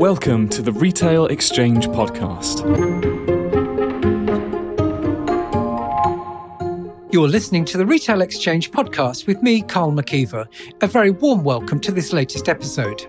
Welcome 0.00 0.48
to 0.48 0.62
the 0.62 0.72
Retail 0.72 1.26
Exchange 1.26 1.86
Podcast. 1.88 2.64
You're 7.12 7.28
listening 7.28 7.66
to 7.66 7.76
the 7.76 7.84
Retail 7.84 8.22
Exchange 8.22 8.70
Podcast 8.70 9.26
with 9.26 9.42
me, 9.42 9.60
Karl 9.60 9.92
McKeever. 9.92 10.46
A 10.80 10.86
very 10.86 11.10
warm 11.10 11.44
welcome 11.44 11.78
to 11.80 11.92
this 11.92 12.14
latest 12.14 12.48
episode. 12.48 13.04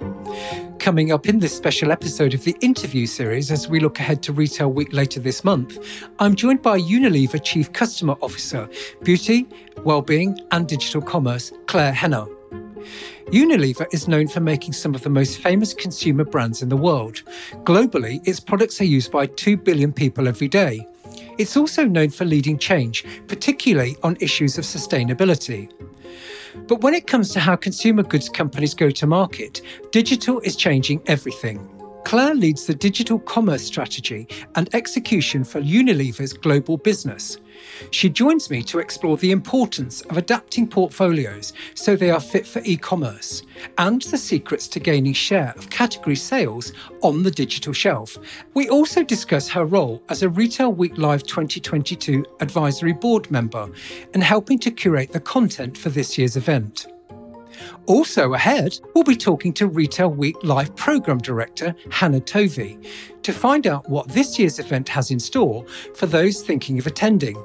Coming 0.80 1.14
up 1.14 1.30
in 1.30 1.40
this 1.40 1.56
special 1.56 1.94
episode 1.94 2.34
of 2.34 2.44
the 2.44 2.58
interview 2.60 3.06
series 3.06 3.52
as 3.52 3.70
we 3.70 3.80
look 3.80 3.98
ahead 3.98 4.22
to 4.24 4.34
Retail 4.34 4.74
Week 4.74 4.92
later 4.92 5.22
this 5.22 5.46
month, 5.46 6.12
I'm 6.20 6.36
joined 6.36 6.62
by 6.62 6.78
Unilever 6.78 7.42
Chief 7.42 7.72
Customer 7.72 8.18
Officer, 8.22 8.68
Beauty, 9.02 9.48
Wellbeing 9.86 10.38
and 10.52 10.68
Digital 10.68 11.02
Commerce, 11.02 11.54
Claire 11.68 11.94
Hennah. 11.94 12.41
Unilever 13.28 13.86
is 13.94 14.08
known 14.08 14.28
for 14.28 14.40
making 14.40 14.74
some 14.74 14.96
of 14.96 15.02
the 15.02 15.10
most 15.10 15.40
famous 15.40 15.74
consumer 15.74 16.24
brands 16.24 16.62
in 16.62 16.70
the 16.70 16.78
world. 16.78 17.24
Globally, 17.64 18.26
its 18.28 18.40
products 18.40 18.82
are 18.82 18.86
used 18.86 19.12
by 19.12 19.26
2 19.26 19.58
billion 19.58 19.94
people 19.94 20.28
every 20.28 20.48
day. 20.48 20.88
It's 21.38 21.58
also 21.58 21.86
known 21.86 22.10
for 22.10 22.26
leading 22.26 22.58
change, 22.58 23.06
particularly 23.28 23.96
on 24.04 24.18
issues 24.20 24.58
of 24.58 24.64
sustainability. 24.64 25.72
But 26.68 26.82
when 26.82 26.94
it 26.94 27.08
comes 27.08 27.32
to 27.32 27.40
how 27.40 27.56
consumer 27.56 28.04
goods 28.04 28.30
companies 28.30 28.74
go 28.74 28.90
to 28.92 29.08
market, 29.08 29.62
digital 29.92 30.40
is 30.42 30.56
changing 30.56 31.02
everything. 31.08 31.68
Claire 32.04 32.36
leads 32.36 32.66
the 32.66 32.74
digital 32.74 33.20
commerce 33.20 33.64
strategy 33.64 34.28
and 34.56 34.74
execution 34.74 35.44
for 35.44 35.62
Unilever's 35.62 36.34
global 36.34 36.78
business. 36.78 37.38
She 37.90 38.10
joins 38.10 38.50
me 38.50 38.62
to 38.64 38.80
explore 38.80 39.18
the 39.18 39.32
importance 39.32 40.02
of 40.02 40.18
adapting 40.18 40.68
portfolios 40.68 41.54
so 41.74 41.96
they 41.96 42.12
are 42.12 42.20
fit 42.20 42.46
for 42.46 42.62
e 42.64 42.78
commerce 42.78 43.44
and 43.78 44.02
the 44.04 44.18
secrets 44.18 44.68
to 44.70 44.80
gaining 44.80 45.14
share 45.14 45.54
of 45.58 45.70
category 45.70 46.16
sales 46.16 46.74
on 47.02 47.24
the 47.24 47.32
digital 47.32 47.74
shelf. 47.74 48.18
We 48.54 48.70
also 48.70 49.04
discuss 49.04 49.50
her 49.50 49.66
role 49.66 50.04
as 50.10 50.24
a 50.24 50.30
Retail 50.30 50.74
Week 50.74 50.98
Live 50.98 51.24
2022 51.24 52.26
advisory 52.40 52.94
board 52.94 53.30
member 53.32 53.70
and 54.14 54.24
helping 54.24 54.60
to 54.60 54.72
curate 54.72 55.12
the 55.12 55.20
content 55.20 55.78
for 55.78 55.90
this 55.90 56.18
year's 56.18 56.38
event. 56.38 56.88
Also 57.88 58.34
ahead, 58.34 58.80
we'll 58.94 59.04
be 59.04 59.16
talking 59.16 59.54
to 59.54 59.68
Retail 59.68 60.10
Week 60.10 60.36
Live 60.44 60.76
Programme 60.76 61.18
Director 61.18 61.76
Hannah 61.90 62.20
Tovey 62.20 62.78
to 63.24 63.34
find 63.34 63.68
out 63.68 63.90
what 63.90 64.08
this 64.08 64.40
year's 64.40 64.60
event 64.60 64.88
has 64.90 65.12
in 65.12 65.20
store 65.20 65.66
for 65.96 66.06
those 66.06 66.42
thinking 66.42 66.80
of 66.80 66.88
attending 66.88 67.44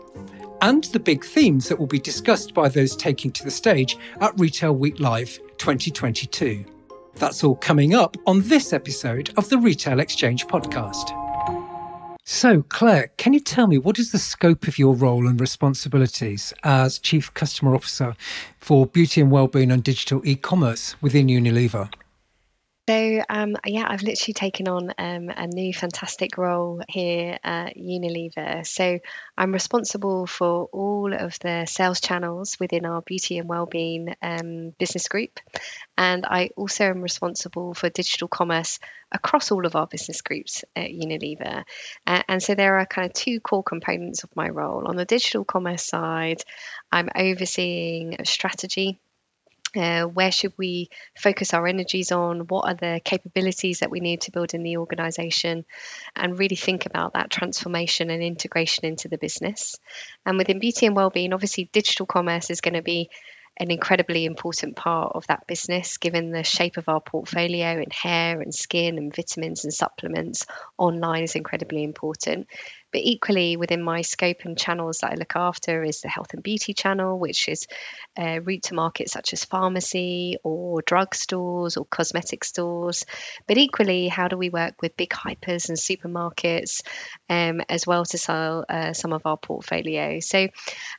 and 0.62 0.84
the 0.84 1.00
big 1.00 1.24
themes 1.24 1.68
that 1.68 1.78
will 1.78 1.86
be 1.86 1.98
discussed 1.98 2.54
by 2.54 2.68
those 2.68 2.96
taking 2.96 3.30
to 3.32 3.44
the 3.44 3.50
stage 3.50 3.96
at 4.20 4.38
Retail 4.38 4.74
Week 4.74 5.00
Live 5.00 5.38
2022. 5.58 6.64
That's 7.14 7.42
all 7.42 7.56
coming 7.56 7.94
up 7.94 8.16
on 8.26 8.42
this 8.42 8.72
episode 8.72 9.32
of 9.36 9.48
the 9.48 9.58
Retail 9.58 10.00
Exchange 10.00 10.46
podcast. 10.46 11.10
So, 12.24 12.62
Claire, 12.62 13.12
can 13.18 13.32
you 13.32 13.40
tell 13.40 13.68
me 13.68 13.78
what 13.78 13.98
is 13.98 14.10
the 14.10 14.18
scope 14.18 14.66
of 14.66 14.78
your 14.78 14.94
role 14.94 15.28
and 15.28 15.40
responsibilities 15.40 16.52
as 16.64 16.98
Chief 16.98 17.32
Customer 17.34 17.74
Officer 17.74 18.16
for 18.58 18.86
Beauty 18.86 19.20
and 19.20 19.30
Wellbeing 19.30 19.70
and 19.70 19.84
Digital 19.84 20.20
E-commerce 20.26 21.00
within 21.00 21.28
Unilever? 21.28 21.88
So, 22.88 23.20
um, 23.28 23.56
yeah, 23.66 23.84
I've 23.88 24.04
literally 24.04 24.34
taken 24.34 24.68
on 24.68 24.92
um, 24.96 25.28
a 25.28 25.48
new 25.48 25.74
fantastic 25.74 26.38
role 26.38 26.82
here 26.88 27.36
at 27.42 27.76
Unilever. 27.76 28.64
So, 28.64 29.00
I'm 29.36 29.50
responsible 29.50 30.28
for 30.28 30.66
all 30.66 31.12
of 31.12 31.36
the 31.40 31.66
sales 31.66 32.00
channels 32.00 32.56
within 32.60 32.86
our 32.86 33.02
beauty 33.02 33.38
and 33.38 33.48
wellbeing 33.48 34.14
um, 34.22 34.70
business 34.78 35.08
group. 35.08 35.40
And 35.98 36.24
I 36.26 36.50
also 36.56 36.84
am 36.84 37.02
responsible 37.02 37.74
for 37.74 37.90
digital 37.90 38.28
commerce 38.28 38.78
across 39.10 39.50
all 39.50 39.66
of 39.66 39.74
our 39.74 39.88
business 39.88 40.22
groups 40.22 40.64
at 40.76 40.90
Unilever. 40.90 41.64
Uh, 42.06 42.22
and 42.28 42.40
so, 42.40 42.54
there 42.54 42.78
are 42.78 42.86
kind 42.86 43.06
of 43.06 43.14
two 43.14 43.40
core 43.40 43.64
components 43.64 44.22
of 44.22 44.30
my 44.36 44.48
role. 44.48 44.86
On 44.86 44.94
the 44.94 45.04
digital 45.04 45.44
commerce 45.44 45.82
side, 45.82 46.40
I'm 46.92 47.08
overseeing 47.16 48.20
a 48.20 48.24
strategy 48.24 49.00
uh, 49.76 50.04
where 50.04 50.32
should 50.32 50.52
we 50.56 50.88
focus 51.16 51.54
our 51.54 51.66
energies 51.66 52.12
on? 52.12 52.46
What 52.48 52.68
are 52.68 52.74
the 52.74 53.00
capabilities 53.04 53.80
that 53.80 53.90
we 53.90 54.00
need 54.00 54.22
to 54.22 54.32
build 54.32 54.54
in 54.54 54.62
the 54.62 54.78
organization? 54.78 55.64
And 56.14 56.38
really 56.38 56.56
think 56.56 56.86
about 56.86 57.14
that 57.14 57.30
transformation 57.30 58.10
and 58.10 58.22
integration 58.22 58.84
into 58.84 59.08
the 59.08 59.18
business. 59.18 59.76
And 60.24 60.38
within 60.38 60.58
beauty 60.58 60.86
and 60.86 60.96
well-being, 60.96 61.32
obviously 61.32 61.70
digital 61.72 62.06
commerce 62.06 62.50
is 62.50 62.60
going 62.60 62.74
to 62.74 62.82
be 62.82 63.10
an 63.58 63.70
incredibly 63.70 64.26
important 64.26 64.76
part 64.76 65.12
of 65.14 65.26
that 65.28 65.46
business, 65.46 65.96
given 65.96 66.30
the 66.30 66.44
shape 66.44 66.76
of 66.76 66.88
our 66.88 67.00
portfolio 67.00 67.80
in 67.80 67.90
hair 67.90 68.40
and 68.40 68.54
skin 68.54 68.98
and 68.98 69.14
vitamins 69.14 69.64
and 69.64 69.72
supplements. 69.72 70.46
Online 70.76 71.22
is 71.22 71.36
incredibly 71.36 71.82
important. 71.82 72.48
But 72.96 73.04
equally, 73.04 73.58
within 73.58 73.82
my 73.82 74.00
scope 74.00 74.46
and 74.46 74.56
channels 74.56 75.00
that 75.00 75.12
I 75.12 75.16
look 75.16 75.36
after 75.36 75.82
is 75.84 76.00
the 76.00 76.08
health 76.08 76.32
and 76.32 76.42
beauty 76.42 76.72
channel, 76.72 77.18
which 77.18 77.46
is 77.46 77.66
uh, 78.18 78.40
route 78.40 78.62
to 78.62 78.74
market 78.74 79.10
such 79.10 79.34
as 79.34 79.44
pharmacy 79.44 80.38
or 80.42 80.80
drug 80.80 81.14
stores 81.14 81.76
or 81.76 81.84
cosmetic 81.84 82.42
stores. 82.42 83.04
But 83.46 83.58
equally, 83.58 84.08
how 84.08 84.28
do 84.28 84.38
we 84.38 84.48
work 84.48 84.80
with 84.80 84.96
big 84.96 85.10
hypers 85.10 85.68
and 85.68 85.76
supermarkets 85.76 86.80
um, 87.28 87.60
as 87.68 87.86
well 87.86 88.06
to 88.06 88.16
sell 88.16 88.64
uh, 88.66 88.94
some 88.94 89.12
of 89.12 89.26
our 89.26 89.36
portfolio? 89.36 90.20
So, 90.20 90.48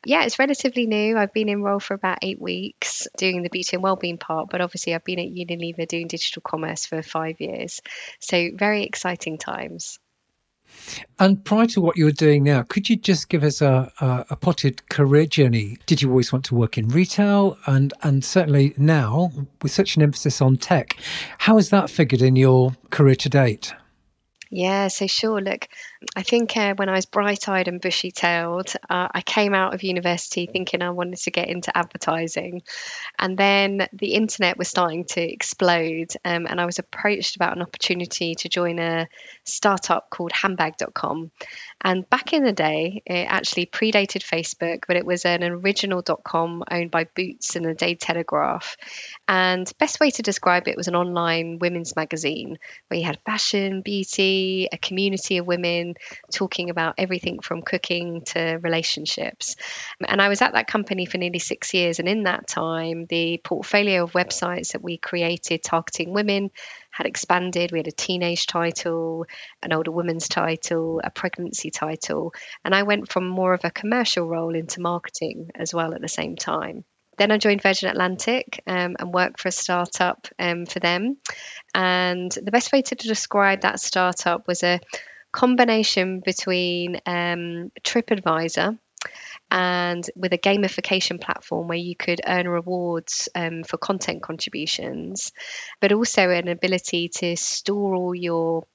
yeah, 0.05 0.23
it's 0.23 0.37
relatively 0.37 0.85
new. 0.85 1.17
I've 1.17 1.33
been 1.33 1.49
in 1.49 1.63
role 1.63 1.79
for 1.79 1.95
about 1.95 2.19
eight 2.21 2.39
weeks 2.39 3.07
doing 3.17 3.41
the 3.41 3.49
beauty 3.49 3.75
and 3.75 3.81
wellbeing 3.81 4.19
part, 4.19 4.51
but 4.51 4.61
obviously, 4.61 4.93
I've 4.93 5.03
been 5.03 5.17
at 5.17 5.33
Unilever 5.33 5.87
doing 5.87 6.07
digital 6.07 6.43
commerce 6.43 6.85
for 6.85 7.01
five 7.01 7.41
years. 7.41 7.81
So, 8.19 8.51
very 8.53 8.83
exciting 8.83 9.39
times. 9.39 9.97
And 11.19 11.43
prior 11.43 11.67
to 11.67 11.81
what 11.81 11.97
you're 11.97 12.11
doing 12.11 12.43
now, 12.43 12.63
could 12.63 12.89
you 12.89 12.95
just 12.95 13.29
give 13.29 13.43
us 13.43 13.61
a, 13.61 13.91
a, 13.99 14.25
a, 14.31 14.35
potted 14.35 14.87
career 14.89 15.25
journey? 15.25 15.77
Did 15.85 16.01
you 16.01 16.09
always 16.09 16.31
want 16.31 16.45
to 16.45 16.55
work 16.55 16.77
in 16.77 16.87
retail? 16.89 17.57
And, 17.65 17.93
and 18.03 18.23
certainly 18.23 18.73
now, 18.77 19.31
with 19.61 19.71
such 19.71 19.95
an 19.95 20.03
emphasis 20.03 20.41
on 20.41 20.57
tech, 20.57 20.97
how 21.39 21.55
has 21.55 21.69
that 21.71 21.89
figured 21.89 22.21
in 22.21 22.35
your 22.35 22.75
career 22.89 23.15
to 23.15 23.29
date? 23.29 23.73
Yeah, 24.49 24.87
so 24.87 25.07
sure. 25.07 25.41
Look, 25.41 25.67
I 26.15 26.21
think 26.21 26.55
uh, 26.55 26.75
when 26.75 26.89
I 26.89 26.93
was 26.93 27.05
bright 27.05 27.49
eyed 27.49 27.67
and 27.67 27.81
bushy 27.81 28.11
tailed, 28.11 28.73
uh, 28.89 29.07
I 29.11 29.21
came 29.21 29.53
out 29.53 29.73
of 29.73 29.83
university 29.83 30.45
thinking 30.45 30.81
I 30.81 30.91
wanted 30.91 31.17
to 31.19 31.31
get 31.31 31.49
into 31.49 31.75
advertising. 31.75 32.61
And 33.17 33.37
then 33.37 33.87
the 33.93 34.13
internet 34.13 34.57
was 34.57 34.67
starting 34.67 35.05
to 35.05 35.21
explode. 35.21 36.13
Um, 36.23 36.45
and 36.47 36.61
I 36.61 36.65
was 36.65 36.77
approached 36.77 37.35
about 37.35 37.55
an 37.55 37.63
opportunity 37.63 38.35
to 38.35 38.49
join 38.49 38.77
a 38.77 39.07
startup 39.43 40.09
called 40.11 40.31
handbag.com. 40.33 41.31
And 41.81 42.09
back 42.09 42.33
in 42.33 42.43
the 42.43 42.53
day, 42.53 43.01
it 43.05 43.27
actually 43.27 43.65
predated 43.65 44.23
Facebook, 44.23 44.83
but 44.87 44.97
it 44.97 45.05
was 45.05 45.25
an 45.25 45.43
original.com 45.43 46.63
owned 46.69 46.91
by 46.91 47.05
Boots 47.15 47.55
and 47.55 47.65
the 47.65 47.73
Day 47.73 47.95
Telegraph. 47.95 48.77
And 49.27 49.71
best 49.79 49.99
way 49.99 50.11
to 50.11 50.21
describe 50.21 50.67
it 50.67 50.77
was 50.77 50.87
an 50.87 50.95
online 50.95 51.57
women's 51.59 51.95
magazine 51.95 52.59
where 52.87 52.99
you 52.99 53.05
had 53.05 53.19
fashion, 53.25 53.81
beauty, 53.81 54.67
a 54.71 54.77
community 54.77 55.37
of 55.37 55.47
women 55.47 55.86
talking 56.31 56.69
about 56.69 56.95
everything 56.97 57.39
from 57.39 57.61
cooking 57.61 58.21
to 58.21 58.59
relationships. 58.61 59.55
And 60.05 60.21
I 60.21 60.29
was 60.29 60.41
at 60.41 60.53
that 60.53 60.67
company 60.67 61.05
for 61.05 61.17
nearly 61.17 61.39
six 61.39 61.73
years. 61.73 61.99
And 61.99 62.07
in 62.07 62.23
that 62.23 62.47
time, 62.47 63.05
the 63.05 63.39
portfolio 63.43 64.03
of 64.03 64.13
websites 64.13 64.73
that 64.73 64.83
we 64.83 64.97
created 64.97 65.63
targeting 65.63 66.13
women 66.13 66.51
had 66.91 67.05
expanded. 67.05 67.71
We 67.71 67.79
had 67.79 67.87
a 67.87 67.91
teenage 67.91 68.47
title, 68.47 69.25
an 69.61 69.73
older 69.73 69.91
woman's 69.91 70.27
title, 70.27 71.01
a 71.03 71.09
pregnancy 71.09 71.69
title. 71.69 72.33
And 72.65 72.73
I 72.73 72.83
went 72.83 73.11
from 73.11 73.27
more 73.27 73.53
of 73.53 73.63
a 73.63 73.71
commercial 73.71 74.27
role 74.27 74.55
into 74.55 74.81
marketing 74.81 75.51
as 75.55 75.73
well 75.73 75.93
at 75.93 76.01
the 76.01 76.07
same 76.07 76.35
time. 76.35 76.83
Then 77.17 77.31
I 77.31 77.37
joined 77.37 77.63
Virgin 77.63 77.89
Atlantic 77.89 78.61
um, 78.67 78.95
and 78.99 79.13
worked 79.13 79.41
for 79.41 79.47
a 79.47 79.51
startup 79.51 80.27
um, 80.37 80.65
for 80.65 80.79
them. 80.79 81.17
And 81.73 82.31
the 82.31 82.51
best 82.51 82.71
way 82.71 82.83
to 82.83 82.95
describe 82.95 83.61
that 83.61 83.79
startup 83.79 84.47
was 84.47 84.63
a 84.63 84.79
combination 85.37 86.19
between 86.19 86.95
um, 87.05 87.71
TripAdvisor 87.83 88.79
and 89.51 90.09
with 90.15 90.33
a 90.33 90.37
gamification 90.39 91.21
platform 91.21 91.67
where 91.67 91.77
you 91.77 91.95
could 91.95 92.21
earn 92.25 92.47
rewards 92.47 93.29
um, 93.35 93.63
for 93.63 93.77
content 93.77 94.23
contributions, 94.23 95.31
but 95.79 95.91
also 95.91 96.31
an 96.31 96.47
ability 96.47 97.09
to 97.09 97.37
store 97.37 97.93
all 97.93 98.15
your 98.15 98.65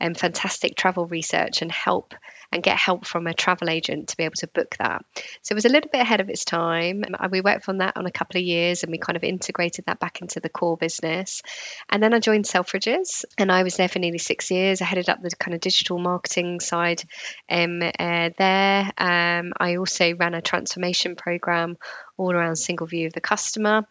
um, 0.00 0.14
fantastic 0.14 0.76
travel 0.76 1.06
research 1.06 1.60
and 1.60 1.72
help 1.72 2.14
and 2.52 2.62
get 2.62 2.76
help 2.76 3.06
from 3.06 3.26
a 3.26 3.34
travel 3.34 3.70
agent 3.70 4.08
to 4.08 4.16
be 4.16 4.24
able 4.24 4.34
to 4.36 4.46
book 4.46 4.76
that. 4.78 5.04
So 5.42 5.52
it 5.52 5.54
was 5.54 5.64
a 5.64 5.70
little 5.70 5.90
bit 5.90 6.02
ahead 6.02 6.20
of 6.20 6.28
its 6.28 6.44
time. 6.44 7.04
We 7.30 7.40
worked 7.40 7.68
on 7.68 7.78
that 7.78 7.96
on 7.96 8.06
a 8.06 8.12
couple 8.12 8.38
of 8.38 8.44
years 8.44 8.82
and 8.82 8.92
we 8.92 8.98
kind 8.98 9.16
of 9.16 9.24
integrated 9.24 9.86
that 9.86 9.98
back 9.98 10.20
into 10.20 10.40
the 10.40 10.48
core 10.48 10.76
business. 10.76 11.42
And 11.88 12.02
then 12.02 12.14
I 12.14 12.20
joined 12.20 12.44
Selfridges 12.44 13.24
and 13.38 13.50
I 13.50 13.62
was 13.62 13.76
there 13.76 13.88
for 13.88 13.98
nearly 13.98 14.18
six 14.18 14.50
years. 14.50 14.82
I 14.82 14.84
headed 14.84 15.08
up 15.08 15.22
the 15.22 15.30
kind 15.30 15.54
of 15.54 15.60
digital 15.60 15.98
marketing 15.98 16.60
side 16.60 17.02
um, 17.50 17.82
uh, 17.82 18.30
there. 18.36 18.90
Um, 18.98 19.52
I 19.58 19.76
also 19.76 20.14
ran 20.14 20.34
a 20.34 20.42
transformation 20.42 21.16
program 21.16 21.76
all 22.16 22.32
around 22.32 22.56
single 22.56 22.86
view 22.86 23.06
of 23.06 23.12
the 23.12 23.20
customer. 23.20 23.82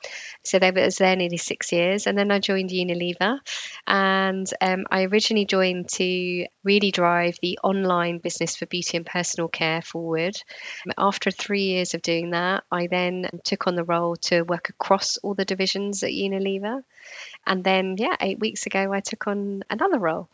So 0.43 0.59
they 0.59 0.71
was 0.71 0.97
there 0.97 1.15
nearly 1.15 1.37
six 1.37 1.71
years, 1.71 2.07
and 2.07 2.17
then 2.17 2.31
I 2.31 2.39
joined 2.39 2.69
Unilever, 2.69 3.39
and 3.87 4.47
um, 4.61 4.85
I 4.89 5.03
originally 5.03 5.45
joined 5.45 5.89
to 5.89 6.45
really 6.63 6.91
drive 6.91 7.37
the 7.41 7.59
online 7.63 8.19
business 8.19 8.50
for 8.55 8.65
beauty 8.65 8.97
and 8.97 9.05
personal 9.05 9.47
care 9.47 9.81
forward. 9.81 10.35
After 10.97 11.31
three 11.31 11.63
years 11.63 11.93
of 11.93 12.01
doing 12.01 12.31
that, 12.31 12.63
I 12.71 12.87
then 12.87 13.29
took 13.43 13.67
on 13.67 13.75
the 13.75 13.83
role 13.83 14.15
to 14.17 14.41
work 14.43 14.69
across 14.69 15.17
all 15.17 15.33
the 15.33 15.45
divisions 15.45 16.03
at 16.03 16.11
Unilever, 16.11 16.83
and 17.45 17.63
then 17.63 17.95
yeah, 17.97 18.15
eight 18.21 18.39
weeks 18.39 18.65
ago 18.65 18.91
I 18.93 18.99
took 18.99 19.27
on 19.27 19.63
another 19.69 19.99
role. 19.99 20.29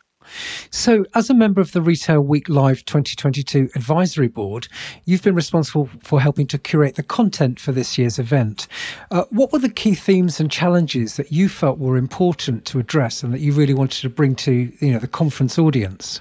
So, 0.70 1.06
as 1.14 1.30
a 1.30 1.34
member 1.34 1.60
of 1.60 1.72
the 1.72 1.80
Retail 1.80 2.20
Week 2.20 2.48
Live 2.48 2.84
2022 2.84 3.70
Advisory 3.74 4.28
Board, 4.28 4.68
you've 5.04 5.22
been 5.22 5.34
responsible 5.34 5.88
for 6.02 6.20
helping 6.20 6.46
to 6.48 6.58
curate 6.58 6.96
the 6.96 7.02
content 7.02 7.58
for 7.58 7.72
this 7.72 7.96
year's 7.96 8.18
event. 8.18 8.66
Uh, 9.10 9.24
what 9.30 9.52
were 9.52 9.58
the 9.58 9.68
key 9.68 9.94
themes 9.94 10.40
and 10.40 10.50
challenges 10.50 11.16
that 11.16 11.32
you 11.32 11.48
felt 11.48 11.78
were 11.78 11.96
important 11.96 12.64
to 12.66 12.78
address 12.78 13.22
and 13.22 13.32
that 13.32 13.40
you 13.40 13.52
really 13.52 13.74
wanted 13.74 14.00
to 14.02 14.10
bring 14.10 14.34
to 14.34 14.72
you 14.80 14.92
know 14.92 14.98
the 14.98 15.08
conference 15.08 15.58
audience? 15.58 16.20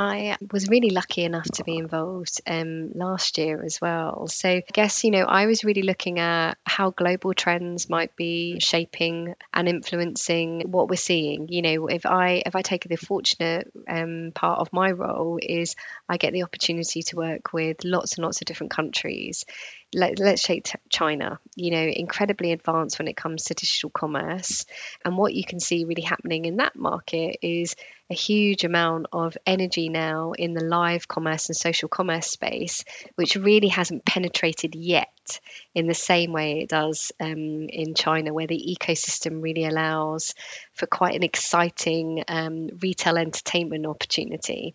I 0.00 0.36
was 0.52 0.68
really 0.68 0.90
lucky 0.90 1.24
enough 1.24 1.50
to 1.54 1.64
be 1.64 1.76
involved 1.76 2.40
um, 2.46 2.92
last 2.94 3.36
year 3.36 3.64
as 3.64 3.80
well. 3.80 4.28
So 4.28 4.48
I 4.48 4.62
guess, 4.72 5.02
you 5.02 5.10
know, 5.10 5.24
I 5.24 5.46
was 5.46 5.64
really 5.64 5.82
looking 5.82 6.20
at 6.20 6.56
how 6.64 6.90
global 6.90 7.34
trends 7.34 7.90
might 7.90 8.14
be 8.14 8.60
shaping 8.60 9.34
and 9.52 9.68
influencing 9.68 10.70
what 10.70 10.88
we're 10.88 10.94
seeing. 10.94 11.48
You 11.48 11.62
know, 11.62 11.86
if 11.88 12.06
I 12.06 12.44
if 12.46 12.54
I 12.54 12.62
take 12.62 12.84
the 12.84 12.94
fortunate 12.94 13.72
um, 13.88 14.30
part 14.32 14.60
of 14.60 14.72
my 14.72 14.92
role 14.92 15.40
is 15.42 15.74
I 16.08 16.16
get 16.16 16.32
the 16.32 16.44
opportunity 16.44 17.02
to 17.02 17.16
work 17.16 17.52
with 17.52 17.82
lots 17.82 18.18
and 18.18 18.24
lots 18.24 18.40
of 18.40 18.46
different 18.46 18.70
countries 18.70 19.46
let, 19.94 20.20
us 20.20 20.42
take 20.42 20.70
China, 20.90 21.38
you 21.56 21.70
know, 21.70 21.82
incredibly 21.82 22.52
advanced 22.52 22.98
when 22.98 23.08
it 23.08 23.16
comes 23.16 23.44
to 23.44 23.54
digital 23.54 23.90
commerce. 23.90 24.66
And 25.04 25.16
what 25.16 25.34
you 25.34 25.44
can 25.44 25.60
see 25.60 25.84
really 25.84 26.02
happening 26.02 26.44
in 26.44 26.56
that 26.56 26.76
market 26.76 27.38
is 27.42 27.74
a 28.10 28.14
huge 28.14 28.64
amount 28.64 29.06
of 29.12 29.36
energy 29.46 29.88
now 29.88 30.32
in 30.32 30.54
the 30.54 30.64
live 30.64 31.08
commerce 31.08 31.48
and 31.48 31.56
social 31.56 31.88
commerce 31.88 32.26
space, 32.26 32.84
which 33.16 33.36
really 33.36 33.68
hasn't 33.68 34.04
penetrated 34.04 34.74
yet 34.74 35.40
in 35.74 35.86
the 35.86 35.94
same 35.94 36.32
way 36.32 36.60
it 36.60 36.68
does 36.68 37.12
um, 37.20 37.66
in 37.68 37.94
China, 37.94 38.32
where 38.32 38.46
the 38.46 38.76
ecosystem 38.78 39.42
really 39.42 39.64
allows 39.64 40.34
for 40.72 40.86
quite 40.86 41.14
an 41.14 41.22
exciting 41.22 42.24
um, 42.28 42.68
retail 42.80 43.18
entertainment 43.18 43.86
opportunity. 43.86 44.74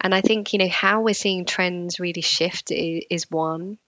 And 0.00 0.14
I 0.14 0.20
think, 0.20 0.52
you 0.52 0.58
know, 0.58 0.68
how 0.68 1.02
we're 1.02 1.14
seeing 1.14 1.44
trends 1.44 2.00
really 2.00 2.22
shift 2.22 2.70
is, 2.70 3.04
is 3.10 3.30
one. 3.30 3.78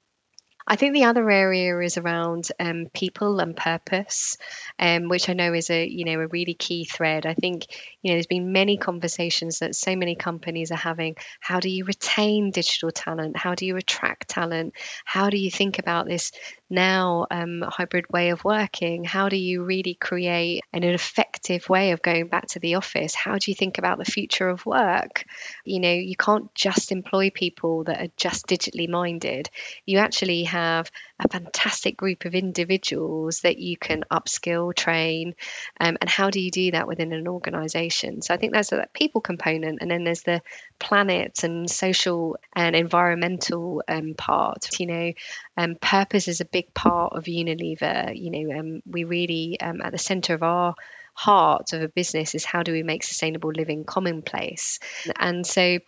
I 0.66 0.76
think 0.76 0.94
the 0.94 1.04
other 1.04 1.28
area 1.30 1.78
is 1.80 1.98
around 1.98 2.48
um, 2.58 2.86
people 2.94 3.40
and 3.40 3.54
purpose, 3.54 4.38
um, 4.78 5.08
which 5.08 5.28
I 5.28 5.34
know 5.34 5.52
is 5.52 5.68
a 5.68 5.86
you 5.86 6.06
know 6.06 6.20
a 6.20 6.26
really 6.26 6.54
key 6.54 6.84
thread. 6.84 7.26
I 7.26 7.34
think 7.34 7.66
you 8.02 8.10
know 8.10 8.14
there's 8.14 8.26
been 8.26 8.52
many 8.52 8.78
conversations 8.78 9.58
that 9.58 9.74
so 9.74 9.94
many 9.94 10.14
companies 10.14 10.70
are 10.70 10.76
having. 10.76 11.16
How 11.40 11.60
do 11.60 11.68
you 11.68 11.84
retain 11.84 12.50
digital 12.50 12.90
talent? 12.90 13.36
How 13.36 13.54
do 13.54 13.66
you 13.66 13.76
attract 13.76 14.28
talent? 14.28 14.72
How 15.04 15.28
do 15.28 15.36
you 15.36 15.50
think 15.50 15.78
about 15.78 16.06
this 16.06 16.32
now 16.70 17.26
um, 17.30 17.62
hybrid 17.66 18.06
way 18.10 18.30
of 18.30 18.44
working? 18.44 19.04
How 19.04 19.28
do 19.28 19.36
you 19.36 19.64
really 19.64 19.94
create 19.94 20.62
an 20.72 20.84
effective 20.84 21.68
way 21.68 21.92
of 21.92 22.02
going 22.02 22.28
back 22.28 22.46
to 22.48 22.58
the 22.58 22.76
office? 22.76 23.14
How 23.14 23.38
do 23.38 23.50
you 23.50 23.54
think 23.54 23.78
about 23.78 23.98
the 23.98 24.04
future 24.04 24.48
of 24.48 24.66
work? 24.66 25.24
You 25.64 25.80
know, 25.80 25.92
you 25.92 26.16
can't 26.16 26.54
just 26.54 26.92
employ 26.92 27.30
people 27.30 27.84
that 27.84 28.00
are 28.00 28.12
just 28.16 28.46
digitally 28.46 28.88
minded. 28.88 29.50
You 29.86 29.98
actually 29.98 30.44
have 30.44 30.90
a 31.20 31.28
fantastic 31.28 31.96
group 31.96 32.24
of 32.24 32.34
individuals 32.34 33.40
that 33.40 33.58
you 33.58 33.76
can 33.76 34.04
upskill, 34.10 34.74
train, 34.74 35.34
um, 35.78 35.96
and 36.00 36.10
how 36.10 36.30
do 36.30 36.40
you 36.40 36.50
do 36.50 36.72
that 36.72 36.88
within 36.88 37.12
an 37.12 37.28
organization? 37.28 38.20
So 38.20 38.34
I 38.34 38.36
think 38.36 38.52
there's 38.52 38.70
that 38.70 38.92
people 38.92 39.20
component, 39.20 39.78
and 39.80 39.90
then 39.90 40.04
there's 40.04 40.22
the 40.22 40.42
planet 40.78 41.44
and 41.44 41.70
social 41.70 42.36
and 42.54 42.74
environmental 42.74 43.82
um, 43.86 44.14
part. 44.14 44.80
You 44.80 44.86
know, 44.86 45.12
um, 45.56 45.76
purpose 45.76 46.26
is 46.26 46.40
a 46.40 46.46
big 46.46 46.74
part 46.74 47.12
of 47.14 47.24
Unilever. 47.24 48.12
You 48.14 48.30
know, 48.30 48.58
um, 48.58 48.82
we 48.84 49.04
really 49.04 49.58
um, 49.60 49.80
at 49.82 49.92
the 49.92 49.98
center 49.98 50.34
of 50.34 50.42
our 50.42 50.74
heart 51.14 51.72
of 51.72 51.82
a 51.82 51.88
business 51.88 52.34
is 52.34 52.44
how 52.44 52.64
do 52.64 52.72
we 52.72 52.82
make 52.82 53.04
sustainable 53.04 53.52
living 53.54 53.84
commonplace, 53.84 54.80
and 55.16 55.46
so 55.46 55.78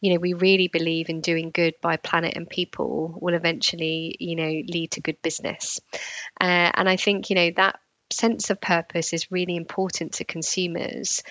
you 0.00 0.12
know 0.12 0.20
we 0.20 0.34
really 0.34 0.68
believe 0.68 1.08
in 1.08 1.20
doing 1.20 1.50
good 1.50 1.74
by 1.82 1.96
planet 1.96 2.36
and 2.36 2.48
people 2.48 3.18
will 3.20 3.34
eventually 3.34 4.16
you 4.18 4.36
know 4.36 4.50
lead 4.68 4.90
to 4.90 5.00
good 5.00 5.20
business 5.22 5.80
uh, 6.40 6.70
and 6.74 6.88
i 6.88 6.96
think 6.96 7.30
you 7.30 7.36
know 7.36 7.50
that 7.56 7.78
sense 8.12 8.50
of 8.50 8.60
purpose 8.60 9.12
is 9.12 9.30
really 9.30 9.56
important 9.56 10.14
to 10.14 10.24
consumers. 10.24 11.22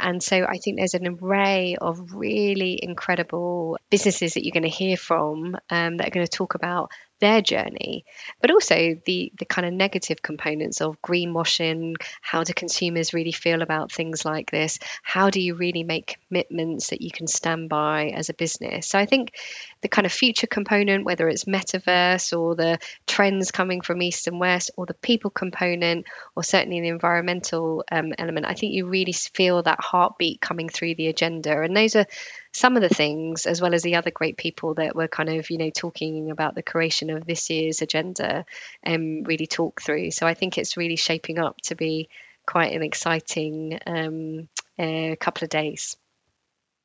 And 0.00 0.22
so 0.22 0.44
I 0.44 0.58
think 0.58 0.76
there's 0.76 0.94
an 0.94 1.18
array 1.20 1.76
of 1.80 2.14
really 2.14 2.78
incredible 2.80 3.78
businesses 3.90 4.34
that 4.34 4.44
you're 4.44 4.52
going 4.52 4.62
to 4.62 4.68
hear 4.68 4.96
from 4.96 5.56
um, 5.70 5.96
that 5.96 6.06
are 6.06 6.10
going 6.10 6.26
to 6.26 6.30
talk 6.30 6.54
about 6.54 6.90
their 7.20 7.42
journey, 7.42 8.04
but 8.40 8.50
also 8.50 8.96
the 9.04 9.32
the 9.38 9.44
kind 9.44 9.66
of 9.66 9.72
negative 9.72 10.22
components 10.22 10.80
of 10.80 11.00
greenwashing. 11.02 11.96
How 12.20 12.44
do 12.44 12.52
consumers 12.52 13.14
really 13.14 13.32
feel 13.32 13.62
about 13.62 13.92
things 13.92 14.24
like 14.24 14.50
this? 14.50 14.78
How 15.02 15.30
do 15.30 15.40
you 15.40 15.54
really 15.54 15.84
make 15.84 16.18
commitments 16.28 16.90
that 16.90 17.02
you 17.02 17.10
can 17.10 17.26
stand 17.26 17.68
by 17.68 18.08
as 18.08 18.28
a 18.28 18.34
business? 18.34 18.88
So 18.88 18.98
I 18.98 19.06
think 19.06 19.34
the 19.80 19.88
kind 19.88 20.06
of 20.06 20.12
future 20.12 20.46
component, 20.46 21.04
whether 21.04 21.28
it's 21.28 21.44
metaverse 21.44 22.38
or 22.38 22.54
the 22.54 22.78
trends 23.06 23.50
coming 23.50 23.80
from 23.80 24.02
east 24.02 24.26
and 24.26 24.40
west, 24.40 24.70
or 24.76 24.86
the 24.86 24.94
people 24.94 25.30
component, 25.30 26.06
or 26.34 26.42
certainly 26.42 26.80
the 26.80 26.88
environmental 26.88 27.84
um, 27.90 28.12
element, 28.18 28.46
I 28.46 28.54
think 28.54 28.74
you 28.74 28.86
really 28.86 29.12
feel 29.12 29.62
that 29.62 29.80
heartbeat 29.80 30.40
coming 30.40 30.68
through 30.68 30.94
the 30.94 31.08
agenda, 31.08 31.60
and 31.60 31.76
those 31.76 31.96
are 31.96 32.06
some 32.58 32.76
of 32.76 32.82
the 32.82 32.88
things, 32.88 33.46
as 33.46 33.60
well 33.60 33.74
as 33.74 33.82
the 33.82 33.96
other 33.96 34.10
great 34.10 34.36
people 34.36 34.74
that 34.74 34.96
were 34.96 35.08
kind 35.08 35.28
of, 35.28 35.50
you 35.50 35.58
know, 35.58 35.70
talking 35.70 36.30
about 36.30 36.54
the 36.54 36.62
creation 36.62 37.10
of 37.10 37.26
this 37.26 37.48
year's 37.50 37.82
agenda, 37.82 38.44
um, 38.86 39.22
really 39.24 39.46
talk 39.46 39.80
through. 39.80 40.10
So 40.10 40.26
I 40.26 40.34
think 40.34 40.58
it's 40.58 40.76
really 40.76 40.96
shaping 40.96 41.38
up 41.38 41.60
to 41.62 41.74
be 41.74 42.08
quite 42.46 42.72
an 42.72 42.82
exciting 42.82 43.78
um, 43.86 44.48
uh, 44.78 45.16
couple 45.20 45.44
of 45.44 45.50
days. 45.50 45.96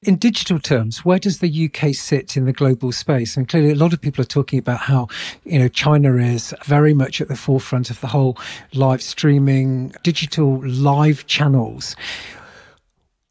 In 0.06 0.18
digital 0.18 0.60
terms, 0.60 1.06
where 1.06 1.20
does 1.20 1.40
the 1.40 1.66
UK 1.70 1.96
sit 1.96 2.36
in 2.36 2.44
the 2.44 2.52
global 2.52 2.92
space? 2.92 3.38
And 3.38 3.48
clearly, 3.48 3.72
a 3.72 3.76
lot 3.76 3.94
of 3.94 4.02
people 4.02 4.22
are 4.22 4.26
talking 4.26 4.60
about 4.60 4.80
how, 4.80 5.08
you 5.46 5.58
know, 5.58 5.70
China 5.70 6.18
is 6.18 6.54
very 6.66 6.94
much 6.94 7.22
at 7.22 7.30
the 7.30 7.38
forefront 7.38 7.90
of 7.90 8.02
the 8.02 8.08
whole 8.08 8.38
live 8.74 9.02
streaming, 9.02 9.96
digital 10.04 10.62
live 10.68 11.26
channels. 11.26 11.96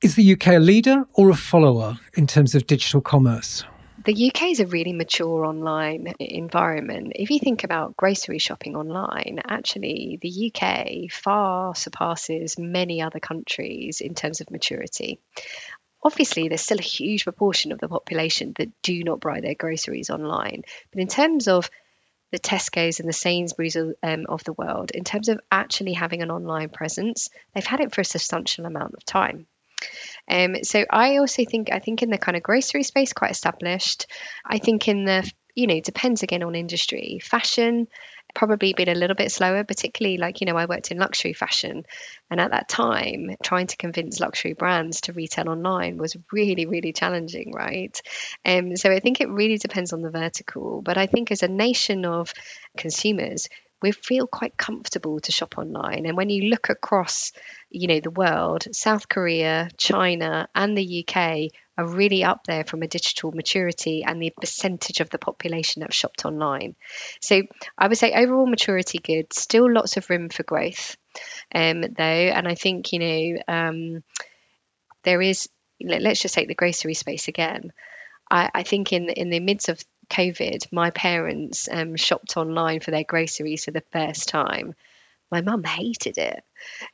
Is 0.03 0.17
the 0.17 0.33
UK 0.33 0.49
a 0.49 0.59
leader 0.59 1.05
or 1.13 1.31
a 1.31 1.37
follower 1.37 1.97
in 2.15 2.27
terms 2.27 2.57
of 2.57 2.67
digital 2.67 3.01
commerce? 3.01 3.63
The 4.05 4.33
UK 4.33 4.49
is 4.51 4.59
a 4.59 4.67
really 4.67 4.93
mature 4.93 5.45
online 5.47 6.13
environment. 6.19 7.13
If 7.15 7.31
you 7.31 7.39
think 7.39 7.63
about 7.63 7.97
grocery 7.97 8.41
shopping 8.41 8.75
online, 8.75 9.39
actually, 9.49 10.19
the 10.21 10.53
UK 10.53 11.09
far 11.13 11.77
surpasses 11.77 12.59
many 12.59 13.01
other 13.01 13.21
countries 13.21 14.01
in 14.01 14.17
terms 14.17 14.41
of 14.41 14.51
maturity. 14.51 15.21
Obviously, 16.03 16.49
there's 16.49 16.63
still 16.63 16.81
a 16.81 16.83
huge 16.83 17.23
proportion 17.23 17.71
of 17.71 17.79
the 17.79 17.87
population 17.87 18.55
that 18.57 18.71
do 18.83 19.05
not 19.05 19.21
buy 19.21 19.41
their 19.41 19.55
groceries 19.55 20.11
online. 20.11 20.65
But 20.91 21.01
in 21.01 21.07
terms 21.07 21.47
of 21.47 21.71
the 22.33 22.41
Tesco's 22.41 22.99
and 22.99 23.09
the 23.09 23.13
Sainsbury's 23.13 23.77
um, 23.77 24.27
of 24.29 24.43
the 24.43 24.53
world, 24.53 24.91
in 24.91 25.05
terms 25.05 25.29
of 25.29 25.39
actually 25.53 25.93
having 25.93 26.23
an 26.23 26.33
online 26.33 26.71
presence, 26.71 27.31
they've 27.55 27.65
had 27.65 27.79
it 27.79 27.95
for 27.95 28.01
a 28.01 28.05
substantial 28.05 28.67
amount 28.67 28.95
of 28.95 29.05
time. 29.05 29.47
Um, 30.31 30.57
so 30.63 30.85
I 30.89 31.19
also 31.19 31.45
think 31.45 31.73
I 31.73 31.79
think 31.79 32.03
in 32.03 32.11
the 32.11 32.19
kind 32.19 32.37
of 32.37 32.43
grocery 32.43 32.83
space 32.83 33.13
quite 33.13 33.31
established. 33.31 34.07
I 34.45 34.59
think 34.59 34.89
in 34.89 35.05
the 35.05 35.31
you 35.55 35.67
know 35.67 35.81
depends 35.81 36.23
again 36.23 36.43
on 36.43 36.55
industry. 36.55 37.21
Fashion 37.23 37.89
probably 38.35 38.73
been 38.73 38.89
a 38.89 38.95
little 38.95 39.17
bit 39.17 39.31
slower, 39.31 39.65
particularly 39.65 40.17
like 40.17 40.41
you 40.41 40.47
know 40.47 40.57
I 40.57 40.67
worked 40.67 40.91
in 40.91 40.99
luxury 40.99 41.33
fashion, 41.33 41.85
and 42.31 42.41
at 42.41 42.51
that 42.53 42.69
time 42.69 43.37
trying 43.43 43.67
to 43.69 43.77
convince 43.77 44.21
luxury 44.21 44.55
brands 44.55 45.03
to 45.03 45.13
retail 45.13 45.49
online 45.49 45.99
was 45.99 46.17
really 46.33 46.67
really 46.67 46.93
challenging, 46.93 47.53
right? 47.53 48.01
Um, 48.45 48.77
so 48.77 48.91
I 48.91 49.01
think 49.01 49.21
it 49.21 49.29
really 49.29 49.59
depends 49.59 49.93
on 49.93 50.03
the 50.03 50.11
vertical. 50.11 50.83
But 50.83 50.99
I 50.99 51.07
think 51.07 51.31
as 51.31 51.43
a 51.43 51.49
nation 51.49 52.05
of 52.05 52.33
consumers, 52.77 53.49
we 53.83 53.93
feel 53.93 54.27
quite 54.27 54.57
comfortable 54.57 55.21
to 55.21 55.33
shop 55.33 55.59
online. 55.59 56.07
And 56.07 56.17
when 56.17 56.31
you 56.31 56.49
look 56.49 56.71
across, 56.71 57.33
you 57.73 57.89
know, 57.89 58.01
the 58.01 58.11
world, 58.11 58.65
South 58.73 59.09
Korea, 59.09 59.69
China, 59.77 60.49
and 60.55 60.77
the 60.77 61.05
UK 61.07 61.51
are 61.79 61.87
really 61.87 62.23
up 62.23 62.45
there 62.45 62.65
from 62.65 62.83
a 62.83 62.89
digital 62.89 63.33
maturity 63.33 64.05
and 64.05 64.23
the 64.23 64.33
percentage 64.39 65.01
of 65.01 65.11
the 65.11 65.19
population 65.19 65.81
that 65.81 65.87
have 65.89 65.95
shopped 65.95 66.25
online. 66.25 66.77
So 67.21 67.43
I 67.79 67.89
would 67.89 67.99
say 67.99 68.13
overall 68.13 68.47
maturity 68.47 68.99
good, 68.99 69.33
still 69.33 69.73
lots 69.73 69.97
of 69.97 70.09
room 70.11 70.29
for 70.29 70.43
growth, 70.43 70.97
um, 71.55 71.81
though. 71.81 72.03
And 72.03 72.47
I 72.47 72.55
think 72.55 72.93
you 72.93 72.99
know 72.99 73.43
um, 73.49 74.05
there 75.03 75.23
is. 75.23 75.49
Let's 75.85 76.23
just 76.23 76.35
take 76.35 76.47
the 76.47 76.55
grocery 76.55 76.95
space 76.95 77.27
again. 77.27 77.73
I, 78.31 78.51
I 78.55 78.63
think 78.63 78.93
in 78.93 79.09
in 79.09 79.31
the 79.31 79.41
midst 79.41 79.69
of 79.69 79.83
COVID, 80.11 80.71
my 80.73 80.91
parents 80.91 81.69
um, 81.73 81.97
shopped 81.97 82.37
online 82.37 82.81
for 82.81 82.91
their 82.91 83.05
groceries 83.05 83.65
for 83.65 83.71
the 83.73 83.83
first 83.93 84.29
time. 84.29 84.75
My 85.33 85.41
mum 85.41 85.65
hated 85.65 86.19
it. 86.19 86.45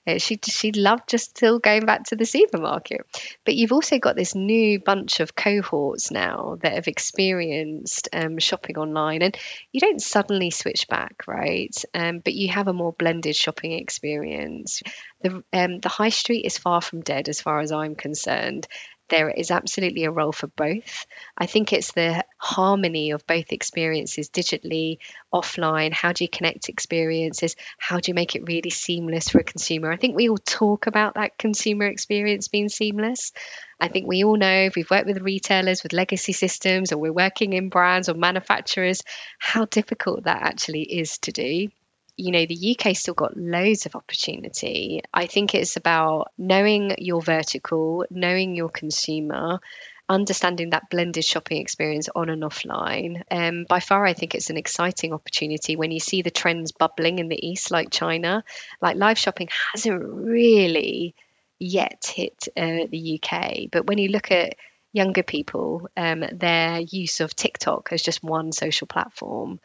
Uh, 0.07 0.18
she 0.18 0.38
she 0.42 0.71
loved 0.73 1.09
just 1.09 1.30
still 1.37 1.59
going 1.59 1.85
back 1.85 2.04
to 2.04 2.16
the 2.16 2.25
supermarket. 2.25 3.00
But 3.45 3.57
you've 3.57 3.73
also 3.73 3.99
got 3.99 4.16
this 4.16 4.35
new 4.37 4.78
bunch 4.78 5.21
of 5.21 5.35
cohorts 5.35 6.12
now 6.12 6.57
that 6.62 6.75
have 6.75 6.87
experienced 6.87 8.09
um, 8.12 8.38
shopping 8.38 8.78
online, 8.78 9.23
and 9.23 9.37
you 9.73 9.80
don't 9.80 10.00
suddenly 10.00 10.50
switch 10.50 10.87
back, 10.88 11.25
right? 11.26 11.75
Um, 11.92 12.21
but 12.21 12.35
you 12.35 12.49
have 12.49 12.68
a 12.68 12.73
more 12.73 12.92
blended 12.92 13.35
shopping 13.37 13.73
experience. 13.73 14.83
The 15.21 15.42
um, 15.52 15.80
the 15.80 15.88
high 15.88 16.11
street 16.11 16.47
is 16.47 16.57
far 16.57 16.80
from 16.80 17.00
dead, 17.00 17.28
as 17.28 17.40
far 17.40 17.59
as 17.59 17.73
I'm 17.73 17.97
concerned 17.97 18.68
there 19.09 19.31
is 19.31 19.50
absolutely 19.50 20.05
a 20.05 20.11
role 20.11 20.33
for 20.33 20.47
both. 20.47 21.07
I 21.37 21.47
think 21.47 21.73
it's 21.73 21.93
the 21.93 22.25
harmony 22.38 23.12
of 23.12 23.27
both 23.27 23.53
experiences 23.53 24.31
digitally, 24.31 24.99
offline. 25.33 25.93
How 25.93 26.12
do 26.12 26.25
you 26.25 26.29
connect 26.29 26.69
experiences? 26.69 27.57
How 27.79 28.00
do 28.00 28.11
you 28.11 28.15
make 28.15 28.37
it 28.37 28.47
really 28.47 28.71
seamless 28.71 29.29
for 29.29 29.38
a 29.38 29.45
consumer? 29.45 29.93
I 29.93 29.97
think 29.97 30.17
we 30.17 30.29
all 30.29 30.38
talk 30.38 30.87
about 30.87 31.15
that 31.15 31.38
consumer 31.38 31.87
experience 31.87 32.49
being 32.49 32.69
seamless. 32.69 33.33
I 33.81 33.88
think 33.88 34.07
we 34.07 34.25
all 34.25 34.37
know 34.37 34.65
if 34.65 34.75
we've 34.77 34.91
worked 34.91 35.07
with 35.07 35.23
retailers 35.23 35.83
with 35.83 35.93
legacy 35.93 36.33
systems 36.33 36.93
or 36.93 36.99
we're 36.99 37.12
working 37.12 37.53
in 37.53 37.69
brands 37.69 38.09
or 38.09 38.15
manufacturers, 38.15 39.03
how 39.38 39.65
difficult 39.65 40.25
that 40.25 40.43
actually 40.43 40.83
is 40.83 41.19
to 41.19 41.33
do 41.33 41.69
you 42.18 42.32
know, 42.32 42.44
the 42.44 42.76
UK 42.76 42.96
still 42.96 43.14
got 43.14 43.37
loads 43.37 43.87
of 43.87 43.94
opportunity. 43.94 45.00
I 45.14 45.26
think 45.26 45.54
it's 45.54 45.76
about 45.76 46.32
knowing 46.37 46.96
your 46.98 47.22
vertical, 47.22 48.04
knowing 48.10 48.56
your 48.56 48.68
consumer, 48.68 49.60
understanding 50.08 50.70
that 50.70 50.90
blended 50.90 51.25
shopping 51.25 51.60
experience 51.60 52.08
on 52.14 52.28
and 52.28 52.42
offline. 52.42 53.22
Um, 53.30 53.66
by 53.68 53.78
far, 53.78 54.04
I 54.04 54.14
think 54.14 54.34
it's 54.34 54.50
an 54.50 54.56
exciting 54.56 55.12
opportunity 55.12 55.76
when 55.76 55.92
you 55.92 56.00
see 56.00 56.22
the 56.22 56.32
trends 56.32 56.72
bubbling 56.72 57.20
in 57.20 57.28
the 57.28 57.48
East, 57.48 57.70
like 57.70 57.90
China. 57.90 58.42
Like 58.82 58.96
live 58.96 59.18
shopping 59.18 59.48
hasn't 59.72 60.02
really 60.02 61.14
yet 61.60 62.12
hit 62.12 62.48
uh, 62.56 62.87
the 62.90 63.20
UK, 63.22 63.68
but 63.70 63.87
when 63.87 63.98
you 63.98 64.08
look 64.08 64.32
at 64.32 64.56
younger 64.92 65.23
people, 65.23 65.88
um, 65.97 66.25
their 66.33 66.80
use 66.80 67.21
of 67.21 67.37
TikTok 67.37 67.92
as 67.92 68.02
just 68.02 68.23
one 68.23 68.52
social 68.52 68.87
platform. 68.87 69.61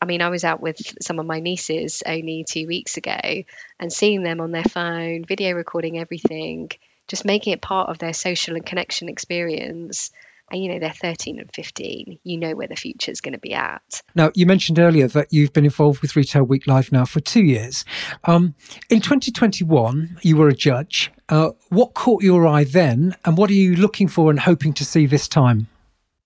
I 0.00 0.06
mean, 0.06 0.20
I 0.20 0.28
was 0.28 0.44
out 0.44 0.60
with 0.60 0.78
some 1.02 1.18
of 1.18 1.26
my 1.26 1.40
nieces 1.40 2.02
only 2.06 2.44
two 2.44 2.66
weeks 2.66 2.96
ago 2.96 3.18
and 3.80 3.92
seeing 3.92 4.22
them 4.22 4.40
on 4.40 4.52
their 4.52 4.64
phone, 4.64 5.24
video 5.24 5.52
recording 5.52 5.98
everything, 5.98 6.70
just 7.06 7.24
making 7.24 7.54
it 7.54 7.62
part 7.62 7.88
of 7.88 7.98
their 7.98 8.12
social 8.12 8.56
and 8.56 8.66
connection 8.66 9.08
experience. 9.08 10.10
And 10.50 10.62
you 10.62 10.72
know 10.72 10.78
they're 10.78 10.94
13 10.94 11.40
and 11.40 11.54
15 11.54 12.20
you 12.24 12.38
know 12.38 12.54
where 12.54 12.68
the 12.68 12.74
future 12.74 13.10
is 13.10 13.20
going 13.20 13.34
to 13.34 13.38
be 13.38 13.52
at. 13.52 14.00
Now 14.14 14.32
you 14.34 14.46
mentioned 14.46 14.78
earlier 14.78 15.06
that 15.08 15.30
you've 15.30 15.52
been 15.52 15.66
involved 15.66 16.00
with 16.00 16.16
retail 16.16 16.42
week 16.42 16.66
live 16.66 16.90
now 16.90 17.04
for 17.04 17.20
two 17.20 17.44
years. 17.44 17.84
Um, 18.24 18.54
in 18.88 19.02
2021 19.02 20.16
you 20.22 20.38
were 20.38 20.48
a 20.48 20.54
judge 20.54 21.12
uh, 21.28 21.50
what 21.68 21.94
caught 21.94 22.22
your 22.22 22.46
eye 22.46 22.64
then 22.64 23.14
and 23.24 23.36
what 23.36 23.50
are 23.50 23.54
you 23.54 23.76
looking 23.76 24.08
for 24.08 24.30
and 24.30 24.40
hoping 24.40 24.72
to 24.72 24.84
see 24.84 25.06
this 25.06 25.28
time 25.28 25.68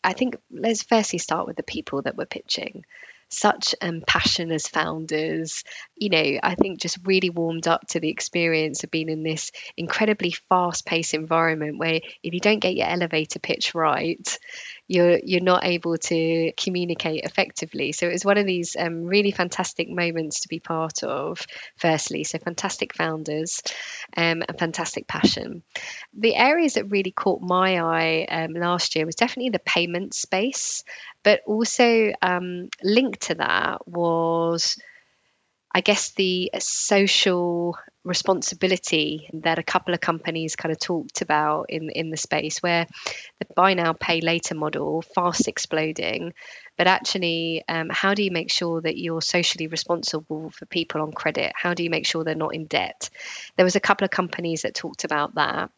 i 0.05 0.13
think 0.13 0.37
let's 0.51 0.83
firstly 0.83 1.19
start 1.19 1.47
with 1.47 1.57
the 1.57 1.63
people 1.63 2.03
that 2.03 2.17
were 2.17 2.27
pitching 2.27 2.85
such 3.33 3.75
um, 3.81 4.03
passion 4.07 4.53
as 4.53 4.69
founders. 4.69 5.65
You 5.97 6.11
know, 6.11 6.39
I 6.43 6.55
think 6.55 6.81
just 6.81 6.99
really 7.05 7.31
warmed 7.31 7.67
up 7.67 7.87
to 7.89 8.01
the 8.01 8.11
experience 8.11 8.85
of 8.85 8.91
being 8.91 9.09
in 9.09 9.23
this 9.23 9.53
incredibly 9.77 10.33
fast 10.49 10.85
paced 10.85 11.15
environment 11.15 11.79
where 11.79 12.01
if 12.23 12.35
you 12.35 12.41
don't 12.41 12.59
get 12.59 12.77
your 12.77 12.89
elevator 12.89 13.39
pitch 13.39 13.75
right, 13.75 14.39
you're 14.89 15.19
you're 15.23 15.41
not 15.41 15.65
able 15.65 15.97
to 15.97 16.53
communicate 16.57 17.25
effectively. 17.25 17.93
So 17.93 18.09
it 18.09 18.13
was 18.13 18.25
one 18.25 18.39
of 18.39 18.47
these 18.47 18.77
um, 18.79 19.05
really 19.05 19.31
fantastic 19.31 19.89
moments 19.89 20.41
to 20.41 20.49
be 20.49 20.61
part 20.61 21.03
of. 21.03 21.47
Firstly, 21.77 22.25
so 22.25 22.39
fantastic 22.39 22.95
founders 22.95 23.63
um, 24.17 24.43
and 24.43 24.59
fantastic 24.59 25.07
passion. 25.07 25.63
The 26.15 26.35
areas 26.35 26.75
that 26.75 26.91
really 26.91 27.13
caught 27.13 27.41
my 27.41 27.81
eye 27.81 28.27
um, 28.29 28.53
last 28.53 28.97
year 28.97 29.07
was 29.07 29.15
definitely 29.15 29.51
the 29.51 29.61
payment 29.61 30.15
space, 30.15 30.85
but 31.23 31.41
also 31.47 32.13
um, 32.21 32.69
linked 32.83 33.23
to 33.23 33.37
that 33.37 33.89
was. 33.89 34.79
I 35.75 35.81
guess 35.81 36.11
the 36.11 36.51
social 36.59 37.79
responsibility 38.05 39.29
that 39.33 39.59
a 39.59 39.63
couple 39.63 39.95
of 39.95 40.01
companies 40.01 40.57
kind 40.57 40.73
of 40.73 40.79
talked 40.79 41.23
about 41.23 41.67
in 41.69 41.91
in 41.91 42.11
the 42.11 42.17
space 42.17 42.63
where 42.63 42.87
the 43.39 43.47
buy 43.55 43.75
now 43.75 43.93
pay 43.93 44.21
later 44.21 44.55
model 44.55 45.03
fast 45.03 45.47
exploding. 45.47 46.33
But 46.77 46.87
actually 46.87 47.63
um, 47.69 47.91
how 47.91 48.15
do 48.15 48.23
you 48.23 48.31
make 48.31 48.51
sure 48.51 48.81
that 48.81 48.97
you're 48.97 49.23
socially 49.23 49.69
responsible 49.69 50.51
for 50.51 50.67
people 50.67 51.03
on 51.03 51.13
credit? 51.13 51.53
How 51.55 51.75
do 51.75 51.85
you 51.85 51.91
make 51.91 52.07
sure 52.07 52.25
they're 52.25 52.35
not 52.35 52.55
in 52.55 52.67
debt? 52.67 53.11
There 53.57 53.65
was 53.65 53.77
a 53.77 53.81
couple 53.81 54.05
of 54.05 54.11
companies 54.11 54.63
that 54.63 54.75
talked 54.75 55.05
about 55.05 55.35
that 55.37 55.71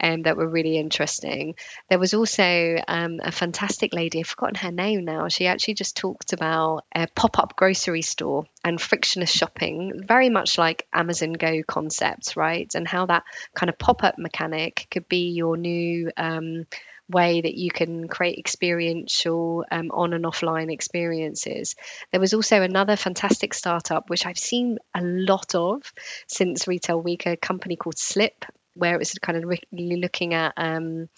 um, 0.00 0.22
that 0.22 0.36
were 0.36 0.48
really 0.48 0.78
interesting. 0.78 1.54
There 1.88 1.98
was 1.98 2.14
also 2.14 2.76
um, 2.86 3.20
a 3.22 3.32
fantastic 3.32 3.94
lady, 3.94 4.20
I've 4.20 4.26
forgotten 4.26 4.56
her 4.56 4.72
name 4.72 5.04
now. 5.04 5.28
She 5.28 5.46
actually 5.46 5.74
just 5.74 5.96
talked 5.96 6.32
about 6.32 6.84
a 6.94 7.06
pop 7.14 7.38
up 7.38 7.56
grocery 7.56 8.02
store 8.02 8.44
and 8.64 8.80
frictionless 8.80 9.30
shopping, 9.30 9.92
very 10.06 10.30
much 10.30 10.58
like 10.58 10.86
Amazon 10.92 11.32
Go 11.32 11.62
concepts, 11.66 12.36
right? 12.36 12.72
And 12.74 12.86
how 12.86 13.06
that 13.06 13.24
kind 13.54 13.70
of 13.70 13.78
pop 13.78 14.04
up 14.04 14.18
mechanic 14.18 14.86
could 14.90 15.08
be 15.08 15.30
your 15.30 15.56
new. 15.56 16.10
Um, 16.16 16.66
way 17.08 17.40
that 17.40 17.54
you 17.54 17.70
can 17.70 18.08
create 18.08 18.38
experiential 18.38 19.64
um, 19.70 19.90
on 19.92 20.14
and 20.14 20.24
offline 20.24 20.72
experiences. 20.72 21.74
There 22.10 22.20
was 22.20 22.34
also 22.34 22.62
another 22.62 22.96
fantastic 22.96 23.52
startup, 23.52 24.08
which 24.08 24.26
I've 24.26 24.38
seen 24.38 24.78
a 24.94 25.02
lot 25.02 25.54
of 25.54 25.92
since 26.26 26.66
Retail 26.66 27.00
Week, 27.00 27.26
a 27.26 27.36
company 27.36 27.76
called 27.76 27.98
Slyp, 27.98 28.44
where 28.74 28.94
it 28.94 28.98
was 28.98 29.12
kind 29.12 29.38
of 29.38 29.44
really 29.44 29.96
looking 29.96 30.34
at 30.34 30.52
um, 30.56 31.08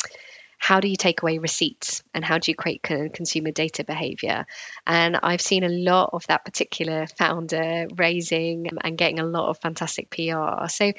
how 0.59 0.81
do 0.81 0.89
you 0.89 0.97
take 0.97 1.23
away 1.23 1.39
receipts 1.39 2.03
and 2.15 2.25
how 2.25 2.39
do 2.39 2.51
you 2.51 2.55
create 2.55 2.83
consumer 2.83 3.51
data 3.51 3.85
behavior? 3.85 4.47
And 4.87 5.17
i've 5.23 5.41
seen 5.41 5.65
a 5.65 5.69
lot 5.69 6.11
of 6.13 6.27
that 6.29 6.45
particular 6.45 7.07
founder 7.07 7.89
raising 7.97 8.67
and 8.83 8.99
getting 8.99 9.21
a 9.21 9.27
lot 9.27 9.49
of 9.51 9.59
fantastic 9.59 10.11
pr 10.11 10.67
so 10.69 10.93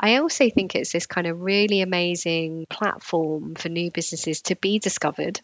i 0.00 0.16
also 0.16 0.48
think 0.50 0.74
it's 0.74 0.92
this 0.92 1.06
kind 1.06 1.26
of 1.26 1.40
really 1.40 1.82
amazing 1.82 2.66
platform 2.70 3.54
for 3.54 3.68
new 3.68 3.90
businesses 3.90 4.42
to 4.42 4.56
be 4.56 4.78
discovered 4.78 5.40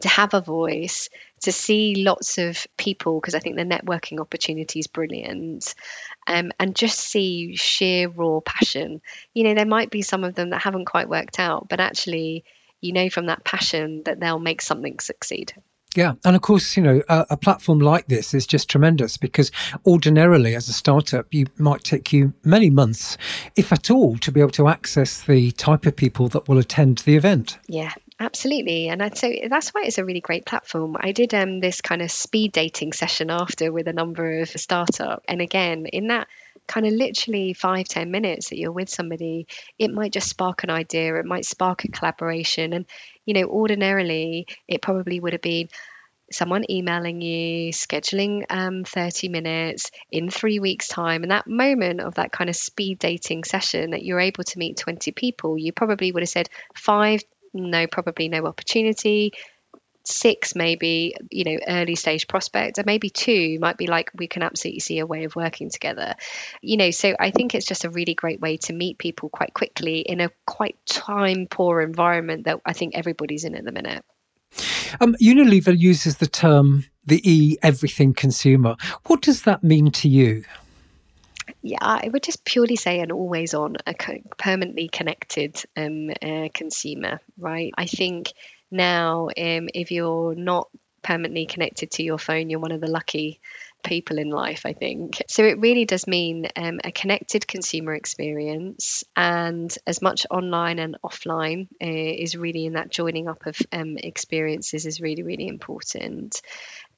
to 0.00 0.08
have 0.08 0.34
a 0.34 0.40
voice, 0.40 1.08
to 1.42 1.52
see 1.52 2.04
lots 2.04 2.38
of 2.38 2.66
people, 2.76 3.20
because 3.20 3.34
I 3.34 3.38
think 3.38 3.56
the 3.56 3.64
networking 3.64 4.20
opportunity 4.20 4.80
is 4.80 4.86
brilliant, 4.86 5.74
um, 6.26 6.52
and 6.58 6.74
just 6.74 6.98
see 6.98 7.56
sheer 7.56 8.08
raw 8.08 8.40
passion. 8.40 9.00
You 9.34 9.44
know, 9.44 9.54
there 9.54 9.66
might 9.66 9.90
be 9.90 10.02
some 10.02 10.24
of 10.24 10.34
them 10.34 10.50
that 10.50 10.62
haven't 10.62 10.86
quite 10.86 11.08
worked 11.08 11.38
out, 11.38 11.68
but 11.68 11.80
actually, 11.80 12.44
you 12.80 12.92
know 12.92 13.08
from 13.10 13.26
that 13.26 13.44
passion 13.44 14.02
that 14.04 14.20
they'll 14.20 14.38
make 14.38 14.62
something 14.62 14.98
succeed. 15.00 15.52
Yeah. 15.94 16.12
And 16.24 16.36
of 16.36 16.42
course, 16.42 16.76
you 16.76 16.82
know, 16.82 17.02
a, 17.08 17.26
a, 17.30 17.36
platform 17.38 17.78
like 17.78 18.06
this 18.06 18.34
is 18.34 18.46
just 18.46 18.68
tremendous 18.68 19.16
because 19.16 19.50
ordinarily, 19.86 20.54
as 20.54 20.68
a 20.68 20.72
startup, 20.74 21.32
you 21.32 21.46
might 21.56 21.84
take 21.84 22.12
you 22.12 22.34
many 22.44 22.68
months, 22.68 23.16
if 23.56 23.72
at 23.72 23.90
all, 23.90 24.18
to 24.18 24.30
be 24.30 24.40
able 24.40 24.50
to 24.50 24.68
access 24.68 25.22
the 25.22 25.52
type 25.52 25.86
of 25.86 25.96
people 25.96 26.28
that 26.28 26.48
will 26.48 26.58
attend 26.58 26.98
the 26.98 27.16
event. 27.16 27.58
Yeah. 27.66 27.94
Absolutely, 28.18 28.88
and 28.88 29.02
I'd 29.02 29.14
that's 29.50 29.74
why 29.74 29.82
it's 29.84 29.98
a 29.98 30.04
really 30.04 30.22
great 30.22 30.46
platform. 30.46 30.96
I 30.98 31.12
did 31.12 31.34
um, 31.34 31.60
this 31.60 31.82
kind 31.82 32.00
of 32.00 32.10
speed 32.10 32.52
dating 32.52 32.94
session 32.94 33.30
after 33.30 33.70
with 33.70 33.88
a 33.88 33.92
number 33.92 34.40
of 34.40 34.48
startup, 34.48 35.22
and 35.28 35.42
again, 35.42 35.84
in 35.84 36.06
that 36.08 36.26
kind 36.66 36.86
of 36.86 36.94
literally 36.94 37.52
five 37.52 37.86
ten 37.88 38.10
minutes 38.10 38.48
that 38.48 38.56
you're 38.58 38.72
with 38.72 38.88
somebody, 38.88 39.46
it 39.78 39.92
might 39.92 40.12
just 40.12 40.30
spark 40.30 40.62
an 40.64 40.70
idea, 40.70 41.16
it 41.16 41.26
might 41.26 41.44
spark 41.44 41.84
a 41.84 41.88
collaboration, 41.88 42.72
and 42.72 42.86
you 43.26 43.34
know, 43.34 43.44
ordinarily 43.48 44.46
it 44.66 44.80
probably 44.80 45.20
would 45.20 45.34
have 45.34 45.42
been 45.42 45.68
someone 46.32 46.64
emailing 46.70 47.20
you, 47.20 47.72
scheduling 47.72 48.44
um, 48.50 48.84
30 48.84 49.28
minutes 49.28 49.90
in 50.10 50.30
three 50.30 50.58
weeks' 50.58 50.88
time, 50.88 51.22
and 51.22 51.30
that 51.30 51.46
moment 51.46 52.00
of 52.00 52.14
that 52.14 52.32
kind 52.32 52.50
of 52.50 52.56
speed 52.56 52.98
dating 52.98 53.44
session 53.44 53.90
that 53.90 54.02
you're 54.04 54.20
able 54.20 54.44
to 54.44 54.58
meet 54.58 54.76
20 54.76 55.12
people, 55.12 55.58
you 55.58 55.72
probably 55.72 56.12
would 56.12 56.22
have 56.22 56.28
said 56.28 56.48
five 56.74 57.20
no, 57.56 57.86
probably 57.86 58.28
no 58.28 58.46
opportunity. 58.46 59.32
Six, 60.04 60.54
maybe, 60.54 61.16
you 61.32 61.44
know, 61.44 61.58
early 61.66 61.96
stage 61.96 62.28
prospect, 62.28 62.78
and 62.78 62.86
maybe 62.86 63.10
two 63.10 63.58
might 63.60 63.76
be 63.76 63.88
like, 63.88 64.12
we 64.14 64.28
can 64.28 64.42
absolutely 64.42 64.78
see 64.78 65.00
a 65.00 65.06
way 65.06 65.24
of 65.24 65.34
working 65.34 65.68
together. 65.68 66.14
You 66.62 66.76
know, 66.76 66.92
so 66.92 67.16
I 67.18 67.32
think 67.32 67.54
it's 67.54 67.66
just 67.66 67.84
a 67.84 67.90
really 67.90 68.14
great 68.14 68.40
way 68.40 68.56
to 68.58 68.72
meet 68.72 68.98
people 68.98 69.28
quite 69.28 69.52
quickly 69.52 69.98
in 69.98 70.20
a 70.20 70.30
quite 70.46 70.76
time 70.86 71.48
poor 71.50 71.80
environment 71.80 72.44
that 72.44 72.60
I 72.64 72.72
think 72.72 72.94
everybody's 72.94 73.44
in 73.44 73.56
at 73.56 73.64
the 73.64 73.72
minute. 73.72 74.04
Um, 75.00 75.16
Unilever 75.20 75.76
uses 75.76 76.18
the 76.18 76.28
term 76.28 76.84
the 77.04 77.20
e 77.28 77.56
everything 77.62 78.14
consumer. 78.14 78.76
What 79.06 79.22
does 79.22 79.42
that 79.42 79.64
mean 79.64 79.90
to 79.92 80.08
you? 80.08 80.44
Yeah, 81.62 81.78
I 81.80 82.08
would 82.08 82.22
just 82.22 82.44
purely 82.44 82.76
say 82.76 83.00
an 83.00 83.12
always 83.12 83.54
on, 83.54 83.76
a 83.86 83.94
permanently 84.38 84.88
connected 84.88 85.56
um, 85.76 86.10
uh, 86.22 86.48
consumer, 86.52 87.20
right? 87.38 87.72
I 87.76 87.86
think 87.86 88.32
now, 88.70 89.26
um, 89.28 89.68
if 89.74 89.90
you're 89.90 90.34
not 90.34 90.68
permanently 91.02 91.46
connected 91.46 91.92
to 91.92 92.02
your 92.02 92.18
phone, 92.18 92.50
you're 92.50 92.60
one 92.60 92.72
of 92.72 92.80
the 92.80 92.90
lucky 92.90 93.40
people 93.84 94.18
in 94.18 94.28
life, 94.30 94.66
I 94.66 94.72
think. 94.72 95.22
So 95.28 95.44
it 95.44 95.60
really 95.60 95.84
does 95.84 96.08
mean 96.08 96.48
um, 96.56 96.80
a 96.82 96.90
connected 96.90 97.46
consumer 97.46 97.94
experience, 97.94 99.04
and 99.14 99.72
as 99.86 100.02
much 100.02 100.26
online 100.30 100.80
and 100.80 100.96
offline 101.04 101.68
uh, 101.80 101.86
is 102.22 102.36
really 102.36 102.66
in 102.66 102.72
that 102.72 102.90
joining 102.90 103.28
up 103.28 103.46
of 103.46 103.56
um, 103.70 103.96
experiences 103.98 104.84
is 104.86 105.00
really, 105.00 105.22
really 105.22 105.46
important. 105.46 106.42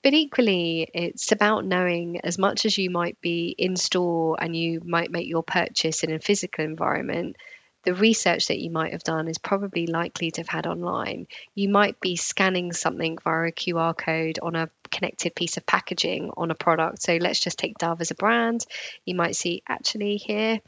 But 0.02 0.14
equally, 0.14 0.88
it's 0.94 1.32
about 1.32 1.64
knowing 1.64 2.20
as 2.22 2.38
much 2.38 2.64
as 2.64 2.78
you 2.78 2.90
might 2.90 3.20
be 3.20 3.54
in 3.56 3.76
store 3.76 4.36
and 4.40 4.54
you 4.54 4.80
might 4.84 5.10
make 5.10 5.26
your 5.26 5.42
purchase 5.42 6.04
in 6.04 6.12
a 6.12 6.20
physical 6.20 6.64
environment, 6.64 7.36
the 7.84 7.94
research 7.94 8.48
that 8.48 8.58
you 8.58 8.70
might 8.70 8.92
have 8.92 9.02
done 9.02 9.28
is 9.28 9.38
probably 9.38 9.86
likely 9.86 10.30
to 10.30 10.40
have 10.40 10.48
had 10.48 10.66
online. 10.66 11.26
You 11.54 11.68
might 11.68 12.00
be 12.00 12.16
scanning 12.16 12.72
something 12.72 13.18
via 13.22 13.48
a 13.48 13.52
QR 13.52 13.96
code 13.96 14.38
on 14.42 14.56
a 14.56 14.70
connected 14.90 15.34
piece 15.34 15.56
of 15.56 15.66
packaging 15.66 16.30
on 16.36 16.50
a 16.50 16.54
product. 16.54 17.02
So 17.02 17.16
let's 17.16 17.40
just 17.40 17.58
take 17.58 17.78
Dove 17.78 18.00
as 18.00 18.10
a 18.10 18.16
brand. 18.16 18.66
You 19.04 19.14
might 19.14 19.36
see 19.36 19.62
actually 19.68 20.16
here, 20.16 20.60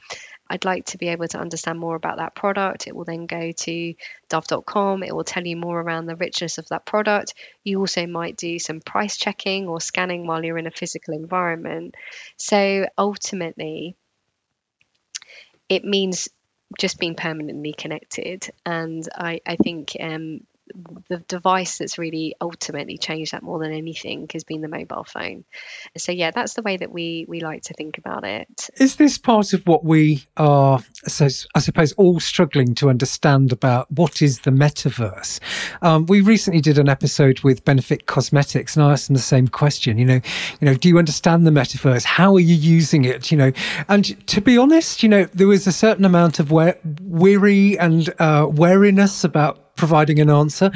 I'd 0.50 0.64
like 0.64 0.87
to 0.87 0.99
be 0.99 1.09
able 1.09 1.28
to 1.28 1.38
understand 1.38 1.78
more 1.78 1.95
about 1.95 2.16
that 2.16 2.35
product. 2.35 2.88
It 2.88 2.97
will 2.97 3.04
then 3.04 3.26
go 3.26 3.52
to 3.52 3.95
dove.com. 4.28 5.04
It 5.04 5.14
will 5.14 5.23
tell 5.23 5.47
you 5.47 5.57
more 5.57 5.80
around 5.80 6.07
the 6.07 6.16
richness 6.16 6.59
of 6.59 6.69
that 6.69 6.85
product. 6.85 7.35
You 7.62 7.78
also 7.78 8.09
might 8.09 8.37
do 8.37 8.59
some 8.59 8.80
price 8.80 9.16
checking 9.16 9.69
or 9.69 9.80
scanning 9.80 10.26
while 10.26 10.45
you're 10.45 10.59
in 10.59 10.66
a 10.66 10.73
physical 10.73 11.14
environment. 11.14 11.95
So 12.37 12.87
ultimately, 12.99 13.95
it 15.69 15.85
means 15.85 16.28
just 16.80 16.99
being 16.99 17.14
permanently 17.14 17.73
connected. 17.73 18.50
And 18.66 19.09
I, 19.14 19.40
I 19.47 19.54
think 19.54 19.97
um, 20.00 20.40
the 21.09 21.19
device 21.19 21.79
that's 21.79 21.99
really 21.99 22.35
ultimately 22.41 22.99
changed 22.99 23.33
that 23.33 23.43
more 23.43 23.59
than 23.59 23.73
anything 23.73 24.29
has 24.33 24.45
been 24.45 24.61
the 24.61 24.69
mobile 24.69 25.05
phone. 25.05 25.45
So 25.97 26.12
yeah, 26.12 26.31
that's 26.31 26.55
the 26.55 26.62
way 26.62 26.77
that 26.77 26.93
we 26.93 27.27
we 27.29 27.41
like 27.41 27.62
to 27.65 27.75
think 27.75 27.99
about 27.99 28.25
it. 28.25 28.69
Is 28.77 28.97
this 28.97 29.19
part 29.19 29.53
of 29.53 29.67
what 29.67 29.85
we 29.85 30.25
are, 30.37 30.81
so 31.07 31.29
I 31.55 31.61
suppose, 31.61 31.93
all 31.93 32.21
struggling 32.21 32.75
to 32.77 32.91
understand 32.91 33.53
about 33.53 33.91
what 33.91 34.23
is 34.23 34.41
the 34.41 34.50
metaverse? 34.50 35.41
Um, 35.83 36.07
we 36.07 36.21
recently 36.21 36.61
did 36.61 36.79
an 36.79 36.89
episode 36.89 37.41
with 37.41 37.65
Benefit 37.65 38.07
Cosmetics, 38.07 38.77
and 38.77 38.85
I 38.85 38.93
asked 38.93 39.09
them 39.09 39.15
the 39.15 39.23
same 39.23 39.49
question. 39.49 39.99
You 39.99 40.05
know, 40.05 40.21
you 40.61 40.67
know, 40.67 40.75
do 40.75 40.89
you 40.89 40.99
understand 40.99 41.47
the 41.47 41.50
metaverse? 41.50 42.05
How 42.05 42.35
are 42.35 42.41
you 42.41 42.55
using 42.55 43.05
it? 43.05 43.31
You 43.31 43.39
know, 43.39 43.53
and 43.89 44.27
to 44.29 44.41
be 44.41 44.59
honest, 44.59 45.03
you 45.03 45.09
know, 45.09 45.25
there 45.35 45.47
was 45.47 45.67
a 45.67 45.73
certain 45.73 46.05
amount 46.05 46.41
of 46.41 46.50
weary 46.50 47.79
and 47.79 48.12
uh, 48.19 48.47
wariness 48.50 49.25
about 49.25 49.70
providing 49.80 50.20
an 50.20 50.30
answer. 50.30 50.70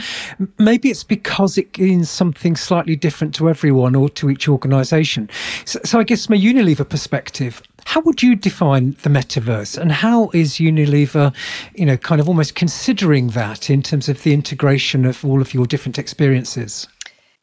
Maybe 0.59 0.91
it's 0.91 1.05
because 1.05 1.57
it 1.57 1.79
means 1.79 2.11
something 2.11 2.57
slightly 2.57 2.97
different 2.97 3.35
to 3.37 3.49
everyone 3.49 3.95
or 3.95 4.09
to 4.11 4.31
each 4.31 4.49
organisation. 4.49 5.31
So, 5.65 5.79
so, 5.85 6.01
I 6.01 6.03
guess 6.03 6.27
from 6.27 6.35
a 6.35 6.41
Unilever 6.41 6.89
perspective, 6.89 7.63
how 7.85 8.01
would 8.01 8.23
you 8.23 8.35
define 8.35 8.97
the 9.03 9.11
metaverse, 9.11 9.77
and 9.79 9.93
how 9.93 10.31
is 10.33 10.55
Unilever, 10.55 11.35
you 11.75 11.87
know, 11.87 11.97
kind 11.97 12.21
of 12.21 12.29
almost 12.29 12.55
considering 12.55 13.29
that 13.29 13.71
in 13.71 13.83
terms 13.83 14.09
of 14.09 14.23
the 14.23 14.33
integration 14.33 15.05
of 15.05 15.25
all 15.25 15.41
of 15.41 15.55
your 15.55 15.67
different 15.67 15.99
experiences? 15.99 16.89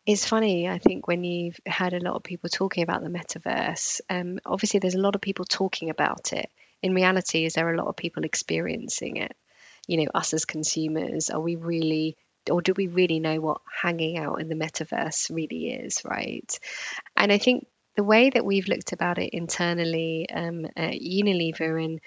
It's 0.05 0.27
funny, 0.27 0.67
I 0.67 0.79
think, 0.79 1.07
when 1.07 1.23
you've 1.23 1.59
had 1.67 1.93
a 1.93 1.99
lot 1.99 2.15
of 2.15 2.23
people 2.23 2.49
talking 2.49 2.83
about 2.83 3.03
the 3.03 3.09
metaverse, 3.09 4.01
um, 4.09 4.39
obviously 4.45 4.79
there's 4.79 4.95
a 4.95 5.01
lot 5.01 5.15
of 5.15 5.21
people 5.21 5.45
talking 5.45 5.91
about 5.91 6.33
it. 6.33 6.49
In 6.81 6.95
reality, 6.95 7.45
is 7.45 7.53
there 7.53 7.71
a 7.71 7.77
lot 7.77 7.87
of 7.87 7.95
people 7.95 8.23
experiencing 8.23 9.17
it? 9.17 9.35
You 9.88 9.97
know, 9.97 10.11
us 10.13 10.33
as 10.33 10.45
consumers, 10.45 11.29
are 11.29 11.41
we 11.41 11.55
really 11.55 12.17
or 12.50 12.61
do 12.61 12.73
we 12.75 12.88
really 12.88 13.19
know 13.19 13.39
what 13.39 13.61
hanging 13.81 14.17
out 14.17 14.41
in 14.41 14.50
the 14.50 14.55
metaverse 14.55 15.29
really 15.33 15.69
is, 15.69 16.01
right? 16.03 16.59
And 17.15 17.31
I 17.31 17.38
think 17.38 17.67
the 17.95 18.03
way 18.03 18.29
that 18.29 18.45
we've 18.45 18.67
looked 18.67 18.93
about 18.93 19.17
it 19.17 19.33
internally 19.33 20.27
um, 20.33 20.65
at 20.75 20.93
Unilever 20.93 21.83
and 21.83 22.00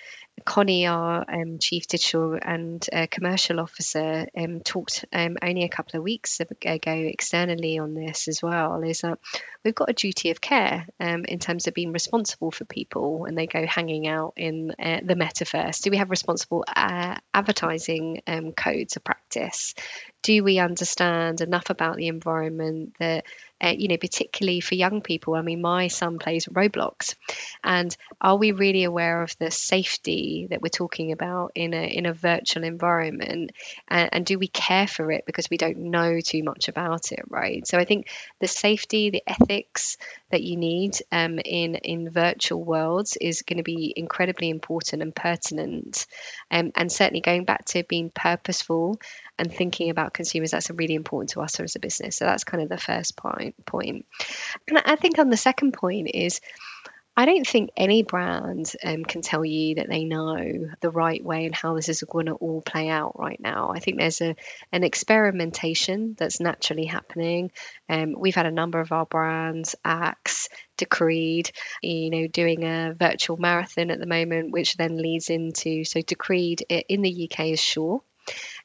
Conny, 0.45 0.87
our 0.87 1.25
um, 1.29 1.59
Chief 1.59 1.87
Digital 1.87 2.38
and 2.41 2.85
uh, 2.93 3.07
Commercial 3.11 3.61
Officer, 3.61 4.26
um, 4.37 4.61
talked 4.61 5.05
um, 5.12 5.37
only 5.43 5.64
a 5.64 5.69
couple 5.69 5.99
of 5.99 6.04
weeks 6.04 6.41
ago 6.41 6.80
externally 6.85 7.78
on 7.78 7.95
this 7.95 8.28
as 8.28 8.43
well. 8.43 8.82
Is 8.82 9.00
that 9.00 9.19
we've 9.65 9.75
got 9.75 9.91
a 9.91 9.95
duty 9.95 10.30
of 10.30 10.41
care 10.41 10.87
um, 11.00 11.25
in 11.25 11.39
terms 11.39 11.67
of 11.67 11.75
being 11.75 11.93
responsible 11.93 12.50
for 12.50 12.65
people 12.65 13.21
when 13.21 13.35
they 13.35 13.47
go 13.47 13.65
hanging 13.67 14.06
out 14.06 14.35
in 14.37 14.73
uh, 14.78 15.00
the 15.02 15.15
metaverse. 15.15 15.82
Do 15.82 15.91
we 15.91 15.97
have 15.97 16.11
responsible 16.11 16.65
uh, 16.69 17.17
advertising 17.32 18.23
um, 18.26 18.52
codes 18.52 18.97
of 18.97 19.04
practice? 19.04 19.75
Do 20.23 20.43
we 20.43 20.58
understand 20.58 21.41
enough 21.41 21.71
about 21.71 21.97
the 21.97 22.08
environment 22.08 22.97
that 22.99 23.25
uh, 23.65 23.75
you 23.77 23.89
know, 23.89 23.97
particularly 23.97 24.61
for 24.61 24.75
young 24.75 25.00
people. 25.00 25.35
I 25.35 25.43
mean, 25.43 25.63
my 25.63 25.89
son 25.89 26.19
plays 26.19 26.47
Roblox, 26.47 27.15
and 27.63 27.97
are 28.21 28.37
we 28.37 28.53
really 28.53 28.85
aware 28.85 29.23
of 29.23 29.37
the 29.39 29.50
safety 29.50 30.47
that 30.50 30.61
we're 30.61 30.69
talking 30.69 31.13
about 31.13 31.53
in 31.55 31.73
a 31.75 31.87
in 31.87 32.07
a 32.07 32.13
virtual 32.13 32.65
environment, 32.65 33.53
and, 33.89 34.09
and 34.13 34.27
do 34.27 34.39
we 34.39 34.49
care 34.49 34.87
for 34.87 35.11
it 35.11 35.25
because 35.27 35.49
we 35.50 35.57
don't 35.57 35.79
know 35.79 36.21
too 36.21 36.43
much 36.43 36.69
about 36.69 37.13
it, 37.13 37.25
right? 37.29 37.67
So 37.67 37.79
I 37.79 37.85
think 37.85 38.09
the 38.41 38.49
safety, 38.49 39.11
the 39.11 39.23
ethics 39.27 39.97
that 40.34 40.42
you 40.42 40.56
need 40.56 40.99
um, 41.12 41.38
in 41.38 41.76
in 41.76 42.10
virtual 42.10 42.62
worlds 42.62 43.16
is 43.20 43.42
going 43.42 43.58
to 43.58 43.62
be 43.62 43.94
incredibly 43.97 44.50
important 44.50 45.00
and 45.00 45.14
pertinent, 45.14 46.06
um, 46.50 46.73
and 46.75 46.90
certainly 46.90 47.20
going 47.20 47.44
back 47.44 47.64
to 47.66 47.84
being 47.84 48.10
purposeful 48.10 48.99
and 49.38 49.52
thinking 49.52 49.90
about 49.90 50.12
consumers 50.12 50.50
that's 50.50 50.70
really 50.70 50.94
important 50.94 51.30
to 51.30 51.40
us 51.40 51.58
as 51.60 51.76
a 51.76 51.80
business 51.80 52.16
so 52.16 52.25
that's 52.25 52.44
kind 52.44 52.62
of 52.62 52.68
the 52.68 52.78
first 52.78 53.16
point. 53.16 53.54
point 53.66 53.66
point 53.66 54.06
and 54.68 54.78
i 54.84 54.97
think 54.97 55.18
on 55.18 55.30
the 55.30 55.36
second 55.36 55.73
point 55.73 56.08
is 56.12 56.40
I 57.17 57.27
don't 57.27 57.47
think 57.47 57.71
any 57.77 58.03
brand 58.03 58.73
um, 58.83 59.05
can 59.05 59.23
tell 59.23 59.45
you 59.45 59.77
that 59.77 59.89
they 59.89 60.05
know 60.05 60.69
the 60.81 60.91
right 60.91 61.23
way 61.25 61.47
and 61.47 61.55
how 61.55 61.75
this 61.75 61.89
is 61.89 62.03
going 62.03 62.27
to 62.27 62.33
all 62.33 62.61
play 62.61 62.89
out 62.89 63.19
right 63.19 63.39
now. 63.41 63.71
I 63.71 63.79
think 63.79 63.99
there's 63.99 64.21
a 64.21 64.35
an 64.73 64.83
experimentation 64.83 66.17
that's 66.19 66.41
naturally 66.41 66.87
happening. 66.87 67.53
Um, 67.89 68.15
we've 68.19 68.35
had 68.35 68.47
a 68.47 68.50
number 68.50 68.81
of 68.81 68.91
our 68.91 69.07
brands, 69.07 69.77
Axe, 69.85 70.49
Degree, 70.77 71.45
you 71.83 72.11
know, 72.11 72.27
doing 72.27 72.65
a 72.65 72.95
virtual 72.99 73.37
marathon 73.37 73.93
at 73.93 74.00
the 74.00 74.07
moment, 74.07 74.50
which 74.50 74.77
then 74.77 75.00
leads 75.00 75.31
into 75.31 75.85
so 75.85 76.00
Degree 76.00 76.57
in 76.69 77.03
the 77.03 77.31
UK 77.31 77.47
is 77.47 77.61
Sure 77.61 78.03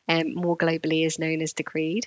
um, 0.09 0.33
more 0.33 0.57
globally 0.57 1.05
is 1.05 1.19
known 1.19 1.41
as 1.41 1.53
Degree. 1.53 2.01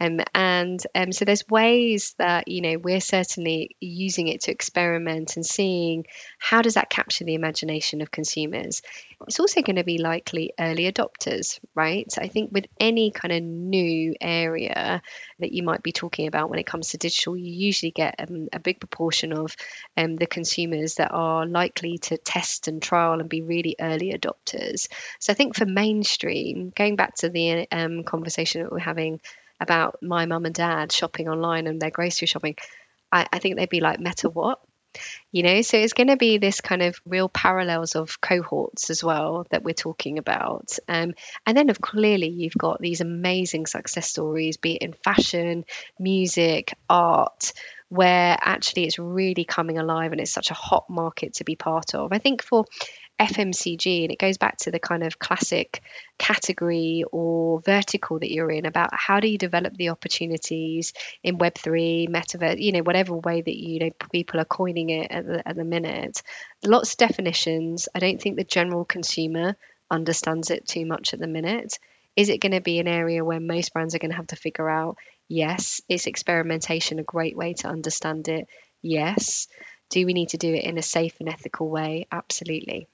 Um, 0.00 0.20
and 0.34 0.80
um, 0.94 1.12
so 1.12 1.24
there's 1.24 1.48
ways 1.48 2.14
that, 2.18 2.46
you 2.46 2.62
know, 2.62 2.78
we're 2.78 3.00
certainly 3.00 3.76
using 3.80 4.28
it 4.28 4.42
to 4.42 4.52
experiment 4.52 5.36
and 5.36 5.44
seeing 5.44 6.06
how 6.38 6.62
does 6.62 6.74
that 6.74 6.88
capture 6.88 7.24
the 7.24 7.34
imagination 7.34 8.00
of 8.00 8.12
consumers. 8.12 8.82
It's 9.26 9.40
also 9.40 9.62
going 9.62 9.76
to 9.76 9.84
be 9.84 9.98
likely 9.98 10.52
early 10.58 10.90
adopters, 10.90 11.58
right? 11.74 12.06
I 12.16 12.28
think 12.28 12.52
with 12.52 12.66
any 12.78 13.10
kind 13.10 13.32
of 13.32 13.42
new 13.42 14.14
area 14.20 15.02
that 15.40 15.52
you 15.52 15.64
might 15.64 15.82
be 15.82 15.90
talking 15.90 16.28
about 16.28 16.50
when 16.50 16.60
it 16.60 16.66
comes 16.66 16.90
to 16.90 16.98
digital, 16.98 17.36
you 17.36 17.52
usually 17.52 17.90
get 17.90 18.14
um, 18.20 18.46
a 18.52 18.60
big 18.60 18.78
proportion 18.78 19.32
of 19.32 19.56
um, 19.96 20.14
the 20.14 20.28
consumers 20.28 20.94
that 20.94 21.10
are 21.10 21.44
likely 21.46 21.98
to 21.98 22.16
test 22.16 22.68
and 22.68 22.80
trial 22.80 23.18
and 23.18 23.28
be 23.28 23.42
really 23.42 23.74
early 23.80 24.12
adopters. 24.12 24.86
So 25.18 25.32
I 25.32 25.34
think 25.34 25.56
for 25.56 25.66
mainstream, 25.66 26.72
going 26.76 26.94
back 26.94 27.16
to 27.16 27.28
the 27.28 27.47
um, 27.70 28.04
conversation 28.04 28.62
that 28.62 28.72
we're 28.72 28.78
having 28.78 29.20
about 29.60 29.98
my 30.02 30.26
mum 30.26 30.46
and 30.46 30.54
dad 30.54 30.92
shopping 30.92 31.28
online 31.28 31.66
and 31.66 31.80
their 31.80 31.90
grocery 31.90 32.26
shopping, 32.26 32.56
I, 33.10 33.26
I 33.32 33.38
think 33.38 33.56
they'd 33.56 33.68
be 33.68 33.80
like, 33.80 34.00
Meta 34.00 34.28
what? 34.28 34.60
you 35.32 35.42
know 35.42 35.60
so 35.62 35.76
it's 35.76 35.92
going 35.92 36.08
to 36.08 36.16
be 36.16 36.38
this 36.38 36.60
kind 36.60 36.82
of 36.82 37.00
real 37.06 37.28
parallels 37.28 37.94
of 37.94 38.20
cohorts 38.20 38.90
as 38.90 39.04
well 39.04 39.46
that 39.50 39.62
we're 39.62 39.74
talking 39.74 40.18
about 40.18 40.78
um, 40.88 41.14
and 41.46 41.56
then 41.56 41.70
of 41.70 41.80
clearly 41.80 42.28
you've 42.28 42.56
got 42.56 42.80
these 42.80 43.00
amazing 43.00 43.66
success 43.66 44.08
stories 44.08 44.56
be 44.56 44.74
it 44.74 44.82
in 44.82 44.92
fashion 44.92 45.64
music 45.98 46.74
art 46.88 47.52
where 47.90 48.36
actually 48.40 48.84
it's 48.84 48.98
really 48.98 49.44
coming 49.44 49.78
alive 49.78 50.12
and 50.12 50.20
it's 50.20 50.32
such 50.32 50.50
a 50.50 50.54
hot 50.54 50.88
market 50.88 51.34
to 51.34 51.44
be 51.44 51.56
part 51.56 51.94
of 51.94 52.12
i 52.12 52.18
think 52.18 52.42
for 52.42 52.64
FMCG, 53.18 54.02
and 54.02 54.12
it 54.12 54.18
goes 54.18 54.38
back 54.38 54.58
to 54.58 54.70
the 54.70 54.78
kind 54.78 55.02
of 55.02 55.18
classic 55.18 55.82
category 56.18 57.04
or 57.10 57.60
vertical 57.60 58.18
that 58.18 58.30
you're 58.30 58.50
in 58.50 58.66
about 58.66 58.90
how 58.92 59.20
do 59.20 59.28
you 59.28 59.38
develop 59.38 59.74
the 59.76 59.88
opportunities 59.88 60.92
in 61.22 61.38
Web3, 61.38 62.08
metaverse, 62.08 62.60
you 62.60 62.72
know, 62.72 62.82
whatever 62.82 63.14
way 63.14 63.40
that 63.40 63.56
you 63.56 63.80
know 63.80 63.90
people 64.12 64.40
are 64.40 64.44
coining 64.44 64.90
it 64.90 65.10
at 65.10 65.26
the, 65.26 65.48
at 65.48 65.56
the 65.56 65.64
minute. 65.64 66.22
Lots 66.64 66.92
of 66.92 66.98
definitions. 66.98 67.88
I 67.94 67.98
don't 67.98 68.20
think 68.20 68.36
the 68.36 68.44
general 68.44 68.84
consumer 68.84 69.56
understands 69.90 70.50
it 70.50 70.66
too 70.66 70.86
much 70.86 71.14
at 71.14 71.20
the 71.20 71.26
minute. 71.26 71.78
Is 72.16 72.28
it 72.28 72.40
going 72.40 72.52
to 72.52 72.60
be 72.60 72.78
an 72.78 72.88
area 72.88 73.24
where 73.24 73.40
most 73.40 73.72
brands 73.72 73.94
are 73.94 74.00
going 74.00 74.10
to 74.10 74.16
have 74.16 74.26
to 74.28 74.36
figure 74.36 74.68
out? 74.68 74.96
Yes. 75.28 75.80
Is 75.88 76.06
experimentation 76.06 76.98
a 76.98 77.04
great 77.04 77.36
way 77.36 77.54
to 77.54 77.68
understand 77.68 78.28
it? 78.28 78.48
Yes. 78.82 79.48
Do 79.90 80.04
we 80.04 80.12
need 80.12 80.30
to 80.30 80.38
do 80.38 80.52
it 80.52 80.64
in 80.64 80.78
a 80.78 80.82
safe 80.82 81.16
and 81.20 81.28
ethical 81.28 81.68
way? 81.68 82.06
Absolutely. 82.10 82.88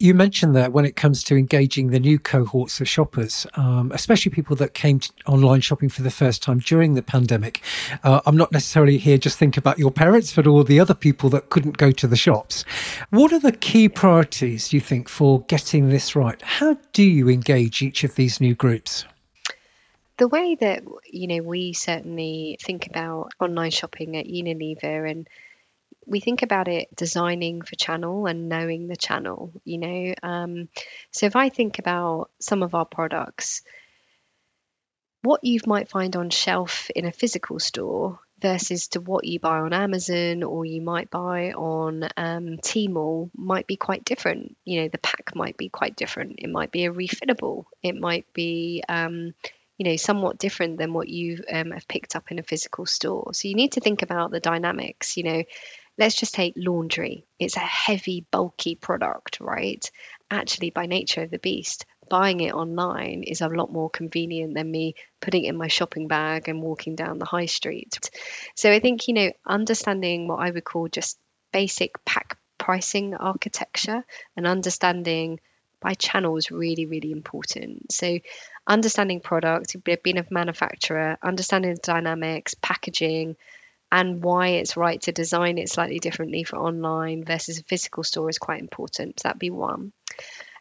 You 0.00 0.12
mentioned 0.12 0.56
that 0.56 0.72
when 0.72 0.84
it 0.84 0.96
comes 0.96 1.22
to 1.24 1.36
engaging 1.36 1.86
the 1.86 2.00
new 2.00 2.18
cohorts 2.18 2.80
of 2.80 2.88
shoppers, 2.88 3.46
um, 3.54 3.92
especially 3.92 4.32
people 4.32 4.56
that 4.56 4.74
came 4.74 5.00
online 5.26 5.60
shopping 5.60 5.88
for 5.88 6.02
the 6.02 6.10
first 6.10 6.42
time 6.42 6.58
during 6.58 6.94
the 6.94 7.02
pandemic, 7.02 7.62
uh, 8.02 8.20
I'm 8.26 8.36
not 8.36 8.50
necessarily 8.50 8.98
here 8.98 9.18
just 9.18 9.38
think 9.38 9.56
about 9.56 9.78
your 9.78 9.92
parents, 9.92 10.34
but 10.34 10.48
all 10.48 10.64
the 10.64 10.80
other 10.80 10.94
people 10.94 11.30
that 11.30 11.48
couldn't 11.50 11.78
go 11.78 11.92
to 11.92 12.08
the 12.08 12.16
shops. 12.16 12.64
What 13.10 13.32
are 13.32 13.38
the 13.38 13.52
key 13.52 13.88
priorities 13.88 14.72
you 14.72 14.80
think 14.80 15.08
for 15.08 15.42
getting 15.42 15.88
this 15.88 16.16
right? 16.16 16.42
How 16.42 16.76
do 16.92 17.04
you 17.04 17.28
engage 17.28 17.80
each 17.80 18.02
of 18.02 18.16
these 18.16 18.40
new 18.40 18.56
groups? 18.56 19.04
The 20.18 20.28
way 20.28 20.56
that 20.56 20.82
you 21.10 21.28
know 21.28 21.42
we 21.42 21.72
certainly 21.72 22.58
think 22.60 22.88
about 22.88 23.30
online 23.40 23.70
shopping 23.70 24.16
at 24.16 24.26
Unilever 24.26 25.08
and 25.08 25.28
we 26.06 26.20
think 26.20 26.42
about 26.42 26.68
it 26.68 26.94
designing 26.94 27.62
for 27.62 27.76
channel 27.76 28.26
and 28.26 28.48
knowing 28.48 28.86
the 28.86 28.96
channel 28.96 29.52
you 29.64 29.78
know 29.78 30.14
um, 30.22 30.68
so 31.10 31.26
if 31.26 31.36
i 31.36 31.48
think 31.48 31.78
about 31.78 32.30
some 32.40 32.62
of 32.62 32.74
our 32.74 32.86
products 32.86 33.62
what 35.22 35.42
you 35.42 35.58
might 35.66 35.88
find 35.88 36.16
on 36.16 36.30
shelf 36.30 36.90
in 36.94 37.06
a 37.06 37.12
physical 37.12 37.58
store 37.58 38.18
versus 38.40 38.88
to 38.88 39.00
what 39.00 39.24
you 39.24 39.40
buy 39.40 39.58
on 39.58 39.72
amazon 39.72 40.42
or 40.42 40.66
you 40.66 40.82
might 40.82 41.10
buy 41.10 41.52
on 41.52 42.04
um, 42.16 42.58
tmall 42.58 43.30
might 43.34 43.66
be 43.66 43.76
quite 43.76 44.04
different. 44.04 44.56
You 44.64 44.82
know 44.82 44.88
the 44.88 44.98
pack 44.98 45.34
might 45.34 45.56
be 45.56 45.68
quite 45.68 45.96
different. 45.96 46.36
It 46.38 46.50
might 46.50 46.72
be 46.72 46.84
a 46.84 46.92
refillable. 46.92 47.64
It 47.82 47.94
might 47.94 48.32
be 48.32 48.82
um, 48.88 49.34
you 49.78 49.84
know 49.84 49.96
somewhat 49.96 50.38
different 50.38 50.78
than 50.78 50.92
what 50.92 51.08
you 51.08 51.42
um, 51.52 51.70
have 51.70 51.88
picked 51.88 52.16
up 52.16 52.30
in 52.30 52.38
a 52.38 52.42
physical 52.42 52.86
store. 52.86 53.32
So 53.34 53.48
you 53.48 53.54
need 53.54 53.72
to 53.72 53.80
think 53.80 54.02
about 54.02 54.30
the 54.30 54.40
dynamics 54.40 55.16
you 55.16 55.24
know 55.24 55.42
let's 55.98 56.14
just 56.14 56.34
take 56.34 56.54
laundry. 56.56 57.26
It's 57.38 57.56
a 57.56 57.60
heavy, 57.60 58.26
bulky 58.30 58.74
product, 58.74 59.40
right? 59.40 59.88
Actually, 60.30 60.70
by 60.70 60.86
nature 60.86 61.22
of 61.22 61.30
the 61.30 61.38
beast, 61.38 61.86
buying 62.08 62.40
it 62.40 62.54
online 62.54 63.22
is 63.22 63.40
a 63.40 63.48
lot 63.48 63.72
more 63.72 63.90
convenient 63.90 64.54
than 64.54 64.70
me 64.70 64.94
putting 65.20 65.44
it 65.44 65.48
in 65.48 65.56
my 65.56 65.68
shopping 65.68 66.08
bag 66.08 66.48
and 66.48 66.62
walking 66.62 66.96
down 66.96 67.18
the 67.18 67.24
high 67.24 67.46
street. 67.46 68.10
So 68.56 68.70
I 68.70 68.80
think, 68.80 69.08
you 69.08 69.14
know, 69.14 69.32
understanding 69.46 70.28
what 70.28 70.40
I 70.40 70.50
would 70.50 70.64
call 70.64 70.88
just 70.88 71.18
basic 71.52 72.04
pack 72.04 72.36
pricing 72.58 73.14
architecture 73.14 74.04
and 74.36 74.46
understanding 74.46 75.40
by 75.80 75.94
channel 75.94 76.36
is 76.36 76.50
really, 76.50 76.86
really 76.86 77.12
important. 77.12 77.92
So 77.92 78.18
understanding 78.66 79.20
product, 79.20 79.76
being 80.02 80.18
a 80.18 80.24
manufacturer, 80.30 81.18
understanding 81.22 81.74
the 81.74 81.80
dynamics, 81.82 82.54
packaging, 82.54 83.36
and 83.90 84.22
why 84.22 84.48
it's 84.48 84.76
right 84.76 85.00
to 85.02 85.12
design 85.12 85.58
it 85.58 85.68
slightly 85.68 85.98
differently 85.98 86.44
for 86.44 86.56
online 86.56 87.24
versus 87.24 87.58
a 87.58 87.64
physical 87.64 88.02
store 88.02 88.28
is 88.28 88.38
quite 88.38 88.60
important. 88.60 89.20
So 89.20 89.28
that'd 89.28 89.38
be 89.38 89.50
one. 89.50 89.92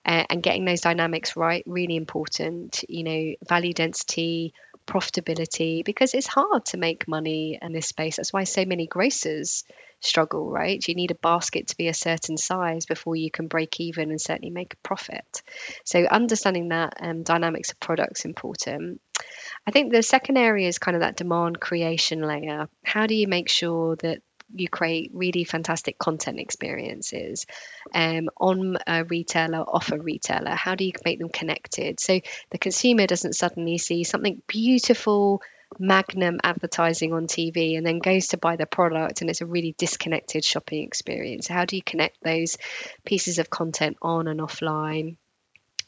Uh, 0.06 0.26
and 0.30 0.44
getting 0.44 0.66
those 0.66 0.82
dynamics 0.82 1.36
right, 1.38 1.64
really 1.66 1.96
important. 1.96 2.84
You 2.90 3.04
know, 3.04 3.36
value 3.48 3.74
density, 3.74 4.54
profitability, 4.86 5.84
because 5.84 6.14
it's 6.14 6.28
hard 6.28 6.66
to 6.66 6.78
make 6.78 7.08
money 7.08 7.58
in 7.62 7.72
this 7.72 7.88
space. 7.88 8.18
That's 8.18 8.34
why 8.34 8.44
so 8.44 8.66
many 8.66 8.86
grocers 8.86 9.64
struggle, 10.02 10.52
right? 10.52 10.86
You 10.86 10.96
need 10.96 11.12
a 11.12 11.16
basket 11.16 11.68
to 11.68 11.78
be 11.78 11.88
a 11.88 11.94
certain 11.94 12.38
size 12.38 12.86
before 12.86 13.16
you 13.16 13.32
can 13.32 13.48
break 13.48 13.80
even 13.80 14.10
and 14.12 14.20
certainly 14.20 14.50
make 14.50 14.74
a 14.74 14.88
profit. 14.88 15.42
So 15.86 16.04
understanding 16.04 16.70
that 16.70 16.96
um, 17.00 17.24
dynamics 17.24 17.72
of 17.72 17.80
products 17.80 18.26
important. 18.26 19.00
I 19.66 19.72
think 19.72 19.92
the 19.92 20.04
second 20.04 20.38
area 20.38 20.68
is 20.68 20.80
kind 20.80 20.96
of 20.96 21.02
that 21.02 21.16
demand 21.16 21.60
creation 21.60 22.22
layer. 22.22 22.68
How 22.84 23.08
do 23.08 23.16
you 23.16 23.28
make 23.28 23.50
sure 23.50 23.96
that 23.98 24.22
you 24.56 24.68
create 24.68 25.12
really 25.14 25.44
fantastic 25.44 25.98
content 25.98 26.40
experiences 26.40 27.46
um, 27.94 28.30
on 28.38 28.78
a 28.86 29.04
retailer, 29.06 29.60
off 29.60 29.92
a 29.92 29.98
retailer? 29.98 30.52
How 30.52 30.76
do 30.76 30.86
you 30.86 30.92
make 31.06 31.20
them 31.20 31.30
connected 31.30 32.00
so 32.00 32.20
the 32.52 32.58
consumer 32.58 33.08
doesn't 33.08 33.34
suddenly 33.34 33.78
see 33.78 34.04
something 34.04 34.42
beautiful, 34.48 35.42
magnum 35.80 36.40
advertising 36.44 37.14
on 37.14 37.28
TV 37.28 37.78
and 37.78 37.86
then 37.86 38.00
goes 38.00 38.28
to 38.28 38.38
buy 38.38 38.56
the 38.56 38.66
product 38.66 39.22
and 39.22 39.30
it's 39.30 39.42
a 39.42 39.46
really 39.46 39.74
disconnected 39.78 40.44
shopping 40.44 40.84
experience? 40.84 41.48
How 41.48 41.66
do 41.66 41.76
you 41.76 41.84
connect 41.84 42.22
those 42.22 42.58
pieces 43.06 43.40
of 43.40 43.50
content 43.50 43.98
on 44.02 44.28
and 44.28 44.40
offline? 44.40 45.18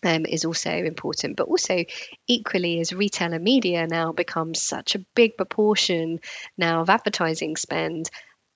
Um, 0.05 0.25
is 0.25 0.45
also 0.45 0.71
important. 0.71 1.35
But 1.35 1.47
also, 1.47 1.83
equally, 2.27 2.79
as 2.79 2.93
retailer 2.93 3.39
media 3.39 3.87
now 3.87 4.11
becomes 4.11 4.61
such 4.61 4.95
a 4.95 4.99
big 5.15 5.37
proportion 5.37 6.19
now 6.57 6.81
of 6.81 6.89
advertising 6.89 7.55
spend, 7.55 8.09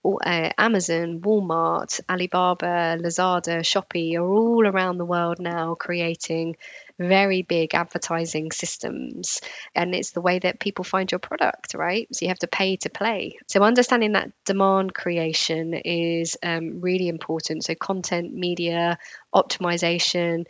uh, 0.05 0.49
Amazon, 0.57 1.19
Walmart, 1.19 1.99
Alibaba, 2.09 2.97
Lazada, 2.97 3.59
Shopee 3.59 4.17
are 4.17 4.25
all 4.25 4.65
around 4.65 4.97
the 4.97 5.05
world 5.05 5.39
now 5.39 5.75
creating 5.75 6.55
very 6.97 7.41
big 7.41 7.73
advertising 7.73 8.51
systems. 8.51 9.41
And 9.73 9.95
it's 9.95 10.11
the 10.11 10.21
way 10.21 10.39
that 10.39 10.59
people 10.59 10.83
find 10.83 11.11
your 11.11 11.19
product, 11.19 11.73
right? 11.73 12.07
So 12.13 12.25
you 12.25 12.29
have 12.29 12.39
to 12.39 12.47
pay 12.47 12.77
to 12.77 12.89
play. 12.89 13.37
So 13.47 13.61
understanding 13.61 14.13
that 14.13 14.31
demand 14.45 14.93
creation 14.93 15.73
is 15.73 16.37
um, 16.43 16.81
really 16.81 17.07
important. 17.07 17.63
So 17.63 17.75
content, 17.75 18.33
media, 18.33 18.97
optimization, 19.33 20.45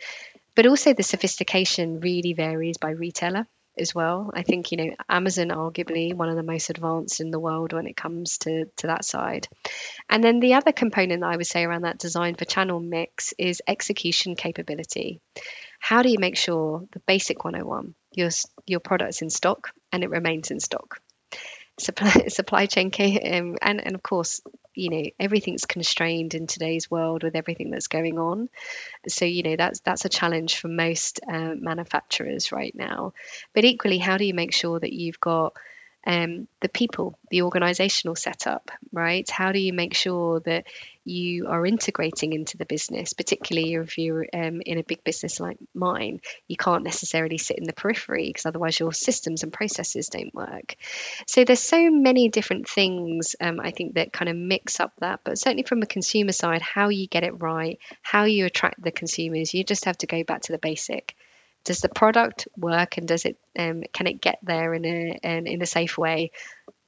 but 0.60 0.66
also 0.66 0.92
the 0.92 1.02
sophistication 1.02 2.00
really 2.00 2.34
varies 2.34 2.76
by 2.76 2.90
retailer 2.90 3.46
as 3.78 3.94
well. 3.94 4.30
I 4.34 4.42
think 4.42 4.70
you 4.70 4.76
know 4.76 4.90
Amazon 5.08 5.48
arguably 5.48 6.12
one 6.12 6.28
of 6.28 6.36
the 6.36 6.42
most 6.42 6.68
advanced 6.68 7.22
in 7.22 7.30
the 7.30 7.40
world 7.40 7.72
when 7.72 7.86
it 7.86 7.96
comes 7.96 8.36
to 8.40 8.66
to 8.76 8.88
that 8.88 9.06
side. 9.06 9.48
And 10.10 10.22
then 10.22 10.38
the 10.38 10.52
other 10.52 10.72
component 10.72 11.22
that 11.22 11.32
I 11.32 11.38
would 11.38 11.46
say 11.46 11.64
around 11.64 11.84
that 11.84 11.96
design 11.96 12.34
for 12.34 12.44
channel 12.44 12.78
mix 12.78 13.32
is 13.38 13.62
execution 13.66 14.36
capability. 14.36 15.22
How 15.78 16.02
do 16.02 16.10
you 16.10 16.18
make 16.18 16.36
sure 16.36 16.84
the 16.92 17.00
basic 17.06 17.42
101 17.42 17.94
your 18.12 18.28
your 18.66 18.80
product's 18.80 19.22
in 19.22 19.30
stock 19.30 19.70
and 19.92 20.04
it 20.04 20.10
remains 20.10 20.50
in 20.50 20.60
stock? 20.60 21.00
Supply 21.78 22.10
supply 22.28 22.66
chain 22.66 22.90
um, 22.98 23.56
and 23.62 23.82
and 23.82 23.94
of 23.94 24.02
course 24.02 24.42
you 24.74 24.90
know 24.90 25.04
everything's 25.18 25.66
constrained 25.66 26.34
in 26.34 26.46
today's 26.46 26.90
world 26.90 27.22
with 27.22 27.36
everything 27.36 27.70
that's 27.70 27.88
going 27.88 28.18
on. 28.18 28.48
So 29.08 29.24
you 29.24 29.42
know 29.42 29.56
that's 29.56 29.80
that's 29.80 30.04
a 30.04 30.10
challenge 30.10 30.56
for 30.56 30.68
most 30.68 31.20
uh, 31.28 31.54
manufacturers 31.56 32.52
right 32.52 32.74
now. 32.74 33.12
But 33.54 33.64
equally 33.64 33.98
how 33.98 34.16
do 34.16 34.24
you 34.24 34.34
make 34.34 34.52
sure 34.52 34.78
that 34.78 34.92
you've 34.92 35.20
got 35.20 35.54
um, 36.06 36.48
the 36.60 36.68
people, 36.68 37.18
the 37.30 37.42
organizational 37.42 38.16
setup, 38.16 38.70
right? 38.92 39.28
How 39.28 39.52
do 39.52 39.58
you 39.58 39.72
make 39.72 39.94
sure 39.94 40.40
that 40.40 40.66
you 41.04 41.48
are 41.48 41.64
integrating 41.66 42.32
into 42.32 42.56
the 42.56 42.64
business, 42.64 43.12
particularly 43.12 43.74
if 43.74 43.98
you're 43.98 44.26
um, 44.32 44.62
in 44.64 44.78
a 44.78 44.82
big 44.82 45.04
business 45.04 45.40
like 45.40 45.58
mine? 45.74 46.20
You 46.48 46.56
can't 46.56 46.84
necessarily 46.84 47.36
sit 47.36 47.58
in 47.58 47.64
the 47.64 47.74
periphery 47.74 48.28
because 48.28 48.46
otherwise 48.46 48.80
your 48.80 48.92
systems 48.92 49.42
and 49.42 49.52
processes 49.52 50.08
don't 50.08 50.34
work. 50.34 50.76
So 51.26 51.44
there's 51.44 51.60
so 51.60 51.90
many 51.90 52.28
different 52.28 52.68
things 52.68 53.36
um, 53.40 53.60
I 53.60 53.70
think 53.70 53.94
that 53.94 54.12
kind 54.12 54.30
of 54.30 54.36
mix 54.36 54.80
up 54.80 54.92
that, 55.00 55.20
but 55.22 55.38
certainly 55.38 55.64
from 55.64 55.82
a 55.82 55.86
consumer 55.86 56.32
side, 56.32 56.62
how 56.62 56.88
you 56.88 57.08
get 57.08 57.24
it 57.24 57.40
right, 57.42 57.78
how 58.00 58.24
you 58.24 58.46
attract 58.46 58.82
the 58.82 58.90
consumers, 58.90 59.52
you 59.52 59.64
just 59.64 59.84
have 59.84 59.98
to 59.98 60.06
go 60.06 60.24
back 60.24 60.42
to 60.42 60.52
the 60.52 60.58
basic 60.58 61.14
does 61.64 61.80
the 61.80 61.88
product 61.88 62.48
work 62.56 62.96
and 62.96 63.06
does 63.06 63.24
it 63.24 63.36
um, 63.58 63.82
can 63.92 64.06
it 64.06 64.20
get 64.20 64.38
there 64.42 64.74
in 64.74 64.84
a 64.84 65.18
in, 65.22 65.46
in 65.46 65.62
a 65.62 65.66
safe 65.66 65.98
way? 65.98 66.30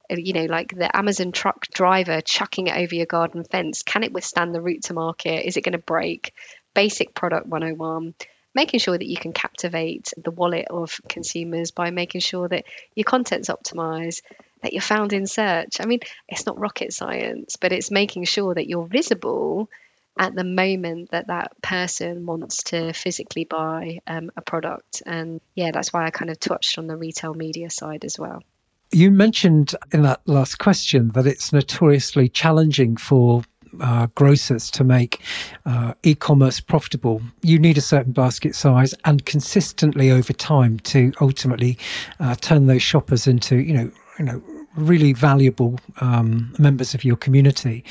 You 0.09 0.33
know 0.33 0.45
like 0.45 0.75
the 0.75 0.95
amazon 0.95 1.31
truck 1.31 1.67
driver 1.67 2.21
chucking 2.21 2.67
it 2.67 2.77
over 2.77 2.93
your 2.93 3.05
garden 3.05 3.43
fence 3.43 3.83
can 3.83 4.03
it 4.03 4.13
withstand 4.13 4.53
the 4.53 4.61
route 4.61 4.83
to 4.83 4.93
market? 4.93 5.47
Is 5.47 5.57
it 5.57 5.63
going 5.63 5.73
to 5.73 5.77
break? 5.79 6.33
Basic 6.73 7.13
product 7.13 7.47
101 7.47 8.13
making 8.55 8.79
sure 8.79 8.97
that 8.97 9.07
you 9.07 9.17
can 9.17 9.33
captivate 9.33 10.11
the 10.15 10.29
wallet 10.29 10.67
of 10.69 10.99
consumers 11.09 11.71
by 11.71 11.89
making 11.89 12.21
sure 12.21 12.47
that 12.47 12.65
your 12.93 13.03
content's 13.03 13.49
optimized 13.49 14.21
that 14.61 14.73
you're 14.73 14.81
found 14.81 15.11
in 15.13 15.25
search. 15.27 15.77
I 15.79 15.85
mean 15.85 15.99
it's 16.27 16.45
not 16.45 16.59
rocket 16.59 16.93
science 16.93 17.55
but 17.55 17.71
it's 17.71 17.91
making 17.91 18.25
sure 18.25 18.53
that 18.53 18.67
you're 18.67 18.87
visible 18.87 19.69
at 20.17 20.35
the 20.35 20.43
moment 20.43 21.11
that 21.11 21.27
that 21.27 21.59
person 21.61 22.25
wants 22.25 22.63
to 22.63 22.93
physically 22.93 23.45
buy 23.45 23.99
um, 24.07 24.31
a 24.37 24.41
product. 24.41 25.01
And 25.05 25.41
yeah, 25.55 25.71
that's 25.71 25.91
why 25.91 26.05
I 26.05 26.11
kind 26.11 26.29
of 26.31 26.39
touched 26.39 26.77
on 26.77 26.87
the 26.87 26.95
retail 26.95 27.33
media 27.33 27.69
side 27.69 28.05
as 28.05 28.19
well. 28.19 28.43
You 28.91 29.09
mentioned 29.09 29.73
in 29.91 30.03
that 30.03 30.21
last 30.27 30.59
question 30.59 31.09
that 31.09 31.25
it's 31.25 31.51
notoriously 31.51 32.29
challenging 32.29 32.95
for 32.95 33.43
uh, 33.81 34.07
grocers 34.15 34.69
to 34.71 34.83
make 34.83 35.19
uh, 35.65 35.93
e-commerce 36.03 36.59
profitable, 36.59 37.21
you 37.41 37.57
need 37.57 37.77
a 37.77 37.81
certain 37.81 38.11
basket 38.11 38.55
size 38.55 38.93
and 39.05 39.25
consistently 39.25 40.11
over 40.11 40.33
time 40.33 40.79
to 40.79 41.11
ultimately 41.21 41.77
uh, 42.19 42.35
turn 42.35 42.67
those 42.67 42.83
shoppers 42.83 43.27
into, 43.27 43.57
you 43.57 43.73
know, 43.73 43.91
you 44.19 44.25
know, 44.25 44.43
really 44.75 45.13
valuable 45.13 45.79
um, 46.01 46.53
members 46.57 46.93
of 46.93 47.03
your 47.05 47.15
community. 47.15 47.83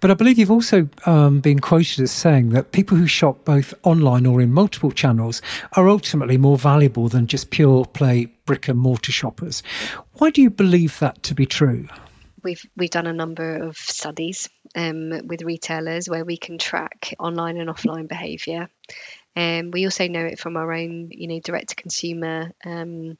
But 0.00 0.10
I 0.10 0.14
believe 0.14 0.38
you've 0.38 0.50
also 0.50 0.88
um, 1.06 1.40
been 1.40 1.58
quoted 1.58 2.00
as 2.00 2.10
saying 2.10 2.50
that 2.50 2.72
people 2.72 2.96
who 2.96 3.06
shop 3.06 3.44
both 3.44 3.74
online 3.82 4.26
or 4.26 4.40
in 4.40 4.52
multiple 4.52 4.90
channels 4.90 5.42
are 5.72 5.88
ultimately 5.88 6.36
more 6.36 6.58
valuable 6.58 7.08
than 7.08 7.26
just 7.26 7.50
pure 7.50 7.84
play 7.84 8.26
brick 8.46 8.68
and 8.68 8.78
mortar 8.78 9.12
shoppers. 9.12 9.62
Why 10.14 10.30
do 10.30 10.42
you 10.42 10.50
believe 10.50 10.98
that 11.00 11.22
to 11.24 11.34
be 11.34 11.46
true? 11.46 11.88
We've 12.42 12.64
we've 12.76 12.90
done 12.90 13.08
a 13.08 13.12
number 13.12 13.56
of 13.56 13.76
studies 13.76 14.48
um, 14.76 15.26
with 15.26 15.42
retailers 15.42 16.08
where 16.08 16.24
we 16.24 16.36
can 16.36 16.58
track 16.58 17.14
online 17.18 17.58
and 17.58 17.68
offline 17.68 18.08
behaviour. 18.08 18.68
And 19.36 19.66
um, 19.66 19.70
we 19.70 19.84
also 19.84 20.08
know 20.08 20.24
it 20.24 20.38
from 20.38 20.56
our 20.56 20.72
own, 20.72 21.10
you 21.10 21.28
know, 21.28 21.40
direct 21.40 21.68
to 21.70 21.76
consumer 21.76 22.50
um, 22.64 23.18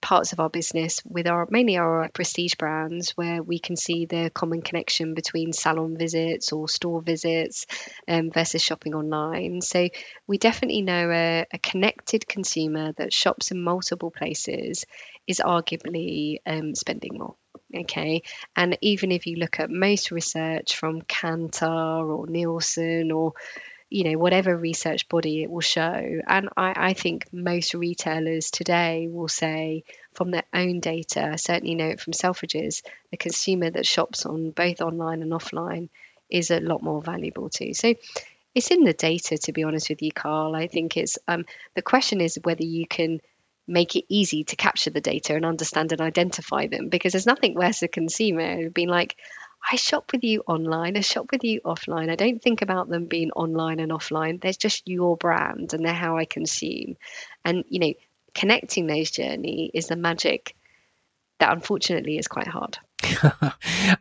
parts 0.00 0.32
of 0.32 0.40
our 0.40 0.48
business 0.48 1.00
with 1.04 1.26
our 1.26 1.46
mainly 1.50 1.76
our 1.76 2.08
prestige 2.08 2.54
brands 2.54 3.10
where 3.12 3.42
we 3.42 3.58
can 3.58 3.76
see 3.76 4.06
the 4.06 4.30
common 4.32 4.62
connection 4.62 5.14
between 5.14 5.52
salon 5.52 5.96
visits 5.96 6.52
or 6.52 6.68
store 6.68 7.02
visits 7.02 7.66
um, 8.08 8.30
versus 8.30 8.62
shopping 8.62 8.94
online. 8.94 9.60
So 9.60 9.88
we 10.26 10.38
definitely 10.38 10.82
know 10.82 11.10
a, 11.10 11.46
a, 11.52 11.58
connected 11.58 12.26
consumer 12.26 12.92
that 12.94 13.12
shops 13.12 13.50
in 13.50 13.62
multiple 13.62 14.10
places 14.10 14.86
is 15.26 15.40
arguably 15.44 16.38
um, 16.46 16.74
spending 16.74 17.18
more. 17.18 17.36
Okay, 17.72 18.22
and 18.56 18.76
even 18.80 19.12
if 19.12 19.26
you 19.26 19.36
look 19.36 19.60
at 19.60 19.70
most 19.70 20.10
research 20.10 20.74
from 20.74 21.02
Kantar 21.02 22.04
or 22.04 22.26
Nielsen 22.26 23.12
or 23.12 23.34
you 23.90 24.04
know 24.04 24.18
whatever 24.18 24.56
research 24.56 25.08
body 25.08 25.42
it 25.42 25.50
will 25.50 25.60
show. 25.60 26.20
And 26.26 26.48
I, 26.56 26.72
I, 26.76 26.92
think 26.94 27.26
most 27.32 27.74
retailers 27.74 28.50
today 28.50 29.08
will 29.10 29.28
say 29.28 29.84
from 30.14 30.30
their 30.30 30.44
own 30.54 30.80
data 30.80 31.36
certainly 31.36 31.74
know 31.74 31.88
it 31.88 32.00
from 32.00 32.12
selfridges 32.12 32.82
the 33.10 33.16
consumer 33.16 33.68
that 33.70 33.86
shops 33.86 34.24
on 34.24 34.50
both 34.50 34.80
online 34.80 35.22
and 35.22 35.32
offline 35.32 35.88
is 36.30 36.50
a 36.50 36.60
lot 36.60 36.82
more 36.82 37.02
valuable 37.02 37.50
too 37.50 37.74
so 37.74 37.94
it's 38.54 38.70
in 38.70 38.84
the 38.84 38.92
data 38.92 39.36
to 39.38 39.52
be 39.52 39.64
honest 39.64 39.90
with 39.90 40.02
you 40.02 40.12
karl. 40.12 40.54
I 40.54 40.68
think 40.68 40.96
it's 40.96 41.18
um, 41.28 41.44
the 41.74 41.82
question 41.82 42.20
is 42.20 42.38
whether 42.42 42.64
you 42.64 42.86
can 42.86 43.20
make 43.66 43.94
it 43.94 44.04
easy 44.08 44.42
to 44.44 44.56
capture 44.56 44.90
the 44.90 45.00
data 45.00 45.34
and 45.34 45.46
understand 45.46 45.92
and 45.92 46.00
identify 46.00 46.66
them 46.66 46.88
because 46.88 47.12
there's 47.12 47.26
nothing 47.26 47.54
worse 47.54 47.82
a 47.82 47.88
consumer 47.88 48.68
being 48.68 48.88
like 48.88 49.16
I 49.72 49.76
shop 49.76 50.12
with 50.12 50.24
you 50.24 50.42
online, 50.46 50.96
I 50.96 51.00
shop 51.00 51.26
with 51.32 51.44
you 51.44 51.60
offline. 51.62 52.10
I 52.10 52.16
don't 52.16 52.42
think 52.42 52.62
about 52.62 52.88
them 52.88 53.06
being 53.06 53.30
online 53.32 53.80
and 53.80 53.92
offline. 53.92 54.40
They're 54.40 54.52
just 54.52 54.88
your 54.88 55.16
brand 55.16 55.74
and 55.74 55.84
they're 55.84 55.92
how 55.92 56.16
I 56.16 56.24
consume. 56.24 56.96
And, 57.44 57.64
you 57.68 57.78
know, 57.78 57.92
connecting 58.34 58.86
those 58.86 59.10
journey 59.10 59.70
is 59.74 59.88
the 59.88 59.96
magic 59.96 60.54
that 61.38 61.52
unfortunately 61.52 62.18
is 62.18 62.28
quite 62.28 62.46
hard. 62.46 62.78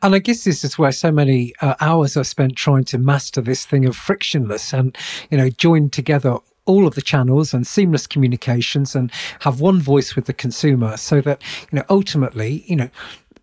and 0.01 0.15
I 0.15 0.19
guess 0.19 0.43
this 0.43 0.63
is 0.63 0.77
where 0.77 0.91
so 0.91 1.11
many 1.11 1.53
uh, 1.61 1.75
hours 1.79 2.17
are 2.17 2.23
spent 2.23 2.55
trying 2.55 2.83
to 2.85 2.97
master 2.97 3.41
this 3.41 3.65
thing 3.65 3.85
of 3.85 3.95
frictionless 3.95 4.73
and, 4.73 4.97
you 5.29 5.37
know, 5.37 5.49
join 5.49 5.89
together 5.89 6.37
all 6.65 6.85
of 6.85 6.95
the 6.95 7.01
channels 7.01 7.53
and 7.53 7.65
seamless 7.65 8.05
communications 8.05 8.95
and 8.95 9.11
have 9.39 9.59
one 9.59 9.81
voice 9.81 10.15
with 10.15 10.25
the 10.25 10.33
consumer 10.33 10.97
so 10.97 11.21
that, 11.21 11.41
you 11.71 11.77
know, 11.77 11.85
ultimately, 11.89 12.63
you 12.67 12.75
know, 12.75 12.89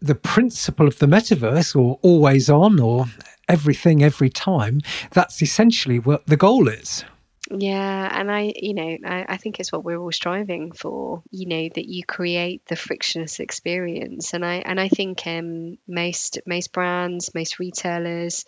the 0.01 0.15
principle 0.15 0.87
of 0.87 0.99
the 0.99 1.07
metaverse 1.07 1.75
or 1.75 1.99
always 2.03 2.51
on 2.51 2.81
or 2.81 3.07
everything 3.49 4.03
every 4.03 4.31
time, 4.31 4.81
that's 5.13 5.43
essentially 5.43 5.99
what 5.99 6.27
the 6.27 6.37
goal 6.37 6.69
is. 6.69 7.05
Yeah, 7.51 8.09
and 8.11 8.31
I, 8.31 8.53
you 8.57 8.75
know, 8.75 8.97
I, 9.07 9.25
I, 9.29 9.37
think 9.37 9.61
it's 9.61 9.71
what 9.71 9.85
we're 9.85 9.99
all 9.99 10.11
striving 10.11 10.73
for. 10.73 11.23
You 11.31 11.47
know, 11.47 11.69
that 11.77 11.87
you 11.87 12.05
create 12.05 12.67
the 12.67 12.75
frictionless 12.75 13.39
experience, 13.39 14.35
and 14.35 14.45
I 14.45 14.57
and 14.57 14.81
I 14.81 14.89
think 14.89 15.25
um, 15.29 15.79
most 15.87 16.41
most 16.45 16.73
brands, 16.73 17.37
most 17.37 17.61
retailers, 17.61 18.47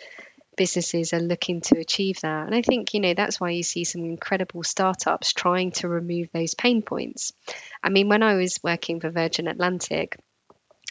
businesses 0.56 1.12
are 1.12 1.20
looking 1.20 1.60
to 1.60 1.78
achieve 1.78 2.20
that. 2.22 2.46
And 2.46 2.54
I 2.54 2.62
think 2.62 2.92
you 2.92 2.98
know 2.98 3.14
that's 3.14 3.40
why 3.40 3.50
you 3.50 3.62
see 3.62 3.84
some 3.84 4.04
incredible 4.04 4.64
startups 4.64 5.32
trying 5.32 5.70
to 5.72 5.88
remove 5.88 6.30
those 6.32 6.54
pain 6.54 6.82
points. 6.82 7.32
I 7.82 7.90
mean, 7.90 8.08
when 8.08 8.24
I 8.24 8.34
was 8.34 8.58
working 8.64 8.98
for 8.98 9.10
Virgin 9.10 9.46
Atlantic, 9.46 10.16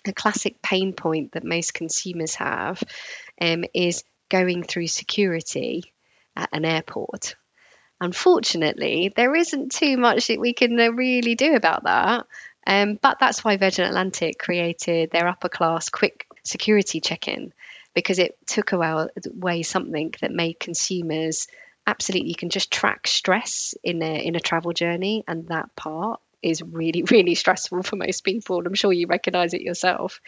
a 0.06 0.14
classic 0.14 0.62
pain 0.62 0.94
point 0.94 1.34
that 1.34 1.44
most 1.44 1.74
consumers 1.74 2.36
have 2.36 2.82
um, 3.42 3.66
is 3.74 4.04
going 4.30 4.64
through 4.64 4.88
security 4.88 5.94
at 6.36 6.50
an 6.54 6.66
airport. 6.66 7.36
Unfortunately, 8.00 9.12
there 9.16 9.36
isn't 9.36 9.72
too 9.72 9.98
much 9.98 10.28
that 10.28 10.40
we 10.40 10.54
can 10.54 10.80
uh, 10.80 10.92
really 10.92 11.36
do 11.36 11.56
about 11.56 11.84
that. 11.84 12.26
Um, 12.66 13.00
but 13.02 13.18
that's 13.20 13.44
why 13.44 13.58
Virgin 13.58 13.86
Atlantic 13.86 14.38
created 14.38 15.10
their 15.10 15.28
upper 15.28 15.50
class 15.50 15.90
quick 15.90 16.28
security 16.44 17.00
check 17.00 17.28
in 17.28 17.54
because 17.94 18.20
it 18.20 18.38
took 18.46 18.74
away 18.74 19.64
something 19.64 20.14
that 20.22 20.32
made 20.32 20.60
consumers 20.60 21.48
absolutely 21.88 22.30
you 22.30 22.36
can 22.36 22.50
just 22.50 22.70
track 22.70 23.08
stress 23.08 23.74
in 23.84 24.04
a 24.04 24.28
in 24.28 24.36
a 24.36 24.40
travel 24.40 24.74
journey 24.74 25.24
and 25.28 25.48
that 25.48 25.76
part 25.76 26.20
is 26.42 26.62
really, 26.62 27.04
really 27.12 27.36
stressful 27.36 27.84
for 27.84 27.96
most 27.96 28.24
people. 28.24 28.62
I'm 28.66 28.74
sure 28.74 28.94
you 28.94 29.08
recognize 29.08 29.54
it 29.54 29.62
yourself. 29.62 30.22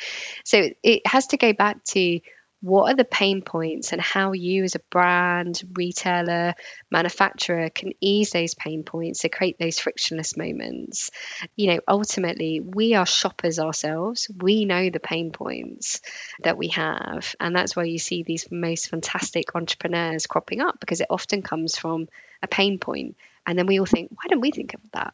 So 0.44 0.70
it 0.84 1.06
has 1.06 1.28
to 1.28 1.38
go 1.38 1.54
back 1.54 1.84
to 1.86 2.20
what 2.62 2.92
are 2.92 2.96
the 2.96 3.06
pain 3.06 3.42
points 3.42 3.94
and 3.94 4.02
how 4.02 4.34
you 4.34 4.64
as 4.64 4.76
a 4.76 4.82
brand 4.92 5.62
retailer 5.76 6.54
manufacturer 6.92 7.70
can 7.70 7.94
ease 8.02 8.32
those 8.32 8.54
pain 8.54 8.84
points 8.84 9.22
to 9.22 9.30
create 9.30 9.58
those 9.58 9.80
frictionless 9.80 10.36
moments 10.36 11.10
you 11.56 11.68
know 11.72 11.80
ultimately 11.88 12.60
we 12.60 12.96
are 12.96 13.06
shoppers 13.06 13.60
ourselves 13.60 14.30
we 14.42 14.66
know 14.66 14.90
the 14.90 15.00
pain 15.00 15.32
points 15.32 16.02
that 16.44 16.58
we 16.58 16.68
have 16.70 17.34
and 17.40 17.56
that's 17.56 17.76
why 17.76 17.84
you 17.84 17.98
see 17.98 18.24
these 18.24 18.48
most 18.52 18.90
fantastic 18.90 19.56
entrepreneurs 19.56 20.28
cropping 20.28 20.60
up 20.60 20.80
because 20.80 21.00
it 21.00 21.08
often 21.10 21.42
comes 21.42 21.78
from 21.78 22.10
a 22.42 22.48
pain 22.48 22.78
point 22.78 23.16
and 23.46 23.58
then 23.58 23.66
we 23.66 23.80
all 23.80 23.86
think 23.86 24.12
why 24.12 24.24
don't 24.28 24.42
we 24.42 24.52
think 24.52 24.74
of 24.74 24.82
that? 24.94 25.14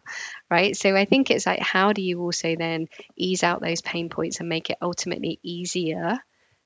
Right? 0.50 0.76
So 0.76 0.96
i 0.96 1.06
think 1.06 1.32
it's 1.32 1.46
like 1.46 1.60
how 1.60 1.94
do 1.94 2.02
you 2.02 2.22
also 2.22 2.56
then 2.56 2.88
ease 3.16 3.44
out 3.44 3.62
those 3.62 3.82
pain 3.82 4.10
points 4.10 4.40
and 4.40 4.50
make 4.50 4.70
it 4.70 4.78
ultimately 4.82 5.40
easier 5.44 6.20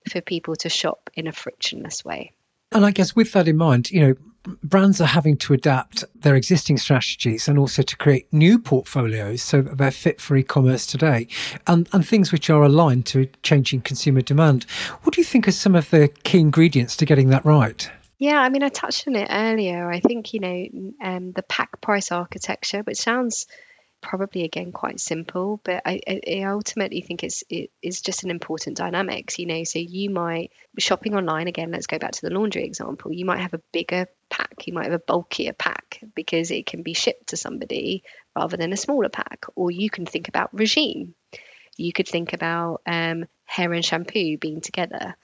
for 0.10 0.22
people 0.22 0.56
to 0.58 0.69
shop 0.69 1.10
in 1.13 1.28
a 1.28 1.32
frictionless 1.32 2.04
way? 2.04 2.34
And 2.72 2.86
i 2.86 2.91
guess 2.91 3.15
with 3.15 3.32
that 3.34 3.48
in 3.48 3.58
mind 3.58 3.91
you 3.91 4.02
know 4.02 4.15
brands 4.63 5.02
are 5.02 5.08
having 5.08 5.38
to 5.38 5.54
adapt 5.54 6.04
their 6.15 6.36
existing 6.36 6.78
strategies 6.78 7.48
and 7.48 7.58
also 7.60 7.82
to 7.82 7.98
create 7.98 8.32
new 8.32 8.58
portfolios 8.58 9.41
so 9.41 9.62
that 9.62 9.78
they're 9.78 9.91
fit 9.91 10.22
for 10.22 10.36
e-commerce 10.38 10.86
today 10.86 11.28
and, 11.67 11.89
and 11.91 12.08
things 12.08 12.32
which 12.32 12.50
are 12.50 12.63
aligned 12.63 13.06
to 13.06 13.28
changing 13.43 13.82
consumer 13.82 14.22
demand. 14.22 14.63
What 15.04 15.13
do 15.13 15.22
you 15.22 15.26
think 15.26 15.48
are 15.48 15.52
some 15.52 15.76
of 15.76 15.89
the 15.89 16.08
key 16.24 16.39
ingredients 16.39 16.95
to 16.98 17.06
getting 17.06 17.30
that 17.30 17.45
right 17.45 17.89
yeah, 18.19 18.39
I 18.39 18.49
mean, 18.49 18.63
I 18.63 18.69
touched 18.69 19.08
on 19.08 19.15
it 19.15 19.29
earlier. 19.32 19.89
I 19.89 20.01
think, 20.01 20.34
you 20.34 20.41
know, 20.41 20.65
um, 21.01 21.32
the 21.32 21.41
pack 21.41 21.79
price 21.79 22.12
architecture, 22.12 22.82
which 22.82 22.97
sounds 22.97 23.47
probably 24.01 24.43
again 24.43 24.71
quite 24.71 24.99
simple, 24.99 25.60
but 25.63 25.82
I, 25.86 26.01
I 26.08 26.43
ultimately 26.43 27.01
think 27.01 27.23
it's 27.23 27.43
it 27.49 27.71
is 27.82 28.01
just 28.01 28.23
an 28.23 28.32
important 28.32 28.77
dynamics. 28.77 29.39
You 29.39 29.45
know, 29.45 29.63
so 29.63 29.79
you 29.79 30.10
might 30.10 30.51
shopping 30.77 31.15
online 31.15 31.47
again. 31.47 31.71
Let's 31.71 31.88
go 31.88 31.97
back 31.97 32.12
to 32.12 32.21
the 32.21 32.34
laundry 32.34 32.65
example. 32.65 33.13
You 33.13 33.25
might 33.25 33.39
have 33.39 33.53
a 33.53 33.62
bigger 33.71 34.08
pack, 34.29 34.67
you 34.67 34.73
might 34.73 34.86
have 34.86 34.93
a 34.93 34.99
bulkier 34.99 35.53
pack 35.53 36.01
because 36.13 36.51
it 36.51 36.65
can 36.65 36.84
be 36.84 36.93
shipped 36.93 37.27
to 37.27 37.38
somebody 37.38 38.03
rather 38.36 38.58
than 38.58 38.73
a 38.73 38.77
smaller 38.77 39.10
pack. 39.10 39.45
Or 39.55 39.71
you 39.71 39.89
can 39.89 40.05
think 40.05 40.27
about 40.27 40.53
regime. 40.53 41.15
You 41.77 41.93
could 41.93 42.08
think 42.08 42.34
about 42.34 42.82
um, 42.86 43.25
hair 43.45 43.71
and 43.71 43.86
shampoo 43.86 44.38
being 44.38 44.60
together 44.60 45.15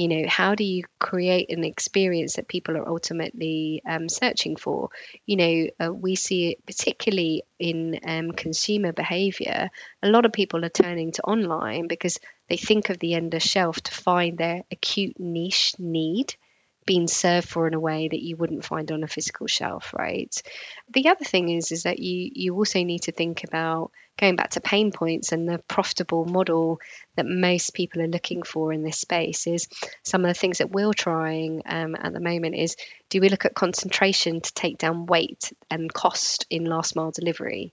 you 0.00 0.08
know 0.08 0.24
how 0.26 0.54
do 0.54 0.64
you 0.64 0.84
create 0.98 1.50
an 1.50 1.62
experience 1.62 2.36
that 2.36 2.48
people 2.48 2.74
are 2.78 2.88
ultimately 2.88 3.82
um, 3.86 4.08
searching 4.08 4.56
for? 4.56 4.88
You 5.26 5.36
know 5.36 5.66
uh, 5.78 5.92
we 5.92 6.16
see 6.16 6.52
it 6.52 6.64
particularly 6.64 7.42
in 7.58 8.00
um, 8.06 8.32
consumer 8.32 8.92
behavior. 8.92 9.70
A 10.02 10.08
lot 10.08 10.24
of 10.24 10.32
people 10.32 10.64
are 10.64 10.70
turning 10.70 11.12
to 11.12 11.22
online 11.22 11.86
because 11.86 12.18
they 12.48 12.56
think 12.56 12.88
of 12.88 12.98
the 12.98 13.12
end 13.12 13.34
of 13.34 13.42
shelf 13.42 13.78
to 13.82 13.92
find 13.92 14.38
their 14.38 14.62
acute 14.72 15.20
niche 15.20 15.74
need 15.78 16.34
being 16.86 17.06
served 17.06 17.46
for 17.46 17.66
in 17.66 17.74
a 17.74 17.80
way 17.80 18.08
that 18.08 18.22
you 18.22 18.36
wouldn't 18.36 18.64
find 18.64 18.90
on 18.90 19.04
a 19.04 19.08
physical 19.08 19.46
shelf 19.46 19.92
right? 19.92 20.42
The 20.94 21.08
other 21.08 21.26
thing 21.26 21.50
is 21.50 21.72
is 21.72 21.82
that 21.82 21.98
you 21.98 22.30
you 22.34 22.54
also 22.54 22.82
need 22.82 23.02
to 23.02 23.12
think 23.12 23.44
about 23.44 23.90
going 24.20 24.36
back 24.36 24.50
to 24.50 24.60
pain 24.60 24.92
points 24.92 25.32
and 25.32 25.48
the 25.48 25.58
profitable 25.66 26.26
model 26.26 26.78
that 27.16 27.26
most 27.26 27.72
people 27.72 28.02
are 28.02 28.08
looking 28.08 28.42
for 28.42 28.72
in 28.72 28.82
this 28.82 28.98
space 28.98 29.46
is 29.46 29.66
some 30.02 30.24
of 30.24 30.28
the 30.28 30.38
things 30.38 30.58
that 30.58 30.70
we're 30.70 30.92
trying 30.92 31.62
um, 31.66 31.96
at 31.96 32.12
the 32.12 32.20
moment 32.20 32.54
is 32.54 32.76
do 33.08 33.20
we 33.20 33.28
look 33.28 33.44
at 33.44 33.54
concentration 33.54 34.40
to 34.40 34.54
take 34.54 34.78
down 34.78 35.06
weight 35.06 35.52
and 35.70 35.92
cost 35.92 36.46
in 36.48 36.64
last 36.64 36.94
mile 36.94 37.10
delivery? 37.10 37.72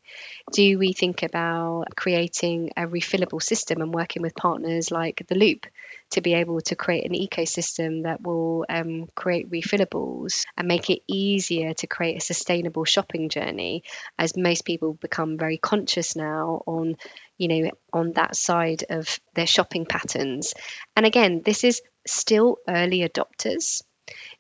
Do 0.52 0.80
we 0.80 0.94
think 0.94 1.22
about 1.22 1.96
creating 1.96 2.72
a 2.76 2.88
refillable 2.88 3.42
system 3.42 3.82
and 3.82 3.94
working 3.94 4.24
with 4.24 4.36
partners 4.36 4.90
like 4.90 5.22
the 5.28 5.36
loop 5.36 5.68
to 6.12 6.22
be 6.22 6.34
able 6.34 6.62
to 6.62 6.76
create 6.76 7.06
an 7.06 7.12
ecosystem 7.12 8.04
that 8.04 8.22
will 8.22 8.66
um, 8.68 9.08
create 9.14 9.52
refillables 9.52 10.46
and 10.58 10.68
make 10.68 10.90
it 10.90 11.04
easier 11.08 11.74
to 11.76 11.86
create 11.86 12.18
a 12.18 12.22
sustainable 12.22 12.86
shopping 12.86 13.30
journey? 13.30 13.84
As 14.18 14.36
most 14.36 14.66
people 14.66 14.94
become 14.94 15.38
very 15.38 15.58
conscious 15.58 16.16
now 16.16 16.37
now 16.38 16.62
on 16.66 16.96
you 17.38 17.48
know 17.48 17.72
on 17.94 18.14
that 18.14 18.36
side 18.36 18.84
of 18.90 19.20
their 19.34 19.48
shopping 19.48 19.86
patterns 19.86 20.54
and 20.96 21.06
again 21.06 21.42
this 21.44 21.64
is 21.64 21.82
still 22.06 22.58
early 22.68 23.08
adopters 23.08 23.82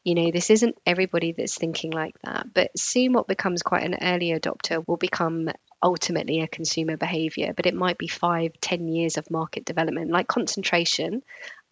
you 0.03 0.15
know 0.15 0.31
this 0.31 0.49
isn't 0.49 0.77
everybody 0.85 1.33
that's 1.33 1.57
thinking 1.57 1.91
like 1.91 2.15
that 2.23 2.47
but 2.53 2.71
soon 2.77 3.13
what 3.13 3.27
becomes 3.27 3.61
quite 3.61 3.83
an 3.83 3.97
early 4.01 4.29
adopter 4.29 4.83
will 4.87 4.97
become 4.97 5.49
ultimately 5.83 6.41
a 6.41 6.47
consumer 6.47 6.97
behavior 6.97 7.53
but 7.55 7.65
it 7.65 7.75
might 7.75 7.97
be 7.97 8.07
five 8.07 8.51
ten 8.61 8.87
years 8.87 9.17
of 9.17 9.29
market 9.29 9.65
development 9.65 10.09
like 10.09 10.27
concentration 10.27 11.21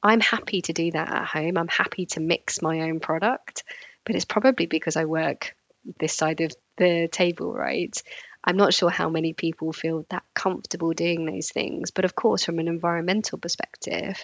I'm 0.05 0.19
happy 0.19 0.61
to 0.61 0.73
do 0.73 0.91
that 0.91 1.11
at 1.11 1.25
home. 1.25 1.57
I'm 1.57 1.67
happy 1.67 2.05
to 2.07 2.19
mix 2.19 2.61
my 2.61 2.81
own 2.81 2.99
product, 2.99 3.63
but 4.05 4.15
it's 4.15 4.23
probably 4.23 4.67
because 4.67 4.95
I 4.95 5.05
work 5.05 5.55
this 5.99 6.13
side 6.13 6.41
of 6.41 6.51
the 6.77 7.07
table, 7.11 7.53
right? 7.53 8.01
I'm 8.45 8.57
not 8.57 8.73
sure 8.73 8.91
how 8.91 9.09
many 9.09 9.33
people 9.33 9.73
feel 9.73 10.05
that 10.09 10.23
comfortable 10.35 10.93
doing 10.93 11.25
those 11.25 11.49
things. 11.49 11.89
But 11.89 12.05
of 12.05 12.15
course, 12.15 12.45
from 12.45 12.59
an 12.59 12.67
environmental 12.67 13.39
perspective, 13.39 14.23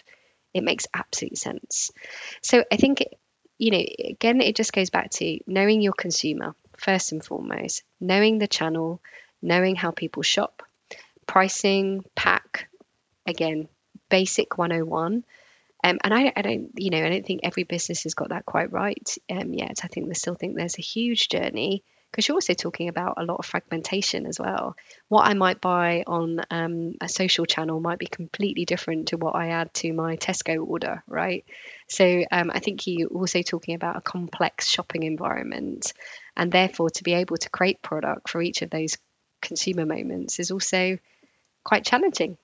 it 0.54 0.64
makes 0.64 0.88
absolute 0.94 1.38
sense. 1.38 1.92
So 2.44 2.64
I 2.72 2.78
think, 2.78 3.04
you 3.58 3.72
know, 3.72 3.84
again, 4.10 4.40
it 4.42 4.56
just 4.56 4.74
goes 4.74 4.92
back 4.92 5.10
to 5.12 5.40
knowing 5.48 5.82
your 5.82 5.94
consumer 5.94 6.54
first 6.78 7.12
and 7.12 7.26
foremost, 7.26 7.84
knowing 8.00 8.38
the 8.38 8.48
channel, 8.48 9.02
knowing 9.42 9.76
how 9.76 9.90
people 9.90 10.22
shop, 10.22 10.62
pricing, 11.26 12.04
pack, 12.16 12.70
again, 13.26 13.68
basic 14.10 14.58
101. 14.58 15.24
Um, 15.84 15.98
and 16.04 16.14
I, 16.14 16.32
I, 16.36 16.42
don't, 16.44 16.70
you 16.76 16.92
know, 16.92 17.04
I 17.04 17.10
don't 17.10 17.26
think 17.26 17.42
every 17.44 17.64
business 17.64 18.04
has 18.04 18.14
got 18.14 18.30
that 18.30 18.46
quite 18.46 18.72
right 18.72 19.18
um, 19.32 19.52
yet. 19.52 19.80
I 19.84 19.88
think 19.88 20.08
they 20.08 20.14
still 20.14 20.36
think 20.36 20.56
there's 20.56 20.78
a 20.78 20.84
huge 20.84 21.30
journey 21.30 21.84
because 22.12 22.28
you're 22.28 22.36
also 22.36 22.54
talking 22.54 22.90
about 22.90 23.14
a 23.18 23.24
lot 23.24 23.38
of 23.40 23.46
fragmentation 23.46 24.26
as 24.26 24.38
well. 24.38 24.76
What 25.08 25.28
I 25.28 25.34
might 25.34 25.62
buy 25.62 26.04
on 26.06 26.42
um, 26.52 26.96
a 27.00 27.08
social 27.08 27.46
channel 27.46 27.80
might 27.80 28.00
be 28.00 28.08
completely 28.08 28.66
different 28.66 29.08
to 29.10 29.18
what 29.18 29.36
I 29.36 29.50
add 29.50 29.74
to 29.76 29.94
my 29.94 30.18
Tesco 30.18 30.68
order, 30.68 31.04
right? 31.08 31.46
So 31.88 32.24
um, 32.30 32.52
I 32.54 32.60
think 32.60 32.86
you're 32.86 33.08
also 33.08 33.42
talking 33.42 33.76
about 33.76 33.96
a 33.96 34.02
complex 34.02 34.68
shopping 34.68 35.04
environment, 35.04 35.94
and 36.36 36.52
therefore 36.52 36.90
to 36.90 37.04
be 37.04 37.14
able 37.14 37.38
to 37.38 37.50
create 37.50 37.82
product 37.82 38.30
for 38.30 38.42
each 38.42 38.62
of 38.62 38.70
those 38.70 38.98
consumer 39.42 39.86
moments 39.86 40.40
is 40.40 40.52
also 40.52 40.98
quite 41.64 41.86
challenging. 41.86 42.38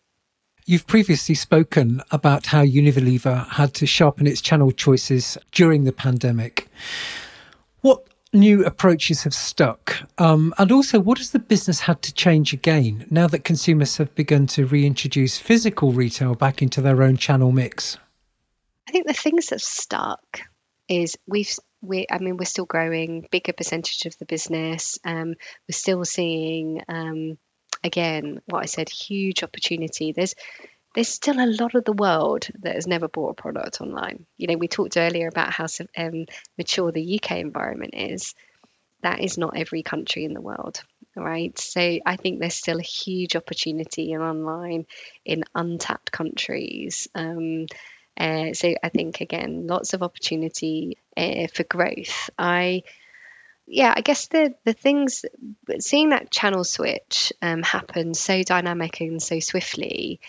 You've 0.66 0.88
previously 0.88 1.36
spoken 1.36 2.02
about 2.12 2.48
how 2.48 2.64
Unilever 2.64 3.48
had 3.48 3.74
to 3.76 3.86
sharpen 3.86 4.28
its 4.28 4.42
channel 4.42 4.72
choices 4.72 5.38
during 5.54 5.86
the 5.86 5.94
pandemic. 5.94 6.68
New 8.34 8.66
approaches 8.66 9.24
have 9.24 9.34
stuck? 9.34 9.96
Um, 10.18 10.54
and 10.58 10.72
also, 10.72 11.00
what 11.00 11.18
has 11.18 11.32
the 11.32 11.40
business 11.40 11.80
had 11.80 12.02
to 12.02 12.14
change 12.14 12.54
again 12.54 13.06
now 13.10 13.28
that 13.28 13.46
consumers 13.46 13.98
have 13.98 14.14
begun 14.16 14.48
to 14.48 14.66
reintroduce 14.66 15.38
physical 15.38 15.94
retail 15.94 16.36
back 16.36 16.62
into 16.62 16.82
their 16.82 17.02
own 17.04 17.18
channel 17.18 17.52
mix? 17.52 17.98
I 18.88 18.92
think 18.92 19.08
the 19.08 19.14
things 19.14 19.48
that 19.48 19.62
stuck 19.62 20.42
is 20.88 21.18
we've 21.28 21.54
we 21.82 22.06
I 22.10 22.20
mean 22.20 22.38
we're 22.38 22.46
still 22.46 22.66
growing 22.66 23.28
bigger 23.32 23.54
percentage 23.54 24.06
of 24.06 24.18
the 24.18 24.26
business. 24.26 25.00
Um, 25.06 25.30
we're 25.68 25.72
still 25.72 26.04
seeing 26.06 26.82
um, 26.88 27.38
again 27.84 28.42
what 28.46 28.64
I 28.64 28.66
said 28.66 28.90
huge 28.90 29.44
opportunity. 29.44 30.12
There's 30.12 30.36
there's 30.98 31.10
still 31.10 31.40
a 31.40 31.46
lot 31.46 31.76
of 31.76 31.84
the 31.84 31.94
world 31.94 32.48
that 32.62 32.74
has 32.74 32.88
never 32.88 33.08
bought 33.08 33.30
a 33.30 33.40
product 33.40 33.82
online. 33.82 34.26
You 34.36 34.48
know, 34.48 34.58
we 34.58 34.68
talked 34.68 34.98
earlier 34.98 35.28
about 35.28 35.54
how 35.54 35.68
um, 35.96 36.26
mature 36.58 36.92
the 36.92 37.20
UK 37.20 37.34
environment 37.34 37.94
is. 37.96 38.34
That 39.04 39.20
is 39.20 39.38
not 39.38 39.56
every 39.56 39.84
country 39.84 40.26
in 40.26 40.34
the 40.34 40.42
world, 40.42 40.82
right? 41.16 41.56
So 41.60 42.00
I 42.04 42.16
think 42.16 42.40
there's 42.40 42.56
still 42.56 42.80
a 42.80 42.82
huge 42.82 43.36
opportunity 43.36 44.12
in 44.12 44.22
online 44.24 44.88
in 45.24 45.44
untapped 45.54 46.12
countries. 46.12 47.08
Um, 47.14 47.68
uh, 48.20 48.54
so 48.54 48.74
I 48.82 48.90
think 48.90 49.22
again, 49.22 49.68
lots 49.68 49.94
of 49.94 50.02
opportunity 50.02 50.98
uh, 51.16 51.46
for 51.54 51.64
growth. 51.64 52.32
I 52.40 52.82
yeah, 53.68 53.94
I 53.96 54.02
guess 54.02 54.30
the 54.30 54.56
the 54.66 54.74
things 54.74 55.26
seeing 55.78 56.10
that 56.10 56.32
channel 56.32 56.64
switch 56.64 57.34
um, 57.40 57.62
happen 57.62 58.16
so 58.16 58.42
dynamic 58.42 59.00
and 59.00 59.22
so 59.22 59.40
swiftly 59.40 60.22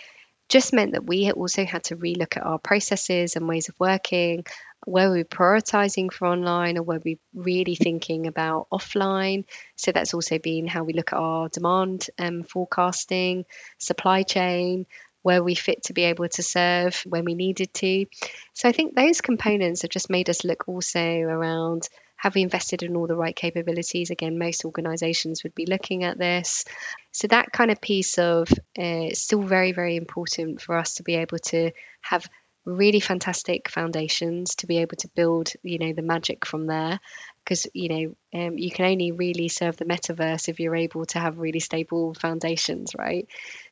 just 0.49 0.73
meant 0.73 0.93
that 0.93 1.07
we 1.07 1.31
also 1.31 1.65
had 1.65 1.85
to 1.85 1.97
relook 1.97 2.37
at 2.37 2.45
our 2.45 2.59
processes 2.59 3.37
and 3.37 3.49
ways 3.49 3.69
of 3.69 3.79
working. 3.79 4.45
Were 4.87 5.13
we 5.13 5.25
prioritizing 5.25 6.13
for 6.13 6.27
online 6.27 6.79
or 6.79 6.83
were 6.83 7.01
we 7.05 7.19
really 7.35 7.75
thinking 7.75 8.27
about 8.27 8.69
offline? 8.73 9.45
So 9.77 9.93
that's 9.93 10.15
also 10.15 10.39
been 10.39 10.67
how 10.67 10.85
we 10.85 10.95
look 10.95 11.13
at 11.13 11.19
our 11.19 11.49
demand 11.49 12.07
um, 12.19 12.45
forecasting, 12.45 13.45
supply 13.79 14.23
chain, 14.23 14.87
where 15.23 15.43
we 15.43 15.55
fit 15.55 15.83
to 15.85 15.93
be 15.93 16.05
able 16.05 16.29
to 16.29 16.43
serve 16.43 17.03
when 17.05 17.25
we 17.25 17.35
needed 17.35 17.75
to. 17.75 18.07
So 18.55 18.69
I 18.69 18.73
think 18.73 18.95
those 18.95 19.21
components 19.21 19.83
have 19.83 19.91
just 19.91 20.09
made 20.09 20.31
us 20.31 20.45
look 20.45 20.69
also 20.69 21.01
around 21.01 21.89
have 22.19 22.35
we 22.35 22.43
invested 22.43 22.83
in 22.83 22.97
all 22.97 23.07
the 23.07 23.17
right 23.17 23.35
capabilities? 23.35 24.11
Again, 24.11 24.39
most 24.39 24.65
organizations 24.65 25.43
would 25.43 25.55
be 25.55 25.67
looking 25.67 26.05
at 26.05 26.19
this. 26.19 26.65
So, 27.13 27.29
that 27.29 27.53
kind 27.53 27.71
of 27.71 27.81
piece 27.81 28.19
of 28.19 28.49
uh, 28.79 29.11
still 29.13 29.43
very, 29.43 29.73
very 29.73 29.97
important 29.97 30.61
for 30.61 30.77
us 30.77 30.95
to 30.95 31.05
be 31.05 31.15
able 31.15 31.39
to 31.39 31.71
have 32.03 32.29
really 32.65 33.01
fantastic 33.01 33.71
foundations 33.71 34.57
to 34.57 34.67
be 34.67 34.79
able 34.79 34.97
to 34.97 35.09
build 35.09 35.51
you 35.63 35.79
know 35.79 35.93
the 35.93 36.03
magic 36.03 36.45
from 36.45 36.67
there. 36.67 37.01
Because 37.45 37.67
you 37.73 37.89
know 37.89 38.41
um, 38.41 38.59
you 38.59 38.71
can 38.71 38.85
only 38.85 39.13
really 39.13 39.49
serve 39.49 39.77
the 39.79 39.87
metaverse 39.87 40.49
if 40.49 40.61
you're 40.61 40.77
able 40.77 41.07
to 41.07 41.19
have 41.19 41.39
really 41.39 41.61
stable 41.61 42.15
foundations 42.15 42.95
right? 42.97 43.27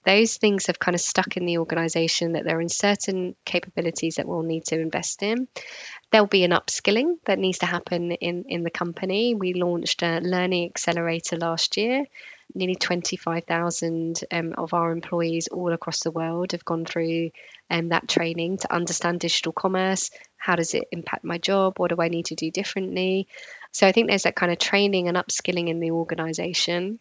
Those 0.05 0.37
things 0.37 0.66
have 0.66 0.79
kind 0.79 0.94
of 0.94 1.01
stuck 1.01 1.37
in 1.37 1.44
the 1.44 1.59
organization 1.59 2.33
that 2.33 2.44
there 2.44 2.59
are 2.59 2.68
certain 2.68 3.37
capabilities 3.44 4.16
that 4.16 4.27
we'll 4.27 4.42
need 4.42 4.64
to 4.66 4.81
invest 4.81 5.22
in. 5.22 5.49
There'll 6.11 6.27
be 6.27 6.44
an 6.44 6.53
upskilling 6.53 7.16
that 7.27 7.38
needs 7.38 7.59
to 7.59 7.66
happen 7.66 8.12
in 8.12 8.44
in 8.49 8.62
the 8.62 8.70
company. 8.70 9.35
We 9.35 9.53
launched 9.53 10.03
a 10.03 10.20
learning 10.20 10.70
accelerator 10.70 11.37
last 11.37 11.77
year 11.77 12.07
nearly 12.57 12.75
25,000 12.75 14.21
um, 14.31 14.55
of 14.57 14.75
our 14.75 14.90
employees 14.90 15.49
all 15.49 15.73
across 15.73 16.01
the 16.01 16.11
world 16.11 16.53
have 16.53 16.64
gone 16.64 16.85
through 16.85 17.31
um, 17.71 17.90
that 17.90 18.09
training 18.09 18.59
to 18.59 18.75
understand 18.75 19.21
digital 19.21 19.53
commerce. 19.53 20.11
How 20.37 20.57
does 20.57 20.75
it 20.75 20.88
impact 20.90 21.25
my 21.25 21.38
job? 21.38 21.79
What 21.79 21.90
do 21.90 22.01
I 22.01 22.09
need 22.09 22.27
to 22.27 22.35
do 22.35 22.51
differently? 22.51 23.29
So 23.73 23.87
I 23.87 23.92
think 23.92 24.09
there's 24.09 24.25
that 24.25 24.37
kind 24.37 24.51
of 24.51 24.59
training 24.59 25.09
and 25.09 25.16
upskilling 25.16 25.69
in 25.69 25.81
the 25.81 25.90
organization. 25.90 26.99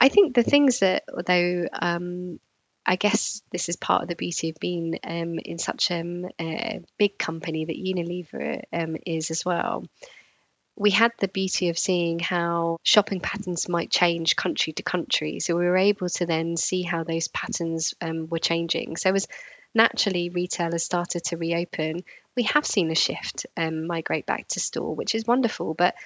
I 0.00 0.08
think 0.08 0.34
the 0.34 0.44
things 0.44 0.78
that, 0.78 1.04
though, 1.26 1.66
um, 1.72 2.38
I 2.86 2.96
guess 2.96 3.42
this 3.52 3.68
is 3.68 3.76
part 3.76 4.02
of 4.02 4.08
the 4.08 4.14
beauty 4.14 4.50
of 4.50 4.56
being 4.60 4.98
um, 5.04 5.38
in 5.38 5.58
such 5.58 5.90
um, 5.90 6.26
a 6.40 6.80
big 6.98 7.18
company 7.18 7.64
that 7.66 7.76
Unilever 7.76 8.62
um, 8.72 8.96
is 9.04 9.30
as 9.30 9.44
well. 9.44 9.84
We 10.78 10.90
had 10.90 11.12
the 11.18 11.26
beauty 11.28 11.70
of 11.70 11.78
seeing 11.78 12.20
how 12.20 12.78
shopping 12.84 13.20
patterns 13.20 13.68
might 13.68 13.90
change 13.90 14.36
country 14.36 14.72
to 14.74 14.82
country. 14.84 15.40
So 15.40 15.56
we 15.56 15.64
were 15.64 15.76
able 15.76 16.08
to 16.08 16.26
then 16.26 16.56
see 16.56 16.82
how 16.82 17.02
those 17.02 17.26
patterns 17.26 17.94
um, 18.00 18.28
were 18.28 18.38
changing. 18.38 18.96
So 18.96 19.12
as 19.12 19.26
naturally 19.74 20.30
retailers 20.30 20.84
started 20.84 21.24
to 21.24 21.36
reopen, 21.36 22.04
we 22.36 22.44
have 22.44 22.64
seen 22.64 22.92
a 22.92 22.94
shift 22.94 23.46
um, 23.56 23.88
migrate 23.88 24.26
back 24.26 24.46
to 24.48 24.60
store, 24.60 24.94
which 24.94 25.16
is 25.16 25.26
wonderful. 25.26 25.74
But 25.74 25.96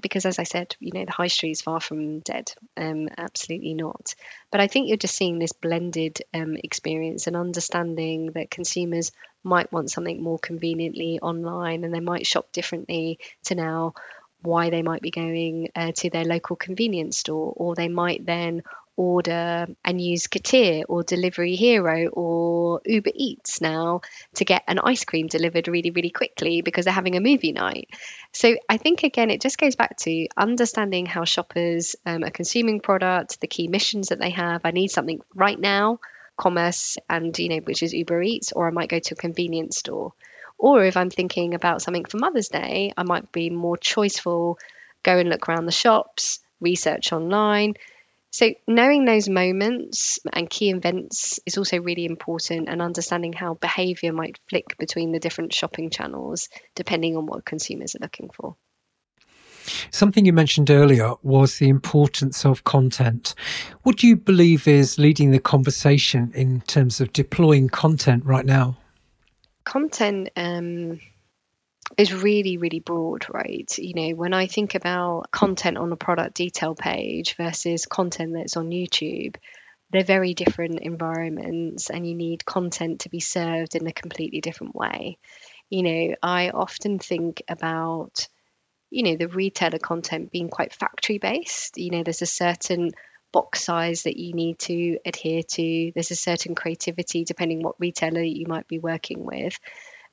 because, 0.00 0.26
as 0.26 0.38
I 0.38 0.44
said, 0.44 0.76
you 0.80 0.92
know, 0.92 1.04
the 1.04 1.12
high 1.12 1.28
street 1.28 1.52
is 1.52 1.62
far 1.62 1.80
from 1.80 2.20
dead. 2.20 2.52
Um, 2.76 3.08
absolutely 3.16 3.74
not. 3.74 4.14
But 4.50 4.60
I 4.60 4.68
think 4.68 4.88
you're 4.88 4.96
just 4.96 5.16
seeing 5.16 5.38
this 5.38 5.52
blended 5.52 6.18
um, 6.32 6.56
experience 6.56 7.26
and 7.26 7.36
understanding 7.36 8.30
that 8.34 8.50
consumers 8.50 9.12
might 9.44 9.72
want 9.72 9.90
something 9.90 10.22
more 10.22 10.38
conveniently 10.38 11.20
online 11.20 11.84
and 11.84 11.94
they 11.94 12.00
might 12.00 12.26
shop 12.26 12.50
differently 12.52 13.18
to 13.44 13.54
now 13.54 13.94
why 14.42 14.70
they 14.70 14.82
might 14.82 15.02
be 15.02 15.10
going 15.10 15.70
uh, 15.74 15.92
to 15.96 16.10
their 16.10 16.24
local 16.24 16.56
convenience 16.56 17.16
store, 17.16 17.52
or 17.56 17.74
they 17.74 17.88
might 17.88 18.26
then 18.26 18.62
order 18.96 19.66
and 19.84 20.00
use 20.00 20.28
Getir 20.28 20.84
or 20.88 21.02
Delivery 21.02 21.56
Hero 21.56 22.08
or 22.08 22.80
Uber 22.84 23.10
Eats 23.14 23.60
now 23.60 24.02
to 24.34 24.44
get 24.44 24.62
an 24.68 24.78
ice 24.78 25.04
cream 25.04 25.26
delivered 25.26 25.66
really, 25.66 25.90
really 25.90 26.10
quickly 26.10 26.62
because 26.62 26.84
they're 26.84 26.94
having 26.94 27.16
a 27.16 27.20
movie 27.20 27.52
night. 27.52 27.88
So 28.32 28.54
I 28.68 28.76
think, 28.76 29.02
again, 29.02 29.30
it 29.30 29.40
just 29.40 29.58
goes 29.58 29.76
back 29.76 29.96
to 29.98 30.28
understanding 30.36 31.06
how 31.06 31.24
shoppers 31.24 31.96
um, 32.06 32.22
are 32.22 32.30
consuming 32.30 32.80
product, 32.80 33.40
the 33.40 33.46
key 33.46 33.68
missions 33.68 34.08
that 34.08 34.20
they 34.20 34.30
have. 34.30 34.60
I 34.64 34.70
need 34.70 34.90
something 34.90 35.20
right 35.34 35.58
now, 35.58 35.98
commerce, 36.36 36.96
and, 37.08 37.36
you 37.38 37.48
know, 37.48 37.58
which 37.58 37.82
is 37.82 37.92
Uber 37.92 38.22
Eats, 38.22 38.52
or 38.52 38.66
I 38.66 38.70
might 38.70 38.88
go 38.88 38.98
to 38.98 39.14
a 39.14 39.16
convenience 39.16 39.78
store. 39.78 40.12
Or 40.58 40.84
if 40.84 40.96
I'm 40.96 41.10
thinking 41.10 41.54
about 41.54 41.82
something 41.82 42.04
for 42.04 42.18
Mother's 42.18 42.48
Day, 42.48 42.92
I 42.96 43.02
might 43.02 43.32
be 43.32 43.50
more 43.50 43.76
choiceful, 43.76 44.56
go 45.02 45.18
and 45.18 45.28
look 45.28 45.48
around 45.48 45.66
the 45.66 45.72
shops, 45.72 46.40
research 46.60 47.12
online 47.12 47.74
so, 48.34 48.52
knowing 48.66 49.04
those 49.04 49.28
moments 49.28 50.18
and 50.32 50.50
key 50.50 50.70
events 50.70 51.38
is 51.46 51.56
also 51.56 51.78
really 51.78 52.04
important, 52.04 52.68
and 52.68 52.82
understanding 52.82 53.32
how 53.32 53.54
behavior 53.54 54.12
might 54.12 54.40
flick 54.48 54.76
between 54.76 55.12
the 55.12 55.20
different 55.20 55.54
shopping 55.54 55.88
channels 55.88 56.48
depending 56.74 57.16
on 57.16 57.26
what 57.26 57.44
consumers 57.44 57.94
are 57.94 58.00
looking 58.00 58.30
for. 58.30 58.56
Something 59.90 60.26
you 60.26 60.32
mentioned 60.32 60.70
earlier 60.70 61.14
was 61.22 61.58
the 61.58 61.68
importance 61.68 62.44
of 62.44 62.64
content. 62.64 63.34
What 63.82 63.96
do 63.96 64.06
you 64.06 64.16
believe 64.16 64.68
is 64.68 64.98
leading 64.98 65.30
the 65.30 65.38
conversation 65.38 66.32
in 66.34 66.60
terms 66.62 67.00
of 67.00 67.12
deploying 67.12 67.68
content 67.68 68.24
right 68.24 68.44
now? 68.44 68.76
Content 69.64 70.30
um, 70.36 71.00
is 71.96 72.12
really, 72.12 72.56
really 72.56 72.80
broad, 72.80 73.26
right? 73.32 73.76
You 73.78 73.94
know, 73.94 74.16
when 74.16 74.34
I 74.34 74.46
think 74.46 74.74
about 74.74 75.30
content 75.30 75.78
on 75.78 75.92
a 75.92 75.96
product 75.96 76.34
detail 76.34 76.74
page 76.74 77.36
versus 77.36 77.86
content 77.86 78.34
that's 78.34 78.56
on 78.56 78.70
YouTube, 78.70 79.36
they're 79.90 80.02
very 80.02 80.34
different 80.34 80.80
environments 80.80 81.90
and 81.90 82.06
you 82.06 82.14
need 82.14 82.44
content 82.44 83.00
to 83.00 83.08
be 83.08 83.20
served 83.20 83.76
in 83.76 83.86
a 83.86 83.92
completely 83.92 84.40
different 84.40 84.74
way. 84.74 85.18
You 85.70 85.82
know, 85.82 86.14
I 86.22 86.50
often 86.50 86.98
think 86.98 87.42
about, 87.48 88.28
you 88.90 89.02
know, 89.02 89.16
the 89.16 89.28
retailer 89.28 89.78
content 89.78 90.30
being 90.30 90.48
quite 90.48 90.72
factory 90.72 91.18
based. 91.18 91.78
You 91.78 91.90
know, 91.90 92.02
there's 92.02 92.22
a 92.22 92.26
certain 92.26 92.92
box 93.32 93.64
size 93.64 94.04
that 94.04 94.16
you 94.16 94.32
need 94.32 94.58
to 94.60 94.98
adhere 95.04 95.42
to, 95.42 95.92
there's 95.92 96.12
a 96.12 96.16
certain 96.16 96.54
creativity 96.54 97.24
depending 97.24 97.62
what 97.62 97.80
retailer 97.80 98.22
you 98.22 98.46
might 98.46 98.68
be 98.68 98.78
working 98.78 99.24
with. 99.24 99.58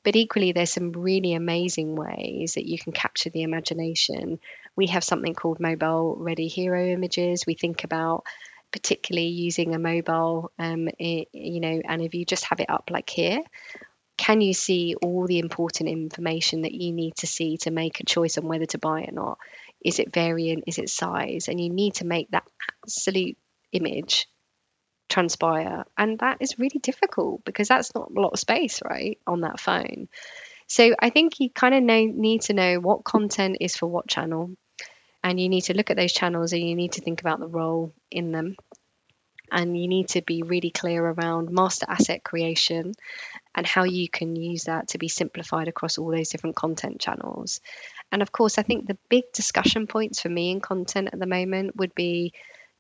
But 0.04 0.16
equally, 0.16 0.52
there's 0.52 0.72
some 0.72 0.94
really 0.94 1.34
amazing 1.34 1.96
ways 1.96 2.56
that 2.56 2.66
you 2.66 2.80
can 2.80 2.92
capture 2.92 3.30
the 3.30 3.44
imagination. 3.44 4.40
We 4.76 4.88
have 4.88 5.04
something 5.04 5.36
called 5.36 5.60
mobile 5.60 6.16
ready 6.18 6.48
hero 6.48 6.84
images. 6.88 7.46
We 7.46 7.54
think 7.54 7.84
about 7.84 8.24
particularly 8.72 9.28
using 9.28 9.76
a 9.76 9.80
mobile, 9.80 10.52
um, 10.58 10.88
it, 10.98 11.28
you 11.34 11.60
know, 11.60 11.82
and 11.88 12.02
if 12.02 12.16
you 12.16 12.26
just 12.26 12.46
have 12.46 12.60
it 12.60 12.70
up 12.70 12.90
like 12.92 13.10
here, 13.10 13.42
can 14.22 14.40
you 14.40 14.54
see 14.54 14.94
all 15.02 15.26
the 15.26 15.40
important 15.40 15.90
information 15.90 16.62
that 16.62 16.74
you 16.74 16.94
need 16.94 17.16
to 17.16 17.26
see 17.26 17.58
to 17.58 17.72
make 17.72 18.00
a 18.00 18.06
choice 18.06 18.38
on 18.38 18.48
whether 18.48 18.68
to 18.68 18.78
buy 18.78 19.02
or 19.02 19.12
not? 19.12 19.40
Is 19.84 19.98
it 19.98 20.14
variant? 20.14 20.66
Is 20.68 20.78
it 20.78 20.90
size? 20.90 21.48
And 21.48 21.60
you 21.60 21.72
need 21.72 21.96
to 21.96 22.06
make 22.06 22.30
that 22.30 22.44
absolute 22.84 23.36
image 23.72 24.28
transpire. 25.10 25.86
And 25.98 26.20
that 26.20 26.38
is 26.40 26.60
really 26.60 26.80
difficult 26.80 27.44
because 27.46 27.68
that's 27.68 27.96
not 27.96 28.12
a 28.16 28.22
lot 28.22 28.34
of 28.34 28.40
space, 28.40 28.84
right, 28.86 29.18
on 29.26 29.42
that 29.42 29.60
phone. 29.60 30.08
So 30.68 30.94
I 31.00 31.10
think 31.10 31.40
you 31.40 31.50
kind 31.50 31.74
of 31.74 31.82
know, 31.82 32.06
need 32.06 32.44
to 32.44 32.54
know 32.54 32.80
what 32.80 33.04
content 33.04 33.58
is 33.60 33.76
for 33.76 33.88
what 33.88 34.08
channel 34.08 34.52
and 35.24 35.40
you 35.40 35.50
need 35.50 35.62
to 35.62 35.74
look 35.74 35.90
at 35.90 35.98
those 35.98 36.14
channels 36.14 36.54
and 36.54 36.62
you 36.62 36.76
need 36.76 36.92
to 36.92 37.02
think 37.02 37.22
about 37.22 37.40
the 37.40 37.48
role 37.48 37.92
in 38.12 38.32
them 38.32 38.56
and 39.52 39.78
you 39.78 39.88
need 39.88 40.10
to 40.10 40.22
be 40.22 40.44
really 40.44 40.72
clear 40.72 41.04
around 41.04 41.52
master 41.52 41.86
asset 41.90 42.24
creation 42.24 42.94
and 43.56 43.66
how 43.66 43.84
you 43.84 44.10
can 44.10 44.36
use 44.36 44.66
that 44.66 44.90
to 44.90 44.98
be 44.98 45.08
simplified 45.08 45.68
across 45.68 45.98
all 45.98 46.12
those 46.12 46.30
different 46.30 46.56
content 46.56 47.00
channels. 47.00 47.60
And 48.12 48.22
of 48.22 48.32
course, 48.32 48.58
I 48.58 48.64
think 48.64 48.88
the 48.88 48.98
big 49.10 49.26
discussion 49.34 49.88
points 49.88 50.22
for 50.22 50.30
me 50.30 50.52
in 50.52 50.62
content 50.62 51.10
at 51.12 51.20
the 51.20 51.26
moment 51.26 51.76
would 51.76 51.94
be 51.96 52.34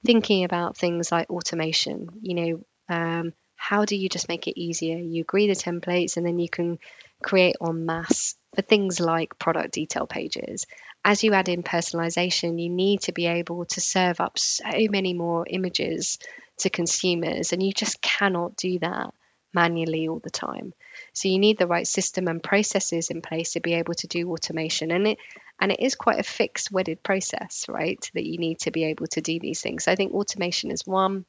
thinking 0.06 0.44
about 0.44 0.78
things 0.78 1.12
like 1.12 1.30
automation. 1.30 2.10
You 2.22 2.36
know, 2.36 2.66
um, 2.90 3.34
how 3.56 3.86
do 3.86 3.96
you 3.96 4.10
just 4.10 4.28
make 4.28 4.48
it 4.48 4.60
easier? 4.60 4.98
You 4.98 5.22
agree 5.22 5.48
the 5.48 5.54
templates 5.54 6.18
and 6.18 6.26
then 6.26 6.40
you 6.40 6.50
can 6.50 6.80
create 7.22 7.58
en 7.66 7.86
masse 7.86 8.36
for 8.56 8.62
things 8.62 9.00
like 9.00 9.38
product 9.38 9.74
detail 9.74 10.08
pages. 10.08 10.66
As 11.04 11.24
you 11.24 11.34
add 11.34 11.50
in 11.50 11.64
personalization, 11.64 12.62
you 12.62 12.70
need 12.70 13.02
to 13.02 13.12
be 13.12 13.28
able 13.28 13.66
to 13.66 13.82
serve 13.82 14.20
up 14.20 14.38
so 14.38 14.70
many 14.90 15.14
more 15.14 15.46
images 15.50 16.18
to 16.58 16.70
consumers, 16.70 17.54
and 17.54 17.64
you 17.64 17.72
just 17.74 18.02
cannot 18.02 18.56
do 18.56 18.80
that 18.80 19.14
manually 19.54 20.08
all 20.08 20.20
the 20.20 20.30
time. 20.30 20.74
So 21.14 21.28
you 21.28 21.40
need 21.40 21.58
the 21.58 21.68
right 21.68 21.88
system 21.88 22.28
and 22.28 22.42
processes 22.42 23.10
in 23.10 23.22
place 23.22 23.54
to 23.54 23.60
be 23.60 23.74
able 23.74 23.94
to 23.96 24.08
do 24.08 24.32
automation. 24.32 24.92
And 24.92 25.08
it 25.08 25.18
and 25.60 25.72
it 25.72 25.80
is 25.80 25.96
quite 25.96 26.20
a 26.20 26.24
fixed 26.24 26.72
wedded 26.72 27.04
process, 27.04 27.66
right? 27.70 28.00
That 28.14 28.26
you 28.26 28.38
need 28.38 28.60
to 28.60 28.72
be 28.72 28.86
able 28.86 29.08
to 29.08 29.22
do 29.22 29.40
these 29.40 29.62
things. 29.62 29.84
So 29.84 29.92
I 29.92 29.96
think 29.96 30.14
automation 30.14 30.72
is 30.72 30.86
one. 30.86 31.26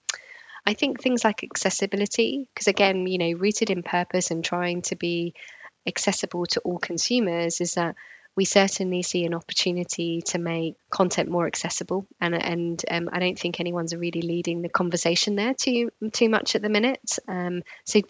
I 0.64 0.74
think 0.74 1.00
things 1.00 1.24
like 1.24 1.42
accessibility, 1.42 2.48
because 2.54 2.68
again, 2.68 3.06
you 3.06 3.18
know, 3.18 3.32
rooted 3.32 3.70
in 3.70 3.82
purpose 3.82 4.30
and 4.30 4.44
trying 4.44 4.82
to 4.82 4.96
be 4.96 5.34
accessible 5.86 6.46
to 6.46 6.60
all 6.60 6.78
consumers 6.78 7.60
is 7.60 7.74
that 7.74 7.96
we 8.34 8.44
certainly 8.44 9.02
see 9.02 9.24
an 9.24 9.34
opportunity 9.34 10.22
to 10.22 10.38
make 10.38 10.76
content 10.90 11.28
more 11.28 11.46
accessible 11.46 12.06
and 12.20 12.34
and 12.34 12.84
um, 12.90 13.08
I 13.12 13.18
don't 13.18 13.38
think 13.38 13.60
anyone's 13.60 13.94
really 13.94 14.22
leading 14.22 14.62
the 14.62 14.68
conversation 14.68 15.36
there 15.36 15.54
too 15.54 15.90
too 16.12 16.28
much 16.28 16.56
at 16.56 16.62
the 16.62 16.68
minute 16.68 17.18
um, 17.28 17.62
so 17.84 18.00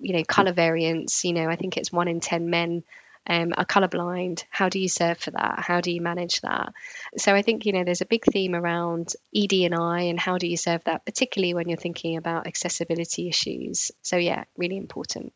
you 0.00 0.16
know 0.16 0.24
color 0.24 0.52
variants 0.52 1.24
you 1.24 1.32
know 1.32 1.48
I 1.48 1.56
think 1.56 1.76
it's 1.76 1.92
one 1.92 2.08
in 2.08 2.20
10 2.20 2.50
men 2.50 2.84
um, 3.26 3.54
are 3.56 3.64
colorblind. 3.64 4.44
How 4.50 4.68
do 4.68 4.78
you 4.78 4.88
serve 4.88 5.18
for 5.18 5.30
that? 5.30 5.60
How 5.60 5.80
do 5.80 5.90
you 5.90 6.00
manage 6.00 6.40
that? 6.42 6.72
So 7.16 7.34
I 7.34 7.42
think 7.42 7.66
you 7.66 7.72
know 7.72 7.84
there's 7.84 8.02
a 8.02 8.06
big 8.06 8.24
theme 8.24 8.54
around 8.54 9.14
ED 9.34 9.52
and 9.52 9.74
I, 9.74 10.02
and 10.02 10.20
how 10.20 10.38
do 10.38 10.46
you 10.46 10.56
serve 10.56 10.84
that, 10.84 11.06
particularly 11.06 11.54
when 11.54 11.68
you're 11.68 11.78
thinking 11.78 12.16
about 12.16 12.46
accessibility 12.46 13.28
issues. 13.28 13.92
So 14.02 14.16
yeah, 14.16 14.44
really 14.56 14.76
important. 14.76 15.32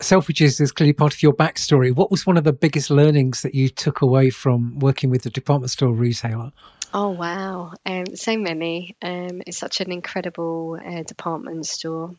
Selfridges 0.00 0.60
is 0.60 0.72
clearly 0.72 0.92
part 0.92 1.12
of 1.12 1.22
your 1.22 1.34
backstory. 1.34 1.94
What 1.94 2.10
was 2.10 2.26
one 2.26 2.36
of 2.36 2.44
the 2.44 2.52
biggest 2.52 2.90
learnings 2.90 3.42
that 3.42 3.54
you 3.54 3.68
took 3.68 4.00
away 4.00 4.30
from 4.30 4.78
working 4.78 5.10
with 5.10 5.22
the 5.22 5.30
department 5.30 5.70
store 5.70 5.92
retailer? 5.92 6.52
Oh 6.92 7.10
wow, 7.10 7.74
um, 7.86 8.16
so 8.16 8.36
many. 8.36 8.96
Um, 9.02 9.42
it's 9.46 9.58
such 9.58 9.80
an 9.80 9.92
incredible 9.92 10.78
uh, 10.84 11.02
department 11.02 11.66
store. 11.66 12.16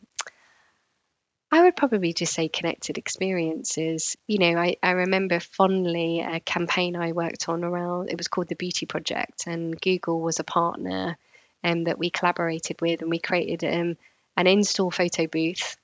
I 1.50 1.62
would 1.62 1.76
probably 1.76 2.14
just 2.14 2.32
say 2.32 2.48
connected 2.48 2.96
experiences. 2.96 4.16
You 4.26 4.38
know, 4.38 4.56
I, 4.58 4.76
I 4.82 4.92
remember 4.92 5.40
fondly 5.40 6.20
a 6.20 6.40
campaign 6.40 6.96
I 6.96 7.12
worked 7.12 7.50
on 7.50 7.64
around, 7.64 8.10
it 8.10 8.16
was 8.16 8.28
called 8.28 8.48
the 8.48 8.56
Beauty 8.56 8.86
Project, 8.86 9.44
and 9.46 9.78
Google 9.78 10.22
was 10.22 10.40
a 10.40 10.44
partner 10.44 11.18
um, 11.62 11.84
that 11.84 11.98
we 11.98 12.08
collaborated 12.08 12.80
with, 12.80 13.02
and 13.02 13.10
we 13.10 13.18
created 13.18 13.64
um, 13.64 13.98
an 14.36 14.46
in 14.46 14.64
store 14.64 14.90
photo 14.90 15.26
booth 15.26 15.76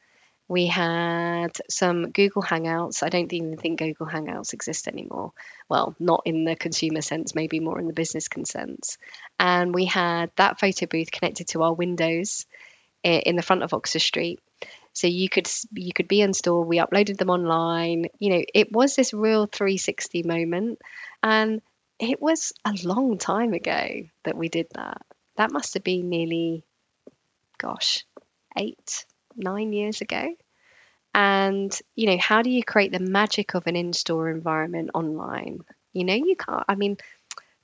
we 0.48 0.66
had 0.66 1.58
some 1.68 2.10
Google 2.10 2.42
Hangouts. 2.42 3.02
I 3.02 3.10
don't 3.10 3.32
even 3.34 3.58
think 3.58 3.78
Google 3.78 4.06
Hangouts 4.06 4.54
exist 4.54 4.88
anymore. 4.88 5.32
Well, 5.68 5.94
not 6.00 6.22
in 6.24 6.44
the 6.44 6.56
consumer 6.56 7.02
sense, 7.02 7.34
maybe 7.34 7.60
more 7.60 7.78
in 7.78 7.86
the 7.86 7.92
business 7.92 8.28
sense. 8.44 8.96
And 9.38 9.74
we 9.74 9.84
had 9.84 10.30
that 10.36 10.58
photo 10.58 10.86
booth 10.86 11.10
connected 11.12 11.48
to 11.48 11.62
our 11.62 11.74
windows 11.74 12.46
in 13.04 13.36
the 13.36 13.42
front 13.42 13.62
of 13.62 13.74
Oxford 13.74 14.00
Street. 14.00 14.40
So 14.94 15.06
you 15.06 15.28
could 15.28 15.48
you 15.74 15.92
could 15.92 16.08
be 16.08 16.22
in 16.22 16.32
store. 16.32 16.64
We 16.64 16.78
uploaded 16.78 17.18
them 17.18 17.30
online. 17.30 18.06
You 18.18 18.30
know, 18.30 18.42
it 18.54 18.72
was 18.72 18.96
this 18.96 19.12
real 19.12 19.46
360 19.46 20.22
moment, 20.22 20.80
and 21.22 21.60
it 22.00 22.20
was 22.22 22.52
a 22.64 22.72
long 22.84 23.18
time 23.18 23.52
ago 23.52 24.08
that 24.24 24.36
we 24.36 24.48
did 24.48 24.68
that. 24.74 25.02
That 25.36 25.52
must 25.52 25.74
have 25.74 25.84
been 25.84 26.08
nearly, 26.08 26.64
gosh, 27.58 28.04
eight 28.56 29.04
nine 29.38 29.72
years 29.72 30.00
ago. 30.00 30.34
And, 31.14 31.76
you 31.94 32.06
know, 32.06 32.18
how 32.18 32.42
do 32.42 32.50
you 32.50 32.62
create 32.62 32.92
the 32.92 33.00
magic 33.00 33.54
of 33.54 33.66
an 33.66 33.76
in 33.76 33.92
store 33.92 34.28
environment 34.28 34.90
online? 34.94 35.60
You 35.92 36.04
know, 36.04 36.14
you 36.14 36.36
can't, 36.36 36.64
I 36.68 36.74
mean, 36.74 36.98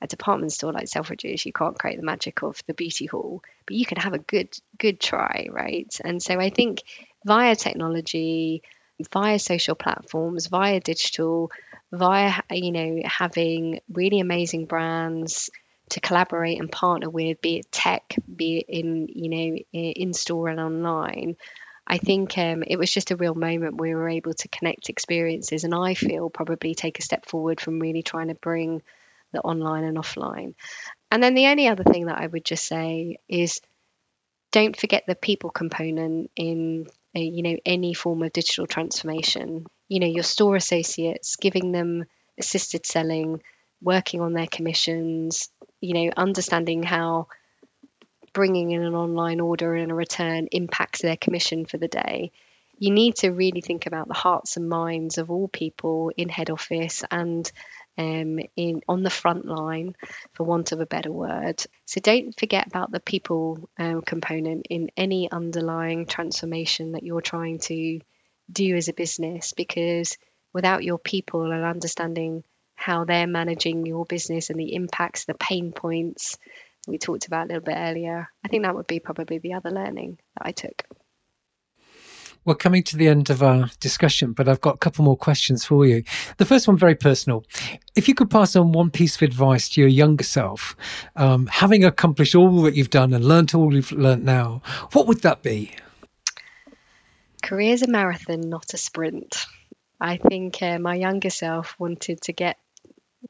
a 0.00 0.06
department 0.06 0.52
store 0.52 0.72
like 0.72 0.86
Selfridges, 0.86 1.44
you 1.44 1.52
can't 1.52 1.78
create 1.78 1.98
the 1.98 2.06
magic 2.06 2.42
of 2.42 2.60
the 2.66 2.74
beauty 2.74 3.06
hall, 3.06 3.42
but 3.66 3.76
you 3.76 3.86
can 3.86 3.98
have 3.98 4.12
a 4.12 4.18
good, 4.18 4.56
good 4.78 4.98
try, 4.98 5.48
right? 5.50 5.94
And 6.04 6.22
so 6.22 6.38
I 6.40 6.50
think 6.50 6.82
via 7.24 7.54
technology, 7.54 8.62
via 9.12 9.38
social 9.38 9.74
platforms, 9.74 10.46
via 10.48 10.80
digital, 10.80 11.50
via, 11.92 12.40
you 12.50 12.72
know, 12.72 13.02
having 13.04 13.80
really 13.92 14.20
amazing 14.20 14.66
brands, 14.66 15.50
to 15.90 16.00
collaborate 16.00 16.58
and 16.58 16.70
partner 16.70 17.10
with, 17.10 17.40
be 17.40 17.58
it 17.58 17.70
tech, 17.70 18.16
be 18.34 18.58
it 18.58 18.66
in 18.68 19.08
you 19.14 19.28
know 19.28 19.56
in 19.72 20.12
store 20.12 20.48
and 20.48 20.60
online, 20.60 21.36
I 21.86 21.98
think 21.98 22.36
um, 22.38 22.62
it 22.66 22.78
was 22.78 22.90
just 22.90 23.10
a 23.10 23.16
real 23.16 23.34
moment 23.34 23.80
we 23.80 23.94
were 23.94 24.08
able 24.08 24.32
to 24.32 24.48
connect 24.48 24.88
experiences, 24.88 25.64
and 25.64 25.74
I 25.74 25.94
feel 25.94 26.30
probably 26.30 26.74
take 26.74 26.98
a 26.98 27.02
step 27.02 27.26
forward 27.26 27.60
from 27.60 27.78
really 27.78 28.02
trying 28.02 28.28
to 28.28 28.34
bring 28.34 28.82
the 29.32 29.40
online 29.40 29.84
and 29.84 29.98
offline. 29.98 30.54
And 31.10 31.22
then 31.22 31.34
the 31.34 31.46
only 31.46 31.68
other 31.68 31.84
thing 31.84 32.06
that 32.06 32.18
I 32.18 32.26
would 32.26 32.44
just 32.44 32.66
say 32.66 33.18
is 33.28 33.60
don't 34.50 34.78
forget 34.78 35.04
the 35.06 35.14
people 35.14 35.50
component 35.50 36.30
in 36.36 36.86
you 37.12 37.42
know 37.42 37.56
any 37.66 37.94
form 37.94 38.22
of 38.22 38.32
digital 38.32 38.66
transformation. 38.66 39.66
You 39.88 40.00
know 40.00 40.06
your 40.06 40.22
store 40.22 40.56
associates, 40.56 41.36
giving 41.36 41.72
them 41.72 42.04
assisted 42.38 42.86
selling, 42.86 43.42
working 43.82 44.20
on 44.20 44.32
their 44.32 44.46
commissions. 44.46 45.50
You 45.80 45.94
know 45.94 46.12
understanding 46.16 46.82
how 46.82 47.28
bringing 48.34 48.72
in 48.72 48.82
an 48.82 48.94
online 48.94 49.40
order 49.40 49.74
and 49.74 49.90
a 49.90 49.94
return 49.94 50.48
impacts 50.52 51.00
their 51.00 51.16
commission 51.16 51.64
for 51.64 51.78
the 51.78 51.88
day. 51.88 52.32
You 52.76 52.90
need 52.90 53.16
to 53.16 53.30
really 53.30 53.60
think 53.62 53.86
about 53.86 54.08
the 54.08 54.14
hearts 54.14 54.56
and 54.56 54.68
minds 54.68 55.16
of 55.16 55.30
all 55.30 55.48
people 55.48 56.10
in 56.16 56.28
head 56.28 56.50
office 56.50 57.04
and 57.10 57.50
um, 57.96 58.40
in 58.56 58.82
on 58.88 59.04
the 59.04 59.10
front 59.10 59.46
line, 59.46 59.94
for 60.32 60.42
want 60.42 60.72
of 60.72 60.80
a 60.80 60.86
better 60.86 61.12
word. 61.12 61.62
So 61.86 62.00
don't 62.00 62.36
forget 62.36 62.66
about 62.66 62.90
the 62.90 62.98
people 62.98 63.70
um, 63.78 64.02
component 64.02 64.66
in 64.68 64.90
any 64.96 65.30
underlying 65.30 66.06
transformation 66.06 66.92
that 66.92 67.04
you're 67.04 67.20
trying 67.20 67.60
to 67.60 68.00
do 68.50 68.74
as 68.74 68.88
a 68.88 68.92
business, 68.92 69.52
because 69.52 70.18
without 70.52 70.82
your 70.82 70.98
people 70.98 71.52
and 71.52 71.64
understanding 71.64 72.42
how 72.74 73.04
they're 73.04 73.28
managing 73.28 73.86
your 73.86 74.04
business 74.04 74.50
and 74.50 74.58
the 74.58 74.74
impacts, 74.74 75.24
the 75.24 75.34
pain 75.34 75.70
points, 75.70 76.36
we 76.92 76.98
talked 76.98 77.26
about 77.26 77.44
a 77.44 77.48
little 77.48 77.62
bit 77.62 77.76
earlier. 77.76 78.28
I 78.44 78.48
think 78.48 78.64
that 78.64 78.74
would 78.74 78.86
be 78.86 79.00
probably 79.00 79.38
the 79.38 79.54
other 79.54 79.70
learning 79.70 80.18
that 80.36 80.46
I 80.46 80.52
took. 80.52 80.84
We're 82.44 82.54
coming 82.54 82.82
to 82.84 82.96
the 82.98 83.08
end 83.08 83.30
of 83.30 83.42
our 83.42 83.70
discussion, 83.80 84.34
but 84.34 84.48
I've 84.48 84.60
got 84.60 84.74
a 84.74 84.78
couple 84.78 85.02
more 85.02 85.16
questions 85.16 85.64
for 85.64 85.86
you. 85.86 86.04
The 86.36 86.44
first 86.44 86.68
one, 86.68 86.76
very 86.76 86.94
personal. 86.94 87.44
If 87.96 88.06
you 88.06 88.14
could 88.14 88.28
pass 88.28 88.54
on 88.54 88.72
one 88.72 88.90
piece 88.90 89.16
of 89.16 89.22
advice 89.22 89.70
to 89.70 89.80
your 89.80 89.88
younger 89.88 90.24
self, 90.24 90.76
um, 91.16 91.46
having 91.46 91.86
accomplished 91.86 92.34
all 92.34 92.60
that 92.62 92.74
you've 92.74 92.90
done 92.90 93.14
and 93.14 93.24
learnt 93.24 93.54
all 93.54 93.74
you've 93.74 93.92
learnt 93.92 94.24
now, 94.24 94.60
what 94.92 95.06
would 95.06 95.22
that 95.22 95.42
be? 95.42 95.74
Career's 97.42 97.82
a 97.82 97.88
marathon, 97.88 98.40
not 98.40 98.74
a 98.74 98.76
sprint. 98.76 99.46
I 99.98 100.18
think 100.18 100.60
uh, 100.60 100.78
my 100.78 100.96
younger 100.96 101.30
self 101.30 101.76
wanted 101.78 102.20
to 102.22 102.34
get 102.34 102.58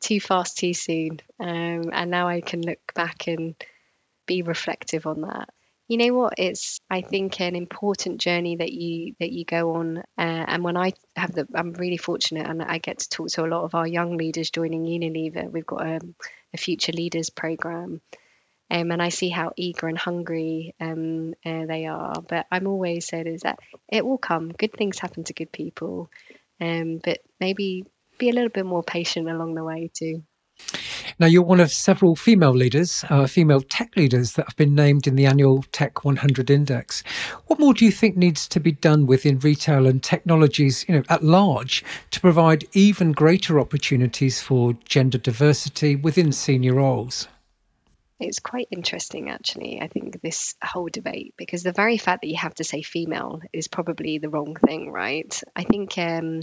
too 0.00 0.20
fast 0.20 0.58
too 0.58 0.74
soon, 0.74 1.20
um, 1.40 1.90
and 1.92 2.10
now 2.10 2.28
I 2.28 2.40
can 2.40 2.62
look 2.62 2.92
back 2.94 3.28
and 3.28 3.54
be 4.26 4.42
reflective 4.42 5.06
on 5.06 5.22
that. 5.22 5.48
You 5.86 5.98
know 5.98 6.14
what? 6.14 6.34
It's 6.38 6.80
i 6.88 7.02
think 7.02 7.40
an 7.40 7.56
important 7.56 8.20
journey 8.20 8.56
that 8.56 8.72
you 8.72 9.14
that 9.20 9.32
you 9.32 9.44
go 9.44 9.74
on. 9.74 9.98
Uh, 9.98 10.44
and 10.48 10.64
when 10.64 10.76
i 10.76 10.92
have 11.14 11.32
the 11.32 11.46
i'm 11.54 11.72
really 11.74 11.98
fortunate 11.98 12.48
and 12.48 12.62
i 12.62 12.78
get 12.78 13.00
to 13.00 13.08
talk 13.08 13.28
to 13.28 13.44
a 13.44 13.46
lot 13.46 13.64
of 13.64 13.74
our 13.74 13.86
young 13.86 14.16
leaders 14.16 14.50
joining 14.50 14.84
unilever. 14.84 15.50
We've 15.50 15.66
got 15.66 15.86
a, 15.86 15.96
um, 15.96 16.14
a 16.54 16.56
future 16.56 16.92
leaders 16.92 17.30
program. 17.30 18.00
Um, 18.70 18.90
and 18.90 19.02
i 19.02 19.10
see 19.10 19.28
how 19.28 19.52
eager 19.56 19.86
and 19.88 19.98
hungry 19.98 20.74
um, 20.80 21.34
uh, 21.44 21.66
they 21.66 21.84
are. 21.84 22.14
But 22.26 22.46
i'm 22.50 22.66
always 22.66 23.06
said 23.06 23.26
is 23.26 23.42
that 23.42 23.58
it 23.88 24.06
will 24.06 24.18
come. 24.18 24.52
Good 24.52 24.72
things 24.72 24.98
happen 24.98 25.24
to 25.24 25.34
good 25.34 25.52
people. 25.52 26.10
Um, 26.62 26.98
but 27.04 27.18
maybe 27.40 27.84
be 28.18 28.30
a 28.30 28.32
little 28.32 28.50
bit 28.50 28.66
more 28.66 28.82
patient 28.82 29.28
along 29.28 29.54
the 29.54 29.64
way 29.64 29.90
too 29.92 30.22
now, 31.18 31.26
you're 31.26 31.42
one 31.42 31.60
of 31.60 31.70
several 31.70 32.16
female 32.16 32.52
leaders, 32.52 33.04
uh, 33.08 33.26
female 33.26 33.60
tech 33.60 33.96
leaders 33.96 34.32
that 34.32 34.46
have 34.48 34.56
been 34.56 34.74
named 34.74 35.06
in 35.06 35.14
the 35.14 35.26
annual 35.26 35.64
Tech 35.70 36.04
100 36.04 36.50
Index. 36.50 37.02
What 37.46 37.60
more 37.60 37.72
do 37.72 37.84
you 37.84 37.92
think 37.92 38.16
needs 38.16 38.48
to 38.48 38.58
be 38.58 38.72
done 38.72 39.06
within 39.06 39.38
retail 39.38 39.86
and 39.86 40.02
technologies, 40.02 40.84
you 40.88 40.96
know, 40.96 41.04
at 41.08 41.22
large, 41.22 41.84
to 42.10 42.20
provide 42.20 42.64
even 42.72 43.12
greater 43.12 43.60
opportunities 43.60 44.40
for 44.40 44.74
gender 44.84 45.18
diversity 45.18 45.94
within 45.94 46.32
senior 46.32 46.74
roles? 46.74 47.28
It's 48.20 48.40
quite 48.40 48.68
interesting, 48.70 49.28
actually. 49.28 49.80
I 49.80 49.88
think 49.88 50.20
this 50.22 50.54
whole 50.62 50.88
debate 50.88 51.34
because 51.36 51.62
the 51.62 51.72
very 51.72 51.98
fact 51.98 52.22
that 52.22 52.28
you 52.28 52.36
have 52.36 52.54
to 52.54 52.64
say 52.64 52.82
female 52.82 53.40
is 53.52 53.68
probably 53.68 54.18
the 54.18 54.30
wrong 54.30 54.56
thing, 54.56 54.90
right? 54.90 55.42
I 55.54 55.64
think 55.64 55.98
um, 55.98 56.42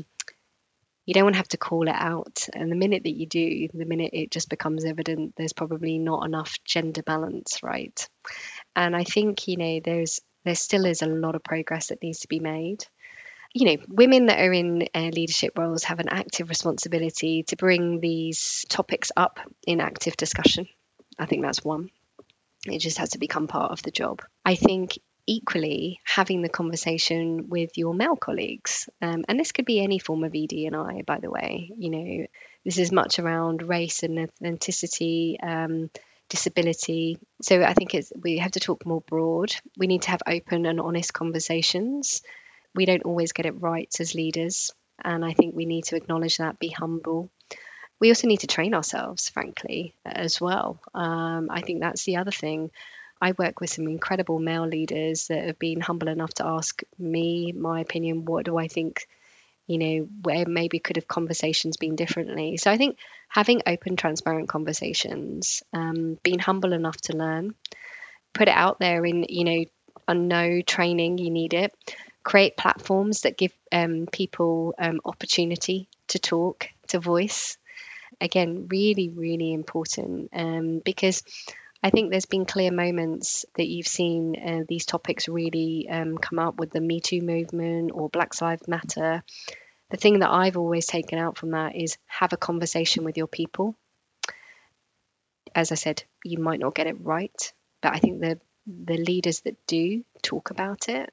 you 1.06 1.14
don't 1.14 1.24
want 1.24 1.34
to 1.34 1.40
have 1.40 1.48
to 1.50 1.58
call 1.58 1.88
it 1.88 1.96
out. 1.96 2.48
And 2.54 2.72
the 2.72 2.76
minute 2.76 3.04
that 3.04 3.18
you 3.18 3.26
do, 3.26 3.68
the 3.74 3.86
minute 3.86 4.12
it 4.14 4.32
just 4.32 4.50
becomes 4.50 4.86
evident, 4.86 5.34
there's 5.36 5.54
probably 5.54 5.98
not 5.98 6.26
enough 6.26 6.58
gender 6.64 7.02
balance, 7.04 7.64
right? 7.64 8.08
And 8.76 8.96
I 8.96 9.04
think 9.04 9.48
you 9.48 9.58
know 9.58 9.80
there's 9.84 10.22
there 10.44 10.56
still 10.56 10.86
is 10.86 11.02
a 11.02 11.08
lot 11.08 11.36
of 11.36 11.44
progress 11.44 11.88
that 11.88 12.02
needs 12.02 12.20
to 12.20 12.28
be 12.28 12.40
made. 12.40 12.86
You 13.54 13.66
know, 13.66 13.84
women 13.90 14.28
that 14.28 14.40
are 14.40 14.54
in 14.54 14.88
uh, 14.96 15.10
leadership 15.14 15.58
roles 15.58 15.84
have 15.84 16.00
an 16.00 16.08
active 16.10 16.48
responsibility 16.50 17.44
to 17.44 17.58
bring 17.58 18.00
these 18.00 18.66
topics 18.70 19.12
up 19.18 19.40
in 19.68 19.82
active 19.82 20.16
discussion. 20.16 20.68
I 21.20 21.26
think 21.26 21.44
that's 21.44 21.64
one. 21.64 21.90
It 22.66 22.80
just 22.80 23.00
has 23.00 23.10
to 23.10 23.20
become 23.20 23.48
part 23.48 23.72
of 23.72 23.82
the 23.82 23.92
job. 23.92 24.22
I 24.46 24.56
think 24.56 25.00
equally 25.28 26.00
having 26.04 26.42
the 26.42 26.50
conversation 26.50 27.50
with 27.50 27.78
your 27.78 27.94
male 27.94 28.16
colleagues. 28.16 28.90
Um, 29.02 29.24
and 29.28 29.40
this 29.40 29.52
could 29.52 29.66
be 29.66 29.82
any 29.82 30.00
form 30.00 30.24
of 30.24 30.36
ed&i 30.36 31.02
by 31.06 31.20
the 31.20 31.30
way. 31.30 31.72
You 31.78 31.90
know 31.90 32.26
this 32.66 32.78
is 32.78 32.92
much 32.92 33.20
around 33.20 33.64
race 33.64 34.04
and 34.04 34.30
ethnicity 34.42 35.36
um, 35.44 35.90
disability. 36.30 37.18
So 37.42 37.62
i 37.64 37.74
think 37.74 37.94
it's 37.96 38.12
we 38.22 38.38
have 38.38 38.52
to 38.52 38.60
talk 38.60 38.86
more 38.86 39.02
broad. 39.02 39.52
We 39.78 39.88
need 39.88 40.04
to 40.04 40.12
have 40.12 40.24
open 40.26 40.66
and 40.66 40.80
honest 40.80 41.14
conversations. 41.14 42.22
We 42.74 42.86
don't 42.86 43.04
always 43.04 43.34
get 43.34 43.46
it 43.46 43.62
right 43.62 43.94
as 44.00 44.16
leaders 44.16 44.72
and 45.04 45.26
i 45.26 45.34
think 45.34 45.56
we 45.56 45.66
need 45.66 45.86
to 45.86 45.96
acknowledge 45.96 46.38
that 46.38 46.60
be 46.60 46.70
humble. 46.70 47.30
We 48.00 48.10
also 48.10 48.28
need 48.28 48.40
to 48.42 48.48
train 48.48 48.74
ourselves 48.74 49.30
frankly 49.30 49.94
as 50.06 50.40
well. 50.42 50.80
Um, 50.94 51.50
i 51.52 51.62
think 51.62 51.82
that's 51.82 52.04
the 52.06 52.18
other 52.18 52.32
thing 52.32 52.72
I 53.22 53.34
work 53.38 53.62
with 53.62 53.70
some 53.70 53.88
incredible 53.88 54.40
male 54.40 54.66
leaders 54.68 55.28
that 55.28 55.46
have 55.46 55.60
been 55.60 55.80
humble 55.80 56.08
enough 56.08 56.34
to 56.36 56.46
ask 56.46 56.82
me 56.98 57.52
my 57.52 57.82
opinion. 57.82 58.26
What 58.26 58.46
do 58.46 58.58
I 58.58 58.68
think? 58.68 59.08
You 59.68 59.78
know, 59.78 60.08
where 60.24 60.46
maybe 60.46 60.80
could 60.80 60.98
have 60.98 61.08
conversations 61.08 61.78
been 61.78 61.96
differently. 61.96 62.58
So 62.58 62.70
I 62.72 62.78
think 62.78 62.98
having 63.30 63.62
open, 63.66 63.96
transparent 63.96 64.50
conversations, 64.50 65.64
um, 65.72 66.18
being 66.24 66.40
humble 66.40 66.74
enough 66.74 66.98
to 67.04 67.16
learn, 67.16 67.54
put 68.34 68.50
it 68.50 68.56
out 68.56 68.80
there 68.80 69.06
in, 69.06 69.26
you 69.30 69.46
know, 69.46 69.66
on 70.08 70.28
no 70.28 70.62
training, 70.62 71.20
you 71.20 71.30
need 71.30 71.54
it. 71.54 71.74
Create 72.24 72.58
platforms 72.58 73.22
that 73.22 73.38
give 73.38 73.54
um, 73.72 74.08
people 74.12 74.74
um, 74.78 75.00
opportunity 75.06 75.88
to 76.10 76.20
talk, 76.20 76.68
to 76.88 77.00
voice. 77.00 77.58
Again, 78.20 78.68
really, 78.70 79.10
really 79.10 79.54
important 79.54 80.30
um, 80.34 80.80
because 80.84 81.24
I 81.84 81.90
think 81.90 82.12
there's 82.12 82.28
been 82.28 82.46
clear 82.46 82.72
moments 82.72 83.46
that 83.56 83.68
you've 83.68 83.88
seen 83.88 84.36
uh, 84.36 84.64
these 84.68 84.86
topics 84.86 85.28
really 85.28 85.88
um, 85.90 86.18
come 86.18 86.38
up 86.38 86.60
with 86.60 86.72
the 86.72 86.80
Me 86.80 87.00
Too 87.00 87.22
movement 87.22 87.92
or 87.94 88.10
Black 88.10 88.40
Lives 88.40 88.68
Matter. 88.68 89.24
The 89.90 89.98
thing 89.98 90.20
that 90.20 90.30
I've 90.30 90.58
always 90.58 90.86
taken 90.86 91.18
out 91.18 91.38
from 91.38 91.52
that 91.52 91.76
is 91.76 91.98
have 92.06 92.34
a 92.34 92.38
conversation 92.38 93.04
with 93.04 93.18
your 93.18 93.28
people. 93.28 93.76
As 95.56 95.72
I 95.72 95.76
said, 95.76 96.04
you 96.24 96.38
might 96.38 96.60
not 96.60 96.76
get 96.76 96.88
it 96.88 97.02
right, 97.02 97.54
but 97.82 97.94
I 97.94 98.00
think 98.00 98.22
the 98.22 98.40
the 98.68 98.98
leaders 98.98 99.42
that 99.42 99.58
do 99.66 100.04
talk 100.22 100.52
about 100.52 100.88
it 100.88 101.12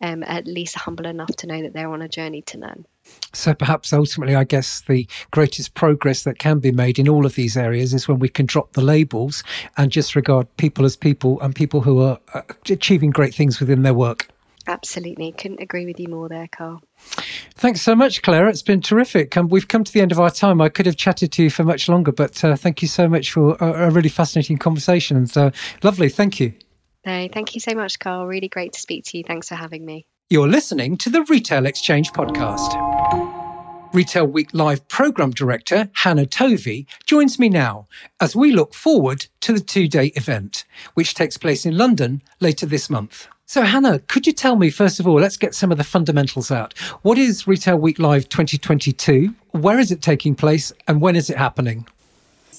um, 0.00 0.22
at 0.24 0.46
least 0.46 0.74
humble 0.74 1.06
enough 1.06 1.34
to 1.36 1.46
know 1.46 1.62
that 1.62 1.72
they're 1.72 1.90
on 1.90 2.02
a 2.02 2.08
journey 2.08 2.42
to 2.42 2.58
learn. 2.58 2.86
So 3.32 3.54
perhaps 3.54 3.92
ultimately, 3.92 4.34
I 4.34 4.44
guess 4.44 4.82
the 4.82 5.06
greatest 5.30 5.74
progress 5.74 6.22
that 6.24 6.38
can 6.38 6.58
be 6.58 6.72
made 6.72 6.98
in 6.98 7.08
all 7.08 7.26
of 7.26 7.34
these 7.34 7.56
areas 7.56 7.94
is 7.94 8.08
when 8.08 8.18
we 8.18 8.28
can 8.28 8.46
drop 8.46 8.72
the 8.72 8.82
labels 8.82 9.42
and 9.76 9.90
just 9.90 10.16
regard 10.16 10.54
people 10.56 10.84
as 10.84 10.96
people 10.96 11.40
and 11.40 11.54
people 11.54 11.80
who 11.80 12.00
are 12.00 12.18
uh, 12.34 12.42
achieving 12.68 13.10
great 13.10 13.34
things 13.34 13.60
within 13.60 13.82
their 13.82 13.94
work. 13.94 14.28
Absolutely. 14.66 15.32
Couldn't 15.32 15.60
agree 15.60 15.86
with 15.86 15.98
you 15.98 16.08
more 16.08 16.28
there, 16.28 16.46
Karl. 16.46 16.82
Thanks 17.56 17.80
so 17.80 17.96
much, 17.96 18.22
Claire. 18.22 18.48
It's 18.48 18.62
been 18.62 18.80
terrific. 18.80 19.36
Um, 19.36 19.48
we've 19.48 19.66
come 19.66 19.84
to 19.84 19.92
the 19.92 20.00
end 20.00 20.12
of 20.12 20.20
our 20.20 20.30
time. 20.30 20.60
I 20.60 20.68
could 20.68 20.86
have 20.86 20.96
chatted 20.96 21.32
to 21.32 21.42
you 21.42 21.50
for 21.50 21.64
much 21.64 21.88
longer, 21.88 22.12
but 22.12 22.42
uh, 22.44 22.56
thank 22.56 22.82
you 22.82 22.88
so 22.88 23.08
much 23.08 23.32
for 23.32 23.56
a, 23.60 23.88
a 23.88 23.90
really 23.90 24.08
fascinating 24.08 24.58
conversation. 24.58 25.16
And 25.16 25.36
uh, 25.36 25.50
lovely. 25.82 26.08
Thank 26.08 26.38
you. 26.38 26.52
No, 27.06 27.28
thank 27.32 27.54
you 27.54 27.60
so 27.60 27.74
much, 27.74 27.98
Karl. 27.98 28.26
Really 28.26 28.48
great 28.48 28.74
to 28.74 28.80
speak 28.80 29.04
to 29.06 29.18
you. 29.18 29.24
Thanks 29.24 29.48
for 29.48 29.54
having 29.54 29.84
me. 29.84 30.06
You're 30.28 30.48
listening 30.48 30.96
to 30.98 31.10
the 31.10 31.24
Retail 31.24 31.66
Exchange 31.66 32.12
podcast. 32.12 32.76
Retail 33.92 34.26
Week 34.26 34.50
Live 34.52 34.86
Programme 34.86 35.32
Director 35.32 35.90
Hannah 35.94 36.26
Tovey 36.26 36.86
joins 37.06 37.40
me 37.40 37.48
now 37.48 37.88
as 38.20 38.36
we 38.36 38.52
look 38.52 38.72
forward 38.72 39.26
to 39.40 39.52
the 39.52 39.58
two 39.60 39.88
day 39.88 40.12
event, 40.14 40.64
which 40.94 41.14
takes 41.14 41.36
place 41.36 41.66
in 41.66 41.76
London 41.76 42.22
later 42.38 42.66
this 42.66 42.88
month. 42.88 43.26
So, 43.46 43.62
Hannah, 43.62 43.98
could 43.98 44.28
you 44.28 44.32
tell 44.32 44.54
me, 44.54 44.70
first 44.70 45.00
of 45.00 45.08
all, 45.08 45.16
let's 45.16 45.36
get 45.36 45.56
some 45.56 45.72
of 45.72 45.78
the 45.78 45.82
fundamentals 45.82 46.52
out. 46.52 46.78
What 47.02 47.18
is 47.18 47.48
Retail 47.48 47.78
Week 47.78 47.98
Live 47.98 48.28
2022? 48.28 49.34
Where 49.50 49.80
is 49.80 49.90
it 49.90 50.02
taking 50.02 50.36
place 50.36 50.72
and 50.86 51.00
when 51.00 51.16
is 51.16 51.30
it 51.30 51.36
happening? 51.36 51.88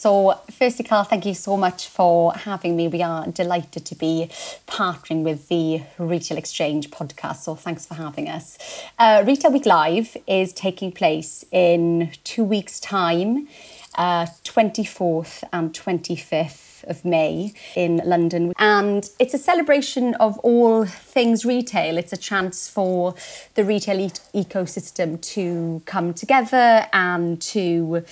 So, 0.02 0.40
firstly, 0.50 0.84
Karl, 0.84 1.04
thank 1.04 1.28
you 1.28 1.36
so 1.36 1.56
much 1.56 1.88
for 1.88 2.34
having 2.34 2.76
me. 2.76 2.88
We 2.88 3.04
are 3.04 3.28
delighted 3.28 3.86
to 3.86 3.94
be 3.94 4.32
partnering 4.68 5.22
with 5.22 5.48
the 5.48 5.84
Retail 6.00 6.40
Exchange 6.40 6.90
podcast. 6.90 7.44
So, 7.44 7.54
thanks 7.54 7.86
for 7.86 7.94
having 7.94 8.28
us. 8.28 8.58
Uh, 8.98 9.24
Retail 9.24 9.52
Week 9.52 9.68
Live 9.68 10.18
is 10.26 10.54
taking 10.54 10.92
place 10.92 11.46
in 11.52 12.14
two 12.24 12.44
weeks' 12.44 12.80
time, 12.80 13.48
uh, 13.94 14.26
24th 14.44 15.44
and 15.54 15.72
25th 15.72 16.84
of 16.86 17.06
May 17.06 17.54
in 17.76 18.02
London. 18.04 18.54
And 18.58 19.08
it's 19.20 19.36
a 19.36 19.38
celebration 19.38 20.16
of 20.16 20.40
all 20.40 20.86
things 20.86 21.46
retail. 21.46 22.00
It's 22.00 22.12
a 22.12 22.18
chance 22.18 22.68
for 22.68 23.14
the 23.54 23.64
retail 23.64 24.00
e- 24.00 24.10
ecosystem 24.34 25.22
to 25.34 25.84
come 25.86 26.16
together 26.16 26.88
and 26.92 27.40
to 27.44 28.04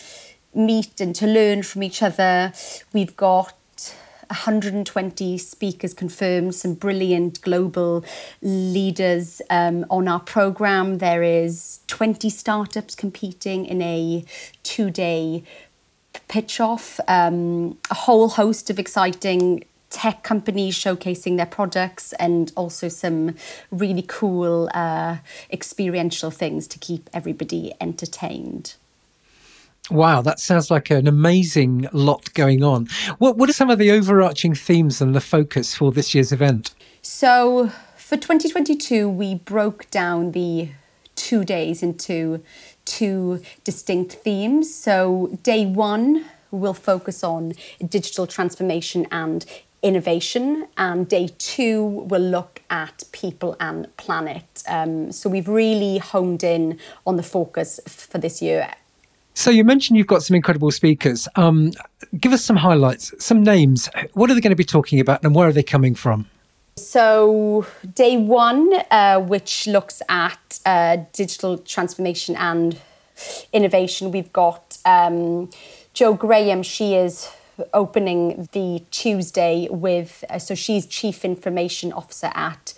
meet 0.54 1.00
and 1.00 1.16
to 1.16 1.28
learn 1.28 1.64
from 1.64 1.84
each 1.84 2.02
other. 2.02 2.54
We've 2.94 3.16
got 3.16 3.54
120 4.30 5.38
speakers 5.40 5.94
confirmed, 5.94 6.54
some 6.54 6.76
brilliant 6.76 7.42
global 7.42 8.06
leaders 8.42 9.42
um, 9.50 9.86
on 9.90 10.08
our 10.08 10.20
program. 10.20 11.00
There 11.00 11.24
is 11.24 11.80
20 11.88 12.30
startups 12.30 12.94
competing 12.94 13.66
in 13.66 13.82
a 13.82 14.24
two 14.62 14.92
day 14.92 15.44
pitch 16.28 16.60
off, 16.60 17.00
um, 17.08 17.78
a 17.90 17.96
whole 17.96 18.30
host 18.30 18.70
of 18.70 18.78
exciting 18.78 19.64
tech 19.90 20.22
companies 20.22 20.76
showcasing 20.76 21.38
their 21.38 21.48
products 21.48 22.14
and 22.14 22.52
also 22.56 22.88
some 22.88 23.34
really 23.72 24.04
cool 24.08 24.70
uh, 24.76 25.18
experiential 25.52 26.30
things 26.30 26.68
to 26.68 26.78
keep 26.78 27.10
everybody 27.14 27.74
entertained. 27.82 28.76
Wow, 29.92 30.22
that 30.22 30.40
sounds 30.40 30.70
like 30.70 30.92
an 30.92 31.08
amazing 31.08 31.88
lot 31.94 32.34
going 32.34 32.64
on. 32.64 32.88
What 33.18 33.38
what 33.38 33.50
are 33.50 33.54
some 33.54 33.70
of 33.70 33.80
the 33.80 33.92
overarching 33.92 34.54
themes 34.54 35.02
and 35.02 35.16
the 35.16 35.22
focus 35.22 35.74
for 35.76 35.92
this 35.92 36.14
year's 36.14 36.32
event? 36.32 36.76
So 37.02 37.72
For 38.10 38.18
2022, 38.18 39.08
we 39.08 39.36
broke 39.36 39.88
down 39.92 40.32
the 40.32 40.70
two 41.14 41.44
days 41.44 41.84
into 41.84 42.42
two 42.84 43.40
distinct 43.64 44.14
themes. 44.14 44.74
So, 44.74 45.38
day 45.44 45.68
one 45.68 46.26
will 46.50 46.74
focus 46.74 47.24
on 47.24 47.54
digital 47.88 48.26
transformation 48.26 49.06
and 49.12 49.46
innovation, 49.84 50.68
and 50.76 51.08
day 51.08 51.30
two 51.38 51.86
will 51.86 52.24
look 52.24 52.64
at 52.72 53.04
people 53.12 53.56
and 53.60 53.96
planet. 53.98 54.64
Um, 54.68 55.12
so, 55.12 55.30
we've 55.30 55.48
really 55.48 56.00
honed 56.00 56.44
in 56.44 56.80
on 57.06 57.16
the 57.16 57.22
focus 57.22 57.80
for 57.86 58.18
this 58.18 58.42
year. 58.42 58.74
So 59.40 59.52
you 59.52 59.64
mentioned 59.64 59.96
you've 59.96 60.06
got 60.06 60.22
some 60.22 60.36
incredible 60.36 60.70
speakers. 60.70 61.26
Um, 61.38 61.72
give 62.20 62.34
us 62.34 62.44
some 62.44 62.58
highlights, 62.58 63.14
some 63.24 63.42
names. 63.42 63.88
What 64.12 64.30
are 64.30 64.34
they 64.34 64.42
going 64.42 64.50
to 64.50 64.58
be 64.58 64.66
talking 64.66 65.00
about, 65.00 65.24
and 65.24 65.34
where 65.34 65.48
are 65.48 65.54
they 65.54 65.64
coming 65.64 65.96
from? 65.96 66.28
So, 66.76 67.66
day 67.96 68.18
one, 68.18 68.70
uh, 68.92 69.22
which 69.22 69.66
looks 69.66 70.02
at 70.10 70.60
uh, 70.66 70.98
digital 71.14 71.58
transformation 71.58 72.36
and 72.36 72.82
innovation, 73.54 74.12
we've 74.12 74.34
got 74.34 74.78
um, 74.84 75.50
Jo 75.94 76.16
Graham. 76.16 76.62
She 76.62 76.96
is 76.96 77.30
opening 77.74 78.50
the 78.52 78.84
Tuesday 78.92 79.70
with, 79.72 80.26
uh, 80.30 80.40
so 80.40 80.54
she's 80.54 80.86
Chief 80.86 81.24
Information 81.24 81.94
Officer 81.94 82.32
at 82.36 82.74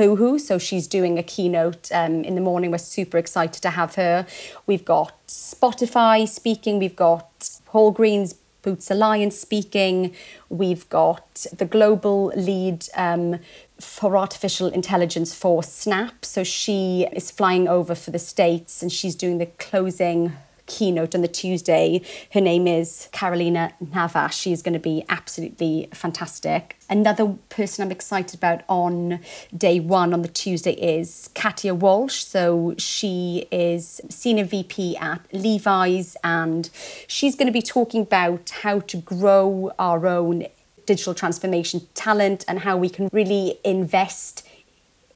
Boohoo. 0.00 0.38
So 0.38 0.56
she's 0.56 0.86
doing 0.86 1.18
a 1.18 1.22
keynote 1.22 1.90
um, 1.92 2.24
in 2.24 2.34
the 2.34 2.40
morning. 2.40 2.70
We're 2.70 2.78
super 2.78 3.18
excited 3.18 3.60
to 3.60 3.68
have 3.68 3.96
her. 3.96 4.26
We've 4.66 4.84
got 4.84 5.12
Spotify 5.26 6.26
speaking. 6.26 6.78
We've 6.78 6.96
got 6.96 7.28
Walgreens 7.74 8.36
Boots 8.62 8.90
Alliance 8.90 9.38
speaking. 9.38 10.14
We've 10.48 10.88
got 10.88 11.44
the 11.52 11.66
global 11.66 12.32
lead 12.34 12.86
um, 12.96 13.40
for 13.78 14.16
artificial 14.16 14.68
intelligence 14.68 15.34
for 15.34 15.62
Snap. 15.62 16.24
So 16.24 16.44
she 16.44 17.06
is 17.12 17.30
flying 17.30 17.68
over 17.68 17.94
for 17.94 18.10
the 18.10 18.18
States 18.18 18.80
and 18.80 18.90
she's 18.90 19.14
doing 19.14 19.36
the 19.36 19.50
closing 19.58 20.32
keynote 20.70 21.14
on 21.14 21.20
the 21.20 21.28
Tuesday. 21.28 22.00
Her 22.32 22.40
name 22.40 22.66
is 22.66 23.08
Carolina 23.12 23.72
Navas. 23.80 24.32
She's 24.32 24.62
going 24.62 24.72
to 24.72 24.78
be 24.78 25.04
absolutely 25.08 25.88
fantastic. 25.92 26.78
Another 26.88 27.36
person 27.48 27.84
I'm 27.84 27.90
excited 27.90 28.36
about 28.36 28.62
on 28.68 29.20
day 29.54 29.80
one 29.80 30.14
on 30.14 30.22
the 30.22 30.28
Tuesday 30.28 30.72
is 30.72 31.28
Katia 31.34 31.74
Walsh. 31.74 32.22
So 32.22 32.74
she 32.78 33.46
is 33.50 34.00
Senior 34.08 34.44
VP 34.44 34.96
at 34.96 35.20
Levi's 35.32 36.16
and 36.22 36.70
she's 37.08 37.34
going 37.34 37.46
to 37.46 37.52
be 37.52 37.62
talking 37.62 38.02
about 38.02 38.50
how 38.62 38.78
to 38.80 38.96
grow 38.98 39.72
our 39.78 40.06
own 40.06 40.46
digital 40.86 41.14
transformation 41.14 41.86
talent 41.94 42.44
and 42.46 42.60
how 42.60 42.76
we 42.76 42.88
can 42.88 43.08
really 43.12 43.58
invest 43.64 44.46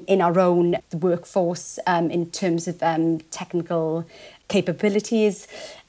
in 0.07 0.21
our 0.21 0.39
own 0.39 0.77
workforce 0.93 1.79
um, 1.87 2.11
in 2.11 2.31
terms 2.31 2.69
of 2.69 2.83
um, 2.83 3.21
technical 3.31 4.07
capabilities. 4.49 5.47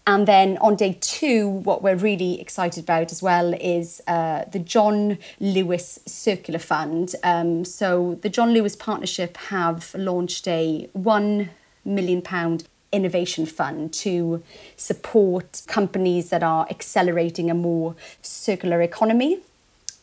And 0.08 0.28
then 0.28 0.58
on 0.60 0.76
day 0.76 0.98
two, 1.02 1.48
what 1.48 1.82
we're 1.82 1.96
really 1.96 2.40
excited 2.40 2.84
about 2.84 3.12
as 3.12 3.24
well 3.24 3.56
is 3.56 4.02
uh, 4.08 4.46
the 4.52 4.60
John 4.60 5.18
Lewis 5.40 6.00
Circular 6.06 6.60
Fund. 6.60 7.16
Um, 7.24 7.66
so 7.66 8.20
the 8.22 8.30
John 8.30 8.54
Lewis 8.54 8.76
Partnership 8.76 9.36
have 9.38 9.96
launched 9.96 10.48
a 10.48 10.88
one 10.94 11.50
million 11.84 12.22
pound 12.22 12.68
innovation 12.92 13.46
fund 13.46 13.94
to 13.94 14.44
support 14.78 15.64
companies 15.68 16.30
that 16.30 16.44
are 16.44 16.68
accelerating 16.70 17.50
a 17.50 17.56
more 17.56 17.96
circular 18.22 18.82
economy. 18.82 19.40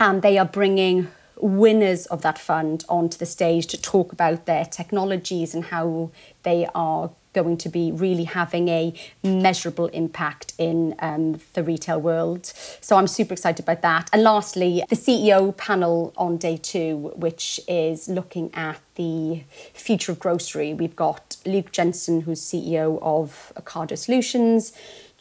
And 0.01 0.21
they 0.21 0.37
are 0.37 0.45
bringing 0.45 1.09
winners 1.37 2.07
of 2.07 2.23
that 2.23 2.39
fund 2.39 2.85
onto 2.89 3.19
the 3.19 3.27
stage 3.27 3.67
to 3.69 3.81
talk 3.81 4.13
about 4.13 4.47
their 4.47 4.65
technologies 4.65 5.55
and 5.55 5.67
how 5.67 6.11
they 6.43 6.69
are 6.75 7.11
going 7.33 7.57
to 7.59 7.69
be 7.69 7.91
really 7.93 8.25
having 8.25 8.69
a 8.69 8.95
measurable 9.23 9.87
impact 9.87 10.53
in 10.59 10.95
um, 10.99 11.41
the 11.55 11.63
retail 11.63 12.01
world. 12.01 12.47
So 12.81 12.97
I'm 12.97 13.07
super 13.07 13.35
excited 13.35 13.63
about 13.63 13.83
that. 13.83 14.11
And 14.13 14.23
lastly, 14.23 14.85
the 14.89 14.97
CEO 14.97 15.57
panel 15.57 16.13
on 16.17 16.37
day 16.37 16.57
two, 16.57 17.13
which 17.17 17.61
is 17.67 18.09
looking 18.09 18.51
at 18.55 18.81
the 18.97 19.45
future 19.73 20.13
of 20.13 20.19
grocery. 20.19 20.75
We've 20.75 20.97
got 20.97 21.37
Luke 21.47 21.73
Jensen, 21.73 22.23
who's 22.23 22.41
CEO 22.41 22.99
of 23.03 23.53
Ocado 23.57 23.97
Solutions. 23.97 24.73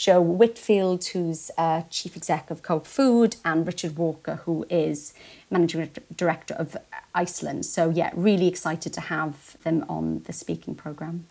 Jo 0.01 0.19
Whitfield, 0.19 1.05
who's 1.05 1.51
uh, 1.59 1.83
Chief 1.91 2.17
Exec 2.17 2.49
of 2.49 2.63
Co-op 2.63 2.87
Food, 2.87 3.35
and 3.45 3.67
Richard 3.67 3.97
Walker, 3.97 4.37
who 4.45 4.65
is 4.67 5.13
Managing 5.51 5.91
Director 6.15 6.55
of 6.55 6.75
Iceland. 7.13 7.67
So, 7.67 7.91
yeah, 7.91 8.09
really 8.15 8.47
excited 8.47 8.93
to 8.93 9.01
have 9.01 9.57
them 9.61 9.85
on 9.87 10.23
the 10.25 10.33
speaking 10.33 10.73
programme. 10.73 11.27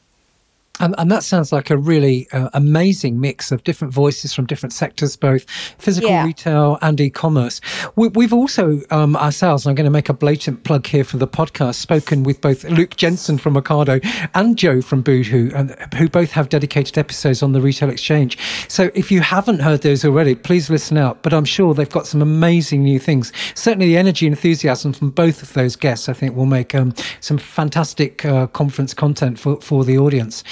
And, 0.80 0.94
and 0.98 1.10
that 1.10 1.22
sounds 1.22 1.52
like 1.52 1.70
a 1.70 1.76
really 1.76 2.28
uh, 2.32 2.50
amazing 2.54 3.20
mix 3.20 3.52
of 3.52 3.62
different 3.64 3.92
voices 3.92 4.32
from 4.32 4.46
different 4.46 4.72
sectors, 4.72 5.16
both 5.16 5.48
physical 5.78 6.10
yeah. 6.10 6.24
retail 6.24 6.78
and 6.82 7.00
e-commerce. 7.00 7.60
We, 7.96 8.24
have 8.24 8.32
also 8.32 8.80
um, 8.90 9.14
ourselves, 9.16 9.66
I'm 9.66 9.74
going 9.74 9.84
to 9.84 9.90
make 9.90 10.08
a 10.08 10.14
blatant 10.14 10.64
plug 10.64 10.86
here 10.86 11.04
for 11.04 11.18
the 11.18 11.28
podcast, 11.28 11.74
spoken 11.74 12.22
with 12.22 12.40
both 12.40 12.64
Luke 12.64 12.96
Jensen 12.96 13.38
from 13.38 13.54
Ocado 13.54 14.00
and 14.34 14.56
Jo 14.56 14.80
from 14.80 15.02
Boohoo, 15.02 15.50
and 15.54 15.70
who 15.94 16.08
both 16.08 16.32
have 16.32 16.48
dedicated 16.48 16.96
episodes 16.96 17.42
on 17.42 17.52
the 17.52 17.60
Retail 17.60 17.90
Exchange. 17.90 18.38
So 18.68 18.90
if 18.94 19.10
you 19.10 19.20
haven't 19.20 19.60
heard 19.60 19.82
those 19.82 20.04
already, 20.04 20.34
please 20.34 20.70
listen 20.70 20.96
out. 20.96 21.22
But 21.22 21.34
I'm 21.34 21.44
sure 21.44 21.74
they've 21.74 21.88
got 21.88 22.06
some 22.06 22.22
amazing 22.22 22.82
new 22.84 22.98
things. 22.98 23.32
Certainly, 23.54 23.86
the 23.86 23.96
energy 23.96 24.26
and 24.26 24.34
enthusiasm 24.34 24.92
from 24.92 25.10
both 25.10 25.42
of 25.42 25.52
those 25.52 25.76
guests, 25.76 26.08
I 26.08 26.12
think, 26.12 26.34
will 26.34 26.46
make 26.46 26.74
um, 26.74 26.94
some 27.20 27.38
fantastic 27.38 28.24
uh, 28.24 28.46
conference 28.48 28.94
content 28.94 29.38
for, 29.38 29.60
for 29.60 29.84
the 29.84 29.98
audience. 29.98 30.42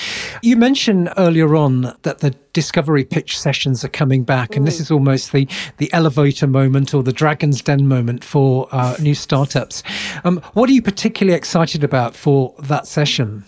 You 0.43 0.57
mentioned 0.57 1.12
earlier 1.16 1.55
on 1.57 1.95
that 2.03 2.19
the 2.19 2.31
discovery 2.53 3.05
pitch 3.05 3.39
sessions 3.39 3.85
are 3.85 3.89
coming 3.89 4.25
back, 4.25 4.57
and 4.57 4.66
this 4.66 4.79
mm. 4.79 4.83
is 4.83 4.91
almost 4.91 5.33
the 5.33 5.49
the 5.79 5.93
elevator 5.93 6.47
moment 6.47 6.95
or 6.95 7.03
the 7.03 7.12
dragon's 7.12 7.62
den 7.62 7.89
moment 7.89 8.25
for 8.25 8.69
uh, 8.73 8.97
new 9.01 9.14
startups. 9.14 9.83
Um, 10.25 10.41
what 10.55 10.69
are 10.69 10.73
you 10.73 10.83
particularly 10.83 11.37
excited 11.37 11.85
about 11.85 12.14
for 12.14 12.55
that 12.61 12.87
session? 12.87 13.45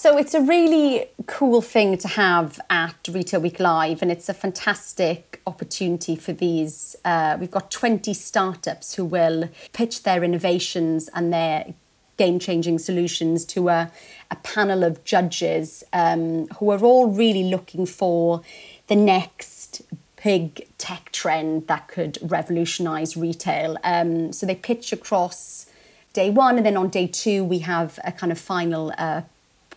So 0.00 0.16
it's 0.16 0.32
a 0.32 0.40
really 0.40 1.06
cool 1.26 1.60
thing 1.60 1.98
to 1.98 2.06
have 2.06 2.60
at 2.70 2.94
Retail 3.10 3.40
Week 3.40 3.58
Live, 3.58 4.00
and 4.00 4.12
it's 4.12 4.28
a 4.28 4.32
fantastic 4.32 5.40
opportunity 5.44 6.14
for 6.14 6.32
these. 6.32 6.94
Uh, 7.04 7.36
we've 7.40 7.50
got 7.50 7.72
20 7.72 8.14
startups 8.14 8.94
who 8.94 9.04
will 9.04 9.48
pitch 9.72 10.04
their 10.04 10.22
innovations 10.22 11.10
and 11.14 11.32
their 11.32 11.74
game 12.18 12.38
changing 12.38 12.78
solutions 12.78 13.44
to 13.46 13.68
a, 13.68 13.90
a 14.30 14.36
panel 14.36 14.84
of 14.84 15.02
judges 15.04 15.82
um, 15.92 16.46
who 16.58 16.70
are 16.70 16.80
all 16.80 17.06
really 17.08 17.44
looking 17.44 17.86
for 17.86 18.42
the 18.88 18.96
next 18.96 19.82
big 20.22 20.66
tech 20.78 21.10
trend 21.12 21.66
that 21.68 21.88
could 21.88 22.18
revolutionize 22.20 23.16
retail. 23.16 23.78
Um, 23.84 24.32
so 24.32 24.44
they 24.44 24.56
pitch 24.56 24.92
across 24.92 25.66
day 26.12 26.28
one, 26.28 26.56
and 26.56 26.66
then 26.66 26.76
on 26.76 26.88
day 26.88 27.06
two, 27.06 27.44
we 27.44 27.60
have 27.60 27.98
a 28.04 28.12
kind 28.12 28.32
of 28.32 28.38
final. 28.38 28.92
Uh, 28.98 29.22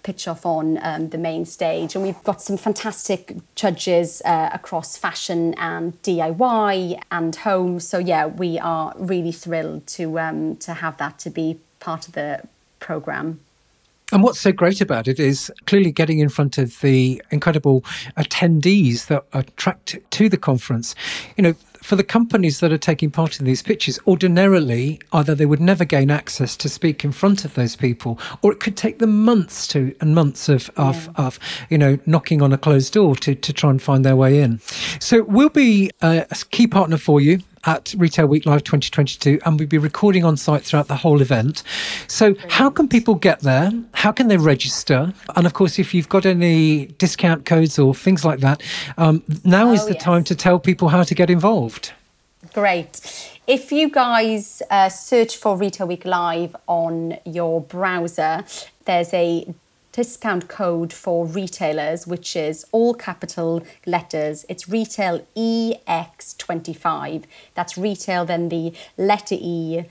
pitch 0.04 0.28
off 0.28 0.48
on 0.48 0.80
um, 0.82 1.10
the 1.10 1.18
main 1.18 1.46
stage. 1.46 1.94
And 1.94 2.04
we've 2.04 2.24
got 2.24 2.42
some 2.42 2.58
fantastic 2.58 3.36
judges 3.54 4.22
uh, 4.26 4.50
across 4.52 4.98
fashion 4.98 5.54
and 5.60 6.02
DIY 6.02 7.00
and 7.12 7.36
home. 7.36 7.80
So 7.80 8.00
yeah, 8.00 8.26
we 8.26 8.58
are 8.58 8.94
really 8.98 9.32
thrilled 9.32 9.86
to 9.88 10.20
um, 10.20 10.56
to 10.58 10.74
have 10.74 10.98
that 10.98 11.20
to 11.20 11.30
be 11.30 11.60
part 11.82 12.08
of 12.08 12.14
the 12.14 12.42
program. 12.80 13.42
And 14.14 14.24
what's 14.24 14.40
so 14.40 14.52
great 14.52 14.82
about 14.82 15.08
it 15.08 15.20
is 15.20 15.52
clearly 15.66 15.92
getting 15.92 16.20
in 16.20 16.30
front 16.30 16.58
of 16.58 16.80
the 16.82 17.22
incredible 17.32 17.82
attendees 18.18 19.08
that 19.08 19.24
are 19.34 19.42
attracted 19.42 20.10
to 20.12 20.28
the 20.28 20.38
conference. 20.38 20.96
You 21.38 21.44
know, 21.44 21.56
for 21.82 21.96
the 21.96 22.04
companies 22.04 22.60
that 22.60 22.72
are 22.72 22.78
taking 22.78 23.10
part 23.10 23.40
in 23.40 23.46
these 23.46 23.64
pitches, 23.64 24.00
ordinarily, 24.06 25.00
either 25.14 25.34
they 25.34 25.46
would 25.46 25.62
never 25.62 25.86
gain 25.86 26.12
access 26.12 26.56
to 26.58 26.70
speak 26.70 27.04
in 27.04 27.12
front 27.12 27.46
of 27.46 27.56
those 27.56 27.76
people, 27.76 28.20
or 28.42 28.52
it 28.52 28.60
could 28.60 28.78
take 28.78 29.00
them 29.00 29.24
months 29.24 29.66
to 29.68 29.96
and 30.02 30.14
months 30.14 30.50
of 30.50 30.70
of, 30.78 31.06
yeah. 31.06 31.26
of 31.26 31.40
you 31.70 31.78
know 31.78 31.98
knocking 32.06 32.42
on 32.42 32.54
a 32.54 32.58
closed 32.58 32.94
door 32.94 33.16
to 33.16 33.34
to 33.34 33.54
try 33.54 33.70
and 33.70 33.82
find 33.82 34.06
their 34.06 34.16
way 34.16 34.42
in. 34.42 34.60
So 35.00 35.24
we'll 35.24 35.50
be 35.50 35.90
uh, 36.02 36.26
a 36.30 36.36
key 36.52 36.68
partner 36.68 36.98
for 36.98 37.22
you 37.22 37.40
at 37.66 37.94
Retail 37.98 38.28
Week 38.28 38.46
Live 38.46 38.64
2022, 38.64 39.40
and 39.46 39.60
we'll 39.60 39.68
be 39.68 39.78
recording 39.78 40.24
on 40.24 40.38
site 40.38 40.64
throughout 40.64 40.88
the 40.88 40.96
whole 40.96 41.22
event. 41.22 41.64
So, 42.08 42.36
how 42.50 42.70
can 42.70 42.88
people 42.88 43.16
get 43.16 43.42
there? 43.42 43.72
How 43.94 44.12
can 44.12 44.28
they 44.28 44.38
register? 44.38 45.14
And 45.36 45.46
of 45.46 45.54
course, 45.54 45.80
if 45.80 45.94
you've 45.94 46.10
got 46.10 46.26
any 46.26 46.88
discount 46.98 47.46
codes 47.46 47.78
or 47.78 47.94
things 47.94 48.26
like 48.26 48.40
that, 48.40 48.62
um, 48.98 49.24
now 49.44 49.70
oh, 49.70 49.74
is 49.74 49.86
the 49.86 49.94
yes. 49.94 50.04
time 50.04 50.24
to 50.26 50.36
tell 50.36 50.60
people 50.60 50.90
how 50.90 51.04
to 51.04 51.16
get 51.16 51.30
involved. 51.30 51.94
Great. 52.54 53.40
If 53.48 53.72
you 53.72 53.90
guys 53.90 54.62
uh, 54.70 54.90
search 54.90 55.38
for 55.38 55.58
Retail 55.58 55.88
Week 55.88 56.06
Live 56.06 56.56
on 56.68 57.18
your 57.26 57.62
browser, 57.62 58.44
there's 58.86 59.14
a 59.14 59.54
discount 59.92 60.48
code 60.48 60.94
for 60.94 61.26
retailers, 61.26 62.08
which 62.08 62.36
is 62.36 62.66
all 62.72 62.94
capital 62.94 63.64
letters. 63.86 64.46
It's 64.48 64.70
retail 64.70 65.26
EX25. 65.36 67.24
That's 67.54 67.78
retail, 67.78 68.26
then 68.26 68.50
the 68.50 68.74
letter 68.98 69.36
E, 69.40 69.86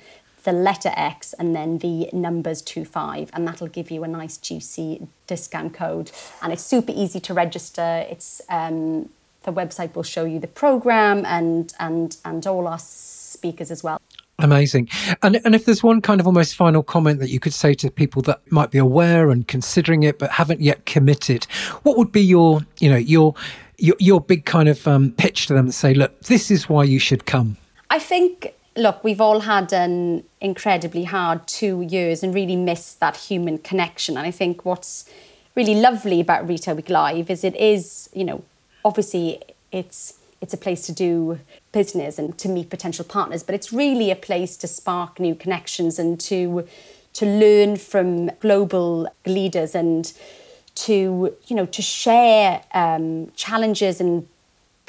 the 0.44 0.52
letter 0.52 0.92
X 0.96 1.34
and 1.34 1.54
then 1.54 1.78
the 1.78 2.08
numbers 2.12 2.62
25 2.62 3.30
and 3.32 3.46
that'll 3.46 3.66
give 3.66 3.90
you 3.90 4.04
a 4.04 4.08
nice 4.08 4.38
juicy 4.38 5.06
discount 5.26 5.74
code 5.74 6.10
and 6.42 6.52
it's 6.52 6.62
super 6.62 6.92
easy 6.94 7.20
to 7.20 7.34
register 7.34 8.06
it's 8.08 8.40
um, 8.48 9.10
the 9.42 9.52
website 9.52 9.94
will 9.94 10.02
show 10.02 10.24
you 10.24 10.38
the 10.38 10.46
program 10.46 11.24
and 11.26 11.74
and 11.78 12.16
and 12.24 12.46
all 12.46 12.66
our 12.66 12.78
speakers 12.78 13.70
as 13.70 13.82
well 13.82 14.00
Amazing. 14.42 14.88
And 15.22 15.40
and 15.44 15.54
if 15.54 15.64
there's 15.64 15.82
one 15.82 16.00
kind 16.00 16.20
of 16.20 16.26
almost 16.26 16.54
final 16.54 16.82
comment 16.82 17.20
that 17.20 17.30
you 17.30 17.40
could 17.40 17.54
say 17.54 17.74
to 17.74 17.90
people 17.90 18.22
that 18.22 18.40
might 18.50 18.70
be 18.70 18.78
aware 18.78 19.30
and 19.30 19.46
considering 19.46 20.02
it 20.02 20.18
but 20.18 20.30
haven't 20.30 20.60
yet 20.60 20.86
committed, 20.86 21.44
what 21.82 21.96
would 21.96 22.12
be 22.12 22.22
your 22.22 22.60
you 22.78 22.90
know 22.90 22.96
your 22.96 23.34
your, 23.78 23.96
your 23.98 24.20
big 24.20 24.44
kind 24.44 24.68
of 24.68 24.86
um, 24.86 25.12
pitch 25.12 25.46
to 25.46 25.54
them 25.54 25.66
and 25.66 25.74
say, 25.74 25.94
look, 25.94 26.20
this 26.24 26.50
is 26.50 26.68
why 26.68 26.84
you 26.84 26.98
should 26.98 27.24
come. 27.24 27.56
I 27.88 27.98
think 27.98 28.54
look, 28.76 29.02
we've 29.02 29.20
all 29.20 29.40
had 29.40 29.72
an 29.72 30.24
incredibly 30.40 31.04
hard 31.04 31.46
two 31.46 31.82
years 31.82 32.22
and 32.22 32.34
really 32.34 32.56
missed 32.56 33.00
that 33.00 33.16
human 33.16 33.58
connection. 33.58 34.16
And 34.16 34.26
I 34.26 34.30
think 34.30 34.64
what's 34.64 35.08
really 35.54 35.74
lovely 35.74 36.20
about 36.20 36.48
Retail 36.48 36.76
Week 36.76 36.88
Live 36.88 37.30
is 37.30 37.44
it 37.44 37.56
is, 37.56 38.08
you 38.12 38.24
know, 38.24 38.42
obviously 38.84 39.40
it's 39.72 40.14
it's 40.40 40.54
a 40.54 40.56
place 40.56 40.86
to 40.86 40.92
do 40.92 41.38
business 41.72 42.18
and 42.18 42.36
to 42.38 42.48
meet 42.48 42.70
potential 42.70 43.04
partners, 43.04 43.42
but 43.42 43.54
it's 43.54 43.72
really 43.72 44.10
a 44.10 44.16
place 44.16 44.56
to 44.58 44.66
spark 44.66 45.20
new 45.20 45.34
connections 45.34 45.98
and 45.98 46.20
to 46.20 46.66
to 47.12 47.26
learn 47.26 47.76
from 47.76 48.28
global 48.38 49.12
leaders 49.26 49.74
and 49.74 50.12
to 50.74 51.36
you 51.46 51.56
know 51.56 51.66
to 51.66 51.82
share 51.82 52.62
um, 52.72 53.30
challenges 53.36 54.00
and 54.00 54.26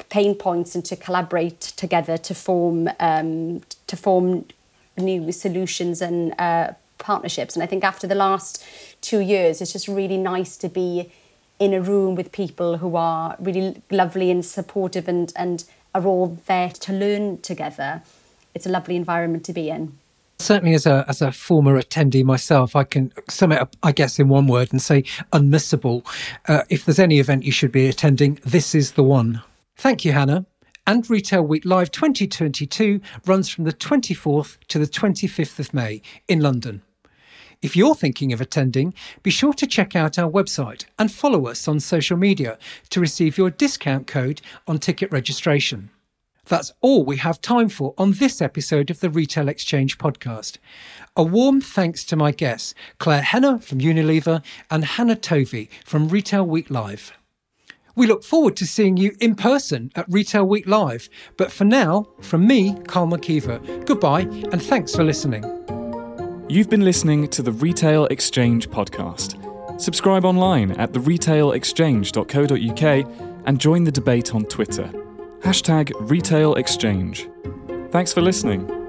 pain 0.08 0.34
points 0.34 0.74
and 0.74 0.84
to 0.84 0.96
collaborate 0.96 1.60
together 1.60 2.16
to 2.16 2.34
form 2.34 2.88
um, 3.00 3.60
to 3.86 3.96
form 3.96 4.44
new 4.96 5.32
solutions 5.32 6.00
and 6.02 6.34
uh, 6.38 6.72
partnerships. 6.98 7.56
And 7.56 7.62
I 7.62 7.66
think 7.66 7.84
after 7.84 8.06
the 8.06 8.14
last 8.14 8.64
two 9.00 9.20
years, 9.20 9.60
it's 9.60 9.72
just 9.72 9.88
really 9.88 10.16
nice 10.16 10.56
to 10.58 10.68
be 10.68 11.10
in 11.58 11.72
a 11.72 11.80
room 11.80 12.14
with 12.14 12.32
people 12.32 12.78
who 12.78 12.96
are 12.96 13.36
really 13.38 13.82
lovely 13.90 14.30
and 14.30 14.44
supportive 14.44 15.08
and 15.08 15.32
and 15.36 15.64
are 15.94 16.06
all 16.06 16.38
there 16.46 16.70
to 16.70 16.92
learn 16.92 17.40
together. 17.40 18.02
It's 18.54 18.66
a 18.66 18.70
lovely 18.70 18.96
environment 18.96 19.44
to 19.46 19.52
be 19.52 19.68
in. 19.68 19.98
Certainly, 20.38 20.74
as 20.74 20.86
a 20.86 21.04
as 21.08 21.22
a 21.22 21.30
former 21.30 21.80
attendee 21.80 22.24
myself, 22.24 22.74
I 22.74 22.84
can 22.84 23.12
sum 23.28 23.52
it 23.52 23.60
up, 23.60 23.76
I 23.82 23.92
guess, 23.92 24.18
in 24.18 24.28
one 24.28 24.46
word 24.46 24.72
and 24.72 24.82
say 24.82 25.04
unmissable. 25.32 26.04
Uh, 26.48 26.64
if 26.68 26.84
there's 26.84 26.98
any 26.98 27.20
event 27.20 27.44
you 27.44 27.52
should 27.52 27.72
be 27.72 27.86
attending, 27.88 28.40
this 28.44 28.74
is 28.74 28.92
the 28.92 29.04
one. 29.04 29.42
Thank 29.76 30.04
you, 30.04 30.12
Hannah. 30.12 30.46
And 30.84 31.08
Retail 31.08 31.42
Week 31.42 31.64
Live 31.64 31.92
2022 31.92 33.00
runs 33.24 33.48
from 33.48 33.62
the 33.64 33.72
24th 33.72 34.58
to 34.66 34.80
the 34.80 34.86
25th 34.86 35.60
of 35.60 35.72
May 35.72 36.02
in 36.26 36.40
London. 36.40 36.82
If 37.62 37.76
you're 37.76 37.94
thinking 37.94 38.32
of 38.32 38.40
attending, 38.40 38.92
be 39.22 39.30
sure 39.30 39.52
to 39.54 39.68
check 39.68 39.94
out 39.94 40.18
our 40.18 40.28
website 40.28 40.84
and 40.98 41.12
follow 41.12 41.46
us 41.46 41.68
on 41.68 41.78
social 41.78 42.16
media 42.16 42.58
to 42.90 43.00
receive 43.00 43.38
your 43.38 43.50
discount 43.50 44.08
code 44.08 44.42
on 44.66 44.78
ticket 44.78 45.12
registration. 45.12 45.90
That's 46.46 46.72
all 46.80 47.04
we 47.04 47.18
have 47.18 47.40
time 47.40 47.68
for 47.68 47.94
on 47.96 48.12
this 48.12 48.42
episode 48.42 48.90
of 48.90 48.98
the 48.98 49.10
Retail 49.10 49.48
Exchange 49.48 49.96
podcast. 49.96 50.58
A 51.16 51.22
warm 51.22 51.60
thanks 51.60 52.04
to 52.06 52.16
my 52.16 52.32
guests, 52.32 52.74
Claire 52.98 53.22
Hennah 53.22 53.62
from 53.62 53.78
Unilever 53.78 54.42
and 54.68 54.84
Hannah 54.84 55.14
Tovey 55.14 55.68
from 55.84 56.08
Retail 56.08 56.44
Week 56.44 56.68
Live. 56.68 57.12
We 57.94 58.08
look 58.08 58.24
forward 58.24 58.56
to 58.56 58.66
seeing 58.66 58.96
you 58.96 59.14
in 59.20 59.36
person 59.36 59.92
at 59.94 60.06
Retail 60.08 60.44
Week 60.44 60.66
Live. 60.66 61.08
But 61.36 61.52
for 61.52 61.64
now, 61.64 62.08
from 62.22 62.44
me, 62.44 62.74
Karl 62.88 63.06
McKeever, 63.06 63.86
goodbye 63.86 64.22
and 64.22 64.60
thanks 64.60 64.96
for 64.96 65.04
listening. 65.04 65.44
You've 66.52 66.68
been 66.68 66.84
listening 66.84 67.28
to 67.28 67.40
the 67.40 67.52
Retail 67.52 68.04
Exchange 68.08 68.68
podcast. 68.68 69.80
Subscribe 69.80 70.26
online 70.26 70.72
at 70.72 70.92
theretailexchange.co.uk 70.92 73.46
and 73.46 73.58
join 73.58 73.84
the 73.84 73.90
debate 73.90 74.34
on 74.34 74.44
Twitter. 74.44 74.92
Hashtag 75.40 75.92
Retail 76.10 76.56
Exchange. 76.56 77.26
Thanks 77.90 78.12
for 78.12 78.20
listening. 78.20 78.81